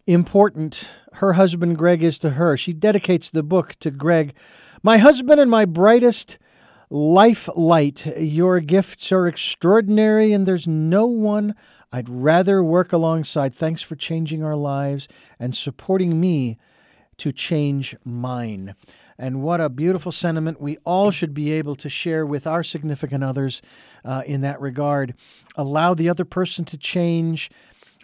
important 0.06 0.88
her 1.14 1.34
husband 1.34 1.78
Greg 1.78 2.02
is 2.02 2.18
to 2.20 2.30
her. 2.30 2.56
She 2.56 2.72
dedicates 2.72 3.30
the 3.30 3.42
book 3.42 3.76
to 3.80 3.90
Greg. 3.90 4.34
My 4.82 4.98
husband 4.98 5.40
and 5.40 5.50
my 5.50 5.64
brightest 5.64 6.38
life 6.90 7.48
light. 7.54 8.06
Your 8.18 8.60
gifts 8.60 9.12
are 9.12 9.26
extraordinary, 9.26 10.32
and 10.32 10.46
there's 10.46 10.66
no 10.66 11.06
one 11.06 11.54
I'd 11.92 12.08
rather 12.08 12.62
work 12.62 12.92
alongside. 12.92 13.54
Thanks 13.54 13.82
for 13.82 13.96
changing 13.96 14.42
our 14.42 14.56
lives 14.56 15.08
and 15.38 15.54
supporting 15.54 16.20
me 16.20 16.58
to 17.18 17.32
change 17.32 17.94
mine. 18.04 18.74
And 19.18 19.42
what 19.42 19.60
a 19.60 19.68
beautiful 19.68 20.10
sentiment 20.10 20.60
we 20.60 20.78
all 20.84 21.10
should 21.10 21.34
be 21.34 21.52
able 21.52 21.76
to 21.76 21.88
share 21.88 22.26
with 22.26 22.46
our 22.46 22.62
significant 22.62 23.22
others 23.22 23.62
uh, 24.04 24.22
in 24.26 24.40
that 24.40 24.60
regard. 24.60 25.14
Allow 25.54 25.94
the 25.94 26.08
other 26.08 26.24
person 26.24 26.64
to 26.64 26.78
change. 26.78 27.50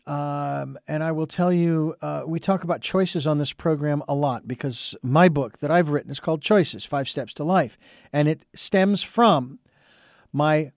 Um, 0.09 0.78
and 0.89 1.05
I 1.05 1.12
will 1.12 1.26
tell 1.26 1.52
you, 1.52 1.94
uh, 2.01 2.22
we 2.26 2.40
talk 2.40 2.64
about 2.64 2.80
choices 2.80 3.26
on 3.26 3.36
this 3.36 3.52
program 3.52 4.02
a 4.09 4.14
lot 4.14 4.48
because 4.48 4.97
my 5.02 5.28
book 5.28 5.59
that 5.59 5.70
I've 5.70 5.90
written 5.90 6.10
is 6.10 6.18
called 6.18 6.40
Choices 6.40 6.86
Five 6.86 7.10
Steps 7.10 7.35
to 7.35 7.44
Life. 7.44 7.76
And 8.10 8.26
it 8.26 8.47
stems 8.55 9.02
from 9.02 9.59
my 10.32 10.72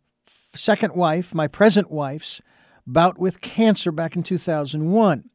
second 0.53 0.95
wife, 0.95 1.33
my 1.33 1.47
present 1.47 1.89
wife's 1.89 2.41
bout 2.85 3.17
with 3.17 3.39
cancer 3.39 3.89
back 3.89 4.17
in 4.17 4.23
2001. 4.23 5.29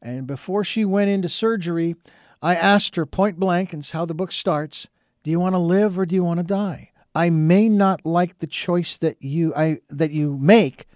And 0.00 0.26
before 0.26 0.64
she 0.64 0.86
went 0.86 1.10
into 1.10 1.28
surgery, 1.28 1.96
I 2.40 2.54
asked 2.54 2.96
her 2.96 3.04
point 3.04 3.38
blank, 3.38 3.74
and 3.74 3.82
it's 3.82 3.90
how 3.90 4.06
the 4.06 4.14
book 4.14 4.32
starts 4.32 4.88
Do 5.22 5.30
you 5.30 5.38
want 5.38 5.54
to 5.54 5.58
live 5.58 5.98
or 5.98 6.06
do 6.06 6.14
you 6.14 6.24
want 6.24 6.38
to 6.38 6.44
die? 6.44 6.92
I 7.14 7.28
may 7.28 7.68
not 7.68 8.06
like 8.06 8.38
the 8.38 8.46
choice 8.46 8.96
that 8.96 9.22
you 9.22 9.54
I 9.54 9.80
that 9.90 10.12
you 10.12 10.38
make, 10.40 10.86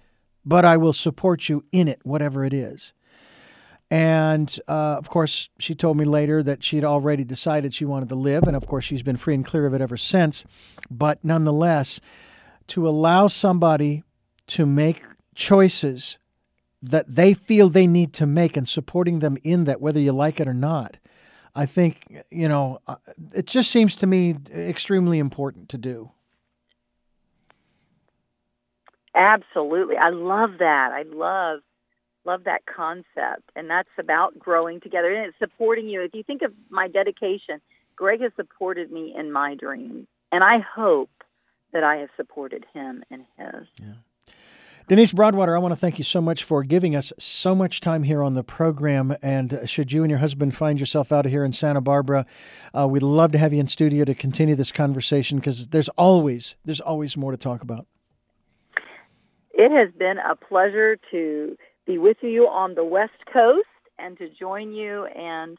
but 0.49 0.65
I 0.65 0.77
will 0.77 0.93
support 0.93 1.47
you 1.47 1.63
in 1.71 1.87
it, 1.87 1.99
whatever 2.03 2.43
it 2.43 2.53
is. 2.53 2.91
And 3.91 4.59
uh, 4.67 4.97
of 4.97 5.09
course, 5.09 5.49
she 5.59 5.75
told 5.75 5.95
me 5.95 6.05
later 6.05 6.41
that 6.43 6.63
she'd 6.63 6.83
already 6.83 7.23
decided 7.23 7.73
she 7.73 7.85
wanted 7.85 8.09
to 8.09 8.15
live, 8.15 8.43
and 8.43 8.55
of 8.55 8.65
course, 8.65 8.83
she's 8.83 9.03
been 9.03 9.17
free 9.17 9.35
and 9.35 9.45
clear 9.45 9.67
of 9.67 9.73
it 9.73 9.81
ever 9.81 9.97
since. 9.97 10.43
But 10.89 11.19
nonetheless, 11.23 12.01
to 12.67 12.87
allow 12.87 13.27
somebody 13.27 14.03
to 14.47 14.65
make 14.65 15.03
choices 15.35 16.17
that 16.81 17.15
they 17.15 17.33
feel 17.33 17.69
they 17.69 17.87
need 17.87 18.13
to 18.13 18.25
make 18.25 18.57
and 18.57 18.67
supporting 18.67 19.19
them 19.19 19.37
in 19.43 19.65
that, 19.65 19.81
whether 19.81 19.99
you 19.99 20.13
like 20.13 20.39
it 20.39 20.47
or 20.47 20.53
not. 20.53 20.97
I 21.55 21.65
think, 21.65 22.23
you 22.31 22.47
know, 22.47 22.79
uh, 22.87 22.95
it 23.33 23.47
just 23.47 23.69
seems 23.69 23.95
to 23.97 24.07
me 24.07 24.35
extremely 24.53 25.19
important 25.19 25.69
to 25.69 25.77
do. 25.77 26.11
Absolutely. 29.19 29.97
I 29.97 30.09
love 30.09 30.51
that. 30.59 30.91
I 30.93 31.03
love 31.03 31.59
love 32.25 32.43
that 32.43 32.61
concept 32.65 33.49
and 33.55 33.69
that's 33.69 33.89
about 33.97 34.37
growing 34.37 34.79
together 34.81 35.13
and 35.13 35.25
it's 35.25 35.37
supporting 35.39 35.87
you. 35.87 36.01
If 36.01 36.13
you 36.13 36.21
think 36.21 36.41
of 36.41 36.51
my 36.69 36.87
dedication, 36.87 37.61
Greg 37.95 38.21
has 38.21 38.31
supported 38.35 38.91
me 38.91 39.15
in 39.17 39.31
my 39.31 39.55
dreams 39.55 40.05
and 40.31 40.43
I 40.43 40.59
hope 40.59 41.09
that 41.73 41.83
I 41.83 41.97
have 41.97 42.09
supported 42.17 42.65
him 42.73 43.03
in 43.09 43.25
his. 43.37 43.67
Yeah. 43.81 43.93
Denise 44.87 45.11
Broadwater, 45.11 45.55
I 45.55 45.59
want 45.59 45.71
to 45.71 45.75
thank 45.75 45.99
you 45.99 46.03
so 46.03 46.19
much 46.19 46.43
for 46.43 46.63
giving 46.63 46.95
us 46.95 47.13
so 47.19 47.53
much 47.53 47.79
time 47.79 48.03
here 48.03 48.23
on 48.23 48.33
the 48.33 48.43
program. 48.43 49.15
And 49.21 49.61
should 49.65 49.91
you 49.91 50.03
and 50.03 50.09
your 50.09 50.19
husband 50.19 50.55
find 50.55 50.79
yourself 50.79 51.11
out 51.11 51.25
here 51.25 51.45
in 51.45 51.53
Santa 51.53 51.79
Barbara, 51.79 52.25
uh, 52.75 52.87
we'd 52.87 53.03
love 53.03 53.31
to 53.33 53.37
have 53.37 53.53
you 53.53 53.59
in 53.59 53.67
studio 53.67 54.03
to 54.05 54.15
continue 54.15 54.55
this 54.55 54.71
conversation 54.71 55.37
because 55.37 55.67
there's 55.67 55.89
always 55.89 56.57
there's 56.65 56.81
always 56.81 57.15
more 57.15 57.31
to 57.31 57.37
talk 57.37 57.61
about. 57.61 57.85
It 59.61 59.71
has 59.71 59.93
been 59.93 60.19
a 60.19 60.37
pleasure 60.37 60.97
to 61.11 61.57
be 61.85 61.97
with 61.97 62.15
you 62.21 62.47
on 62.47 62.75
the 62.75 62.85
West 62.85 63.25
Coast 63.33 63.67
and 63.97 64.17
to 64.17 64.29
join 64.29 64.71
you 64.71 65.03
and 65.07 65.57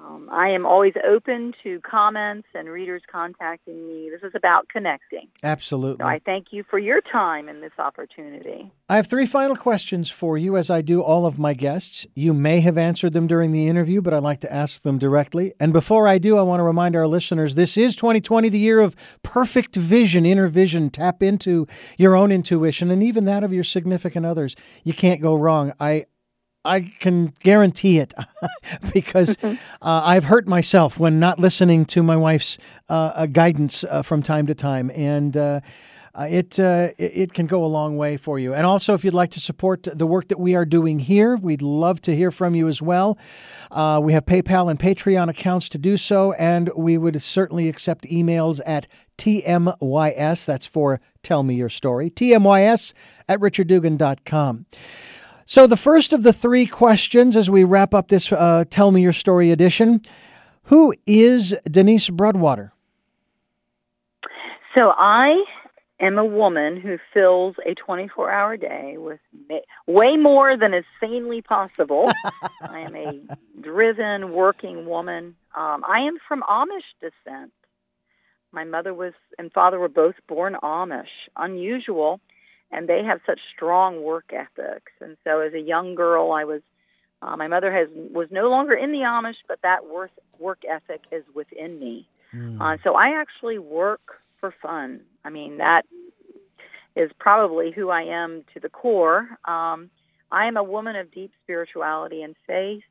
um, 0.00 0.28
I 0.30 0.48
am 0.48 0.66
always 0.66 0.94
open 1.06 1.52
to 1.62 1.80
comments 1.80 2.48
and 2.54 2.68
readers 2.68 3.02
contacting 3.10 3.86
me. 3.86 4.10
This 4.10 4.22
is 4.26 4.34
about 4.34 4.68
connecting. 4.68 5.28
Absolutely. 5.42 6.02
So 6.02 6.06
I 6.06 6.18
thank 6.24 6.52
you 6.52 6.64
for 6.68 6.78
your 6.78 7.00
time 7.00 7.48
and 7.48 7.62
this 7.62 7.72
opportunity. 7.78 8.70
I 8.88 8.96
have 8.96 9.06
three 9.06 9.26
final 9.26 9.56
questions 9.56 10.10
for 10.10 10.36
you, 10.38 10.56
as 10.56 10.70
I 10.70 10.82
do 10.82 11.02
all 11.02 11.26
of 11.26 11.38
my 11.38 11.54
guests. 11.54 12.06
You 12.14 12.34
may 12.34 12.60
have 12.60 12.78
answered 12.78 13.12
them 13.12 13.26
during 13.26 13.52
the 13.52 13.68
interview, 13.68 14.00
but 14.00 14.14
I'd 14.14 14.22
like 14.22 14.40
to 14.40 14.52
ask 14.52 14.82
them 14.82 14.98
directly. 14.98 15.54
And 15.58 15.72
before 15.72 16.06
I 16.06 16.18
do, 16.18 16.38
I 16.38 16.42
want 16.42 16.60
to 16.60 16.64
remind 16.64 16.96
our 16.96 17.06
listeners 17.06 17.54
this 17.54 17.76
is 17.76 17.96
2020, 17.96 18.48
the 18.48 18.58
year 18.58 18.80
of 18.80 18.96
perfect 19.22 19.76
vision, 19.76 20.26
inner 20.26 20.48
vision. 20.48 20.90
Tap 20.90 21.22
into 21.22 21.66
your 21.96 22.16
own 22.16 22.32
intuition 22.32 22.90
and 22.90 23.02
even 23.02 23.24
that 23.24 23.44
of 23.44 23.52
your 23.52 23.64
significant 23.64 24.26
others. 24.26 24.56
You 24.84 24.94
can't 24.94 25.20
go 25.20 25.34
wrong. 25.34 25.72
I, 25.80 26.06
I 26.64 26.80
can 26.80 27.34
guarantee 27.42 27.98
it 27.98 28.14
because 28.92 29.36
uh, 29.42 29.56
I've 29.80 30.24
hurt 30.24 30.46
myself 30.46 30.98
when 30.98 31.18
not 31.18 31.38
listening 31.38 31.84
to 31.86 32.02
my 32.02 32.16
wife's 32.16 32.58
uh, 32.88 33.12
uh 33.14 33.26
guidance 33.26 33.84
uh, 33.84 34.02
from 34.02 34.22
time 34.22 34.46
to 34.46 34.54
time, 34.54 34.90
and 34.94 35.36
uh, 35.36 35.60
uh, 36.14 36.26
it 36.28 36.58
it 36.58 37.32
can 37.32 37.46
go 37.46 37.64
a 37.64 37.66
long 37.66 37.96
way 37.96 38.16
for 38.16 38.38
you. 38.38 38.54
And 38.54 38.66
also, 38.66 38.94
if 38.94 39.04
you'd 39.04 39.14
like 39.14 39.30
to 39.32 39.40
support 39.40 39.88
the 39.92 40.06
work 40.06 40.28
that 40.28 40.38
we 40.38 40.54
are 40.54 40.66
doing 40.66 40.98
here, 40.98 41.36
we'd 41.36 41.62
love 41.62 42.00
to 42.02 42.14
hear 42.14 42.30
from 42.30 42.54
you 42.54 42.68
as 42.68 42.82
well. 42.82 43.18
we 43.70 44.12
have 44.12 44.26
PayPal 44.26 44.70
and 44.70 44.78
Patreon 44.78 45.28
accounts 45.28 45.68
to 45.70 45.78
do 45.78 45.96
so, 45.96 46.32
and 46.34 46.70
we 46.76 46.98
would 46.98 47.22
certainly 47.22 47.68
accept 47.68 48.04
emails 48.04 48.60
at 48.66 48.86
TMYS. 49.16 50.44
That's 50.44 50.66
for 50.66 51.00
Tell 51.22 51.42
Me 51.42 51.54
Your 51.54 51.70
Story. 51.70 52.10
TMYS 52.10 52.92
at 53.28 53.40
richarddugan.com. 53.40 54.66
So, 55.44 55.66
the 55.66 55.76
first 55.76 56.12
of 56.12 56.22
the 56.22 56.32
three 56.32 56.66
questions 56.66 57.36
as 57.36 57.50
we 57.50 57.64
wrap 57.64 57.94
up 57.94 58.08
this 58.08 58.30
uh, 58.30 58.64
Tell 58.70 58.92
Me 58.92 59.02
Your 59.02 59.12
Story 59.12 59.50
edition 59.50 60.00
Who 60.64 60.94
is 61.06 61.54
Denise 61.64 62.10
Broadwater? 62.10 62.72
So, 64.76 64.92
I 64.96 65.44
am 66.00 66.18
a 66.18 66.24
woman 66.24 66.80
who 66.80 66.96
fills 67.12 67.56
a 67.66 67.74
24 67.74 68.30
hour 68.30 68.56
day 68.56 68.96
with 68.98 69.18
way 69.86 70.16
more 70.16 70.56
than 70.56 70.74
is 70.74 70.84
sanely 71.00 71.42
possible. 71.42 72.10
I 72.62 72.80
am 72.80 72.94
a 72.94 73.20
driven, 73.60 74.32
working 74.32 74.86
woman. 74.86 75.34
Um, 75.56 75.84
I 75.86 76.00
am 76.00 76.18
from 76.28 76.42
Amish 76.48 76.88
descent. 77.00 77.52
My 78.52 78.64
mother 78.64 78.94
was 78.94 79.12
and 79.38 79.52
father 79.52 79.78
were 79.78 79.88
both 79.88 80.14
born 80.28 80.56
Amish. 80.62 81.06
Unusual 81.36 82.20
and 82.72 82.88
they 82.88 83.02
have 83.04 83.20
such 83.26 83.40
strong 83.54 84.02
work 84.02 84.32
ethics. 84.32 84.92
And 85.00 85.16
so, 85.24 85.40
as 85.40 85.52
a 85.54 85.60
young 85.60 85.94
girl, 85.94 86.32
I 86.32 86.44
was 86.44 86.62
uh, 87.22 87.36
my 87.36 87.46
mother 87.46 87.72
has 87.72 87.88
was 88.12 88.28
no 88.30 88.50
longer 88.50 88.74
in 88.74 88.90
the 88.90 88.98
Amish, 88.98 89.36
but 89.46 89.60
that 89.62 89.86
work 89.86 90.10
work 90.38 90.62
ethic 90.68 91.02
is 91.12 91.22
within 91.34 91.78
me. 91.78 92.08
Mm. 92.34 92.60
Uh, 92.60 92.78
so 92.82 92.94
I 92.94 93.20
actually 93.20 93.58
work 93.58 94.20
for 94.40 94.54
fun. 94.62 95.00
I 95.24 95.30
mean 95.30 95.58
that 95.58 95.82
is 96.96 97.10
probably 97.18 97.70
who 97.70 97.90
I 97.90 98.02
am 98.02 98.44
to 98.54 98.60
the 98.60 98.68
core. 98.68 99.28
Um, 99.44 99.90
I 100.30 100.46
am 100.46 100.56
a 100.56 100.64
woman 100.64 100.96
of 100.96 101.12
deep 101.12 101.32
spirituality 101.44 102.22
and 102.22 102.34
faith. 102.46 102.82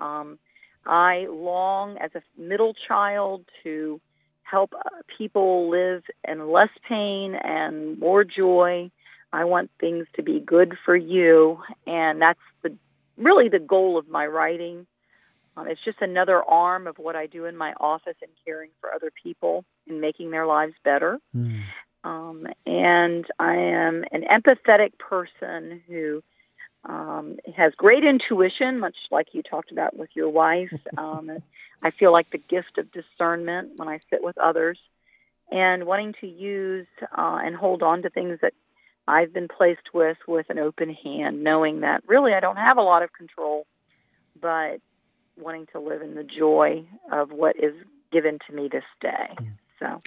Um, 0.00 0.38
I 0.86 1.26
long 1.28 1.98
as 1.98 2.10
a 2.14 2.22
middle 2.40 2.74
child 2.86 3.44
to 3.62 4.00
help 4.42 4.72
uh, 4.74 4.88
people 5.16 5.70
live 5.70 6.02
in 6.26 6.50
less 6.50 6.70
pain 6.88 7.34
and 7.34 7.98
more 7.98 8.24
joy. 8.24 8.90
I 9.32 9.44
want 9.44 9.70
things 9.78 10.06
to 10.16 10.22
be 10.22 10.40
good 10.40 10.76
for 10.84 10.96
you, 10.96 11.58
and 11.86 12.20
that's 12.20 12.40
the 12.62 12.76
really 13.16 13.48
the 13.48 13.58
goal 13.58 13.98
of 13.98 14.08
my 14.08 14.26
writing. 14.26 14.86
Um, 15.56 15.68
it's 15.68 15.84
just 15.84 16.00
another 16.00 16.42
arm 16.42 16.86
of 16.86 16.98
what 16.98 17.16
I 17.16 17.26
do 17.26 17.44
in 17.44 17.56
my 17.56 17.74
office 17.78 18.16
and 18.22 18.30
caring 18.44 18.70
for 18.80 18.92
other 18.92 19.10
people 19.22 19.64
and 19.88 20.00
making 20.00 20.30
their 20.30 20.46
lives 20.46 20.74
better. 20.84 21.18
Mm. 21.36 21.62
Um, 22.02 22.46
and 22.66 23.26
I 23.38 23.54
am 23.54 24.04
an 24.10 24.22
empathetic 24.22 24.98
person 24.98 25.82
who 25.86 26.22
um, 26.84 27.36
has 27.56 27.74
great 27.76 28.04
intuition, 28.04 28.80
much 28.80 28.96
like 29.10 29.28
you 29.32 29.42
talked 29.42 29.70
about 29.70 29.96
with 29.96 30.10
your 30.14 30.30
wife. 30.30 30.72
Um, 30.98 31.30
I 31.82 31.90
feel 31.92 32.12
like 32.12 32.30
the 32.30 32.38
gift 32.38 32.76
of 32.76 32.92
discernment 32.92 33.72
when 33.76 33.88
I 33.88 34.00
sit 34.10 34.22
with 34.22 34.36
others 34.36 34.78
and 35.50 35.86
wanting 35.86 36.14
to 36.20 36.26
use 36.26 36.86
uh, 37.16 37.38
and 37.42 37.56
hold 37.56 37.82
on 37.82 38.02
to 38.02 38.10
things 38.10 38.38
that 38.42 38.52
I've 39.08 39.32
been 39.32 39.48
placed 39.48 39.92
with 39.92 40.18
with 40.28 40.46
an 40.50 40.58
open 40.58 40.94
hand, 40.94 41.42
knowing 41.42 41.80
that 41.80 42.02
really 42.06 42.32
I 42.32 42.40
don't 42.40 42.56
have 42.56 42.76
a 42.76 42.82
lot 42.82 43.02
of 43.02 43.12
control, 43.12 43.66
but 44.40 44.80
wanting 45.36 45.66
to 45.72 45.80
live 45.80 46.02
in 46.02 46.14
the 46.14 46.24
joy 46.24 46.84
of 47.10 47.30
what 47.30 47.56
is 47.56 47.74
given 48.12 48.38
to 48.46 48.54
me 48.54 48.68
this 48.70 48.84
day. 49.00 49.36
So, 49.78 50.00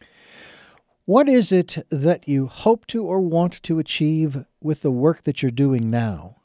what 1.06 1.28
is 1.28 1.52
it 1.52 1.86
that 1.90 2.28
you 2.28 2.48
hope 2.48 2.86
to 2.88 3.04
or 3.04 3.20
want 3.20 3.62
to 3.64 3.80
achieve 3.80 4.46
with 4.62 4.82
the 4.82 4.92
work 4.92 5.24
that 5.24 5.42
you're 5.42 5.52
doing 5.52 5.90
now? 5.90 6.38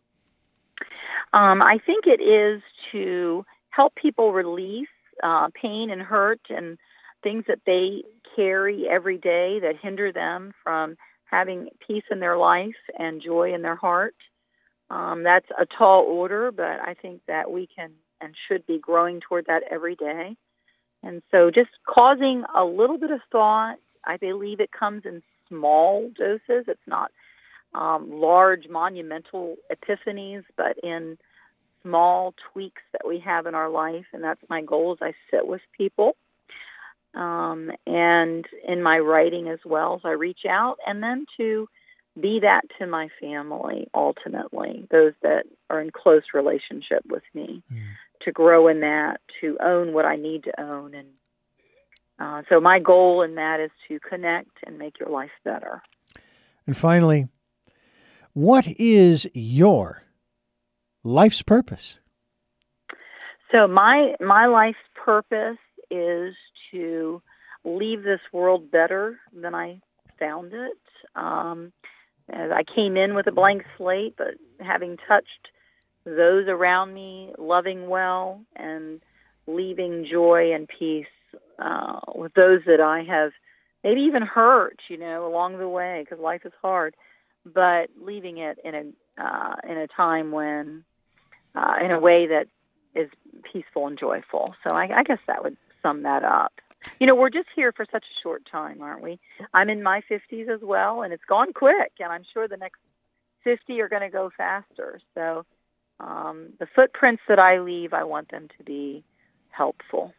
Um, 1.32 1.60
I 1.62 1.78
think 1.84 2.06
it 2.06 2.22
is 2.22 2.62
to 2.92 3.44
help 3.70 3.94
people 3.94 4.32
release 4.32 4.88
uh, 5.22 5.48
pain 5.60 5.90
and 5.90 6.00
hurt 6.00 6.40
and 6.48 6.78
things 7.22 7.44
that 7.48 7.60
they 7.66 8.02
carry 8.34 8.86
every 8.88 9.18
day 9.18 9.58
that 9.60 9.74
hinder 9.80 10.12
them 10.12 10.52
from 10.62 10.96
having 11.30 11.68
peace 11.86 12.04
in 12.10 12.20
their 12.20 12.36
life 12.36 12.76
and 12.98 13.22
joy 13.22 13.54
in 13.54 13.62
their 13.62 13.76
heart. 13.76 14.14
Um, 14.90 15.22
that's 15.22 15.46
a 15.58 15.66
tall 15.66 16.04
order, 16.04 16.50
but 16.50 16.80
I 16.80 16.94
think 17.00 17.20
that 17.28 17.50
we 17.50 17.68
can 17.74 17.90
and 18.20 18.34
should 18.48 18.66
be 18.66 18.78
growing 18.78 19.20
toward 19.20 19.46
that 19.46 19.62
every 19.70 19.94
day. 19.94 20.36
And 21.02 21.22
so 21.30 21.50
just 21.50 21.70
causing 21.86 22.44
a 22.56 22.64
little 22.64 22.98
bit 22.98 23.10
of 23.10 23.20
thought, 23.30 23.76
I 24.04 24.16
believe 24.16 24.60
it 24.60 24.70
comes 24.72 25.02
in 25.04 25.22
small 25.48 26.10
doses. 26.16 26.64
It's 26.66 26.80
not 26.86 27.12
um, 27.74 28.10
large 28.10 28.68
monumental 28.68 29.56
epiphanies, 29.70 30.42
but 30.56 30.78
in 30.82 31.18
small 31.82 32.34
tweaks 32.52 32.82
that 32.92 33.06
we 33.06 33.20
have 33.20 33.46
in 33.46 33.54
our 33.54 33.68
life. 33.68 34.06
And 34.12 34.24
that's 34.24 34.42
my 34.48 34.62
goal 34.62 34.96
as 35.00 35.06
I 35.06 35.12
sit 35.30 35.46
with 35.46 35.60
people. 35.76 36.16
Um, 37.14 37.70
and 37.86 38.44
in 38.66 38.82
my 38.82 38.98
writing 38.98 39.48
as 39.48 39.58
well, 39.64 39.94
as 39.94 40.02
I 40.04 40.10
reach 40.10 40.40
out 40.48 40.76
and 40.86 41.02
then 41.02 41.26
to 41.38 41.68
be 42.20 42.40
that 42.42 42.62
to 42.78 42.86
my 42.86 43.08
family 43.20 43.88
ultimately, 43.94 44.86
those 44.90 45.12
that 45.22 45.44
are 45.70 45.80
in 45.80 45.90
close 45.90 46.22
relationship 46.34 47.04
with 47.08 47.22
me, 47.34 47.62
to 48.22 48.32
grow 48.32 48.68
in 48.68 48.80
that, 48.80 49.20
to 49.40 49.56
own 49.64 49.92
what 49.92 50.04
I 50.04 50.16
need 50.16 50.44
to 50.44 50.60
own. 50.60 50.94
And 50.94 51.08
uh, 52.18 52.42
so 52.48 52.60
my 52.60 52.78
goal 52.78 53.22
in 53.22 53.36
that 53.36 53.60
is 53.60 53.70
to 53.88 54.00
connect 54.00 54.50
and 54.66 54.78
make 54.78 54.98
your 54.98 55.08
life 55.08 55.30
better. 55.44 55.82
And 56.66 56.76
finally, 56.76 57.28
what 58.32 58.66
is 58.78 59.26
your 59.32 60.02
life's 61.04 61.42
purpose? 61.42 62.00
So 63.54 63.66
my 63.66 64.14
my 64.20 64.46
life's 64.46 64.76
purpose 64.94 65.56
is 65.90 66.34
to 66.72 67.22
leave 67.64 68.02
this 68.02 68.20
world 68.32 68.70
better 68.70 69.18
than 69.32 69.54
I 69.54 69.80
found 70.18 70.52
it. 70.52 70.78
Um, 71.14 71.72
I 72.30 72.62
came 72.74 72.96
in 72.96 73.14
with 73.14 73.26
a 73.26 73.32
blank 73.32 73.62
slate, 73.76 74.14
but 74.16 74.34
having 74.60 74.98
touched 75.08 75.48
those 76.04 76.46
around 76.48 76.92
me, 76.92 77.32
loving 77.38 77.88
well, 77.88 78.42
and 78.56 79.00
leaving 79.46 80.06
joy 80.10 80.52
and 80.54 80.68
peace 80.68 81.06
uh, 81.58 82.00
with 82.14 82.34
those 82.34 82.60
that 82.66 82.80
I 82.80 83.02
have 83.04 83.32
maybe 83.82 84.02
even 84.02 84.22
hurt, 84.22 84.78
you 84.88 84.98
know, 84.98 85.26
along 85.26 85.58
the 85.58 85.68
way 85.68 86.04
because 86.04 86.22
life 86.22 86.42
is 86.44 86.52
hard, 86.60 86.94
but 87.44 87.88
leaving 88.00 88.38
it 88.38 88.58
in 88.64 88.74
a 88.74 89.22
uh, 89.22 89.54
in 89.68 89.76
a 89.76 89.88
time 89.88 90.30
when, 90.30 90.84
uh, 91.54 91.74
in 91.82 91.90
a 91.90 91.98
way 91.98 92.28
that 92.28 92.46
is 92.94 93.10
peaceful 93.52 93.86
and 93.86 93.98
joyful. 93.98 94.54
So 94.62 94.74
I, 94.74 94.88
I 94.98 95.02
guess 95.02 95.18
that 95.26 95.42
would 95.42 95.56
sum 95.88 96.02
that 96.02 96.24
up. 96.24 96.52
You 97.00 97.06
know, 97.06 97.14
we're 97.14 97.30
just 97.30 97.48
here 97.54 97.72
for 97.72 97.84
such 97.90 98.04
a 98.04 98.20
short 98.22 98.42
time, 98.50 98.82
aren't 98.82 99.02
we? 99.02 99.18
I'm 99.52 99.68
in 99.68 99.82
my 99.82 100.02
50s 100.10 100.48
as 100.48 100.60
well, 100.62 101.02
and 101.02 101.12
it's 101.12 101.24
gone 101.24 101.52
quick, 101.52 101.92
and 101.98 102.12
I'm 102.12 102.24
sure 102.32 102.46
the 102.46 102.56
next 102.56 102.78
50 103.44 103.80
are 103.80 103.88
going 103.88 104.02
to 104.02 104.10
go 104.10 104.30
faster. 104.36 105.00
So 105.14 105.44
um, 105.98 106.50
the 106.60 106.66
footprints 106.74 107.22
that 107.28 107.40
I 107.40 107.58
leave, 107.58 107.92
I 107.92 108.04
want 108.04 108.30
them 108.30 108.48
to 108.58 108.64
be 108.64 109.04
helpful. 109.50 110.12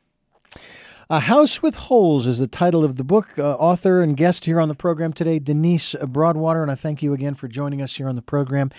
A 1.11 1.21
House 1.21 1.63
with 1.63 1.73
Holes 1.73 2.27
is 2.27 2.37
the 2.37 2.45
title 2.45 2.83
of 2.83 2.97
the 2.97 3.03
book. 3.03 3.29
Uh, 3.39 3.55
author 3.55 4.03
and 4.03 4.15
guest 4.15 4.45
here 4.45 4.61
on 4.61 4.67
the 4.67 4.75
program 4.75 5.11
today, 5.11 5.39
Denise 5.39 5.95
Broadwater. 6.07 6.61
And 6.61 6.69
I 6.69 6.75
thank 6.75 7.01
you 7.01 7.13
again 7.13 7.33
for 7.33 7.47
joining 7.47 7.81
us 7.81 7.95
here 7.95 8.07
on 8.07 8.15
the 8.15 8.21
program. 8.21 8.69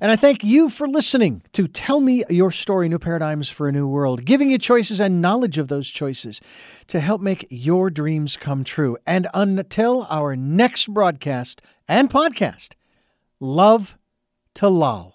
And 0.00 0.10
I 0.10 0.16
thank 0.16 0.42
you 0.42 0.68
for 0.68 0.88
listening 0.88 1.44
to 1.52 1.68
Tell 1.68 2.00
Me 2.00 2.24
Your 2.28 2.50
Story 2.50 2.88
New 2.88 2.98
Paradigms 2.98 3.48
for 3.48 3.68
a 3.68 3.72
New 3.72 3.86
World, 3.86 4.24
giving 4.24 4.50
you 4.50 4.58
choices 4.58 4.98
and 4.98 5.22
knowledge 5.22 5.58
of 5.58 5.68
those 5.68 5.88
choices 5.88 6.40
to 6.88 6.98
help 6.98 7.20
make 7.20 7.46
your 7.50 7.88
dreams 7.88 8.36
come 8.36 8.64
true. 8.64 8.98
And 9.06 9.28
until 9.32 10.08
our 10.10 10.34
next 10.34 10.92
broadcast 10.92 11.62
and 11.86 12.10
podcast, 12.10 12.74
love 13.38 13.96
to 14.54 14.66
lol. 14.66 15.14